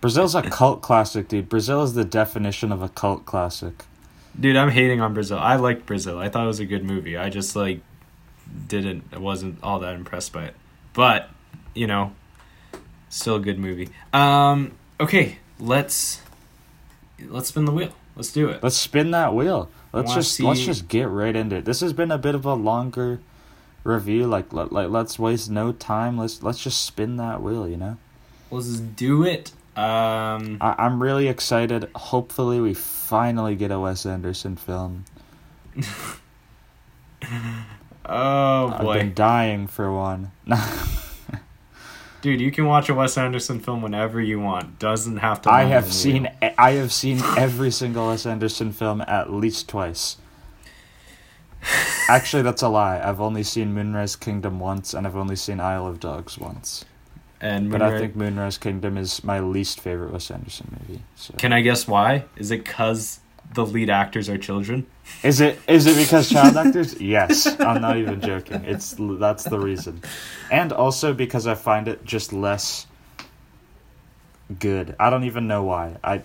[0.00, 1.48] Brazil's a cult classic, dude.
[1.48, 3.84] Brazil is the definition of a cult classic.
[4.38, 5.38] Dude, I'm hating on Brazil.
[5.38, 6.18] I liked Brazil.
[6.20, 7.16] I thought it was a good movie.
[7.16, 7.80] I just like
[8.68, 9.02] didn't.
[9.12, 10.54] I wasn't all that impressed by it.
[10.96, 11.28] But
[11.74, 12.12] you know,
[13.10, 13.90] still a good movie.
[14.12, 14.72] Um.
[14.98, 16.22] Okay, let's
[17.28, 17.92] let's spin the wheel.
[18.16, 18.62] Let's do it.
[18.62, 19.68] Let's spin that wheel.
[19.92, 21.66] Let's just let's just get right into it.
[21.66, 23.20] This has been a bit of a longer
[23.84, 24.26] review.
[24.26, 26.16] Like let, like let's waste no time.
[26.16, 27.68] Let's let's just spin that wheel.
[27.68, 27.98] You know.
[28.50, 29.52] Let's do it.
[29.76, 31.90] Um, I, I'm really excited.
[31.94, 35.04] Hopefully, we finally get a Wes Anderson film.
[38.08, 38.92] oh boy.
[38.92, 40.32] I've been dying for one.
[42.22, 44.78] dude, you can watch a Wes Anderson film whenever you want.
[44.78, 45.50] Doesn't have to.
[45.50, 46.28] I have seen.
[46.58, 50.16] I have seen every single Wes Anderson film at least twice.
[52.08, 53.00] Actually, that's a lie.
[53.02, 56.84] I've only seen Moonrise Kingdom once, and I've only seen Isle of Dogs once.
[57.40, 61.02] And But I think Moonrise Kingdom is my least favorite Wes Anderson movie.
[61.16, 61.34] So.
[61.36, 62.24] Can I guess why?
[62.36, 63.20] Is it because
[63.54, 64.86] the lead actors are children?
[65.22, 67.00] Is it is it because child actors?
[67.00, 68.64] Yes, I'm not even joking.
[68.64, 70.02] It's that's the reason,
[70.50, 72.86] and also because I find it just less
[74.58, 74.94] good.
[74.98, 75.96] I don't even know why.
[76.02, 76.22] I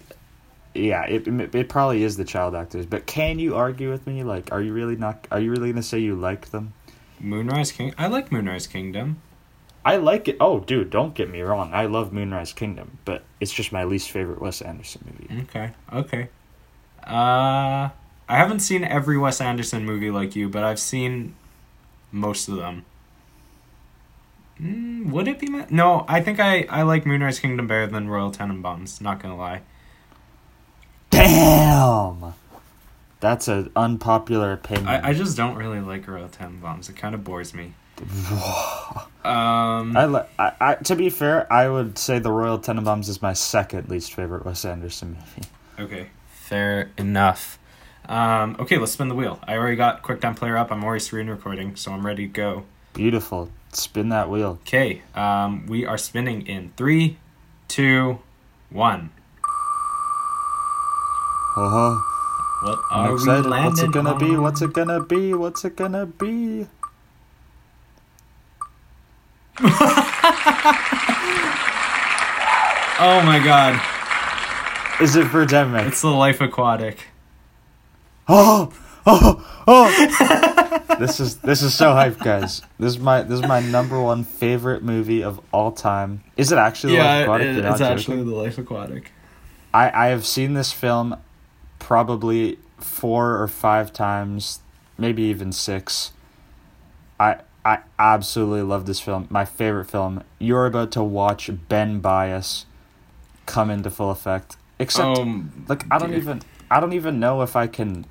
[0.73, 2.85] yeah, it it probably is the child actors.
[2.85, 4.23] But can you argue with me?
[4.23, 5.27] Like, are you really not?
[5.31, 6.73] Are you really gonna say you like them?
[7.19, 7.93] Moonrise King.
[7.97, 9.21] I like Moonrise Kingdom.
[9.83, 10.37] I like it.
[10.39, 11.73] Oh, dude, don't get me wrong.
[11.73, 15.43] I love Moonrise Kingdom, but it's just my least favorite Wes Anderson movie.
[15.43, 15.71] Okay.
[15.91, 16.29] Okay.
[17.05, 17.89] Uh,
[18.29, 21.35] I haven't seen every Wes Anderson movie like you, but I've seen
[22.11, 22.85] most of them.
[24.61, 26.05] Mm, would it be my- no?
[26.07, 29.01] I think I I like Moonrise Kingdom better than Royal Tenenbaums.
[29.01, 29.61] Not gonna lie.
[31.09, 32.33] Damn,
[33.19, 34.87] that's an unpopular opinion.
[34.87, 36.89] I, I just don't really like Royal Tenenbaums.
[36.89, 37.73] It kind of bores me.
[39.23, 39.95] Um.
[39.95, 43.33] I, li- I, I to be fair, I would say the Royal Tenenbaums is my
[43.33, 45.47] second least favorite Wes Anderson movie.
[45.79, 46.07] Okay,
[46.51, 47.57] fair enough.
[48.09, 49.39] Um, okay, let's spin the wheel.
[49.47, 50.69] I already got QuickTime Player up.
[50.69, 52.65] I'm already screen recording, so I'm ready to go.
[52.93, 53.49] Beautiful.
[53.71, 54.59] Spin that wheel.
[54.63, 57.17] Okay, um, we are spinning in three,
[57.69, 58.19] two,
[58.69, 59.11] one.
[61.55, 61.99] Uh-huh.
[62.63, 63.45] What I'm are excited.
[63.45, 64.35] we What's it gonna be?
[64.35, 65.33] What's it gonna be?
[65.33, 66.67] What's it gonna be?
[73.03, 73.81] Oh my god,
[74.99, 75.87] Is it for Birdemic?
[75.87, 76.97] it's the Life Aquatic.
[78.27, 78.71] Oh,
[79.05, 80.95] oh, oh!
[80.99, 82.61] this is this is so hype, guys.
[82.79, 86.23] This is my this is my number one favorite movie of all time.
[86.37, 86.93] Is it actually?
[86.95, 87.47] The Life Aquatic?
[87.47, 88.29] it- You're it's actually joking?
[88.29, 89.11] the Life Aquatic.
[89.73, 91.17] I I have seen this film
[91.79, 94.59] probably four or five times,
[94.97, 96.11] maybe even six.
[97.19, 99.27] I I absolutely love this film.
[99.29, 100.23] My favorite film.
[100.39, 102.65] You're about to watch Ben Bias
[103.47, 104.55] come into full effect.
[104.81, 106.17] Except Um, like I don't dear.
[106.19, 108.05] even I don't even know if I can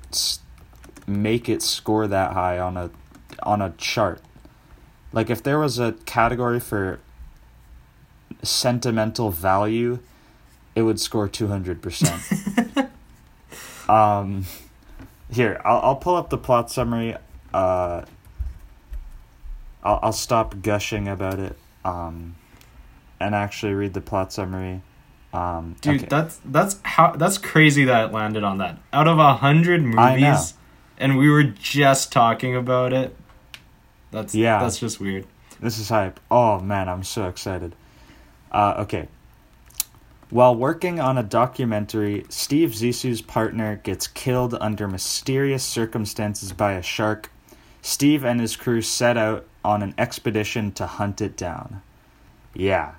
[1.07, 2.89] make it score that high on a
[3.43, 4.21] on a chart.
[5.11, 6.99] Like if there was a category for
[8.43, 9.99] sentimental value,
[10.75, 12.89] it would score 200%.
[13.89, 14.45] um
[15.29, 17.15] here, I'll I'll pull up the plot summary.
[17.53, 18.05] Uh
[19.83, 22.35] I'll I'll stop gushing about it um
[23.19, 24.81] and actually read the plot summary.
[25.33, 26.07] Um dude, okay.
[26.09, 28.77] that's that's how that's crazy that it landed on that.
[28.91, 30.55] Out of a hundred movies,
[30.97, 33.15] and we were just talking about it.
[34.11, 34.59] That's Yeah.
[34.59, 35.25] That's just weird.
[35.61, 36.19] This is hype.
[36.29, 37.75] Oh man, I'm so excited.
[38.51, 39.07] Uh, okay.
[40.29, 46.81] While working on a documentary, Steve Zissou's partner gets killed under mysterious circumstances by a
[46.81, 47.29] shark.
[47.81, 51.81] Steve and his crew set out on an expedition to hunt it down.
[52.53, 52.93] Yeah.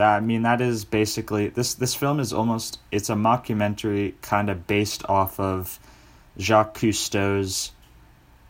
[0.00, 4.48] That, I mean that is basically this this film is almost it's a mockumentary kind
[4.48, 5.78] of based off of
[6.38, 7.72] Jacques Cousteau's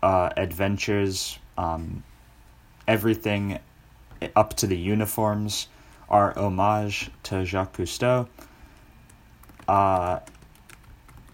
[0.01, 2.05] uh, adventures um,
[2.86, 3.59] everything
[4.36, 5.66] up to the uniforms
[6.09, 8.28] are homage to Jacques Cousteau.
[9.66, 10.20] Uh,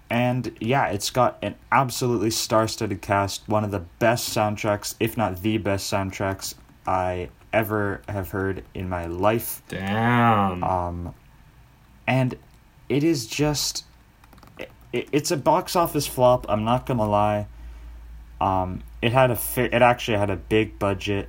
[0.08, 5.42] and yeah, it's got an absolutely star-studded cast, one of the best soundtracks, if not
[5.42, 6.54] the best soundtracks
[6.86, 9.62] I ever have heard in my life.
[9.68, 10.62] Damn.
[10.62, 11.14] Um,
[12.06, 12.34] and
[12.88, 13.84] it is just,
[14.92, 16.46] it, it's a box office flop.
[16.48, 17.46] I'm not gonna lie.
[18.40, 21.28] Um, it had a fi- it actually had a big budget.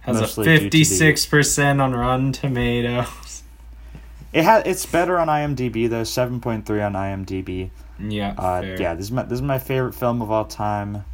[0.00, 3.42] Has a mostly due to the- fifty-six percent on Rotten Tomatoes.
[4.32, 7.70] It had it's better on IMDb though, seven point three on IMDb.
[7.98, 8.34] Yeah.
[8.36, 11.04] Uh, yeah, this is my this is my favorite film of all time.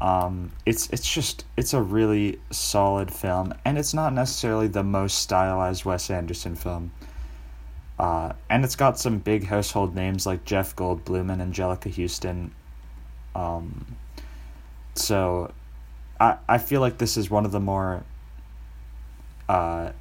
[0.00, 5.18] Um, it's it's just it's a really solid film, and it's not necessarily the most
[5.18, 6.92] stylized Wes Anderson film.
[7.98, 12.54] Uh, and it's got some big household names like Jeff Goldblum and Anjelica Huston.
[13.34, 13.96] Um,
[14.94, 15.52] so,
[16.20, 18.04] I I feel like this is one of the more.
[19.48, 19.92] Uh,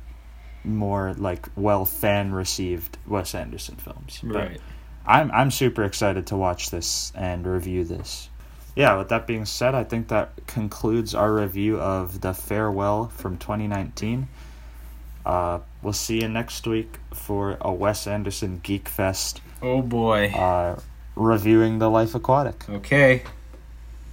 [0.64, 4.20] more like well fan received Wes Anderson films.
[4.22, 4.62] But Right.
[5.06, 8.30] I'm I'm super excited to watch this and review this.
[8.78, 13.40] Yeah, with that being said, I think that concludes our review of The Farewell from
[13.40, 14.28] 2019.
[15.26, 19.42] Uh, we'll see you next week for a Wes Anderson Geek Fest.
[19.64, 20.28] Oh boy.
[20.28, 20.80] Uh,
[21.16, 22.70] reviewing The Life Aquatic.
[22.70, 23.24] Okay.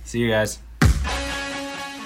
[0.05, 0.59] See you guys.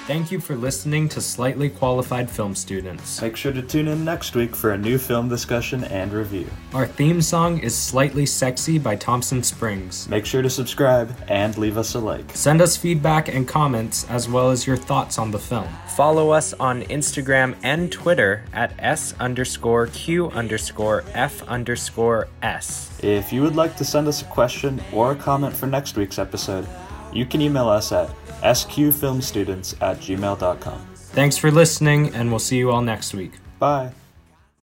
[0.09, 3.21] Thank you for listening to Slightly Qualified Film Students.
[3.21, 6.47] Make sure to tune in next week for a new film discussion and review.
[6.73, 10.09] Our theme song is Slightly Sexy by Thompson Springs.
[10.09, 12.25] Make sure to subscribe and leave us a like.
[12.35, 15.67] Send us feedback and comments as well as your thoughts on the film.
[15.89, 22.99] Follow us on Instagram and Twitter at S underscore Q underscore F underscore S.
[23.03, 26.17] If you would like to send us a question or a comment for next week's
[26.17, 26.67] episode,
[27.13, 28.09] you can email us at
[28.41, 30.79] sqfilmstudents at gmail.com.
[30.95, 33.33] Thanks for listening, and we'll see you all next week.
[33.57, 33.91] Bye.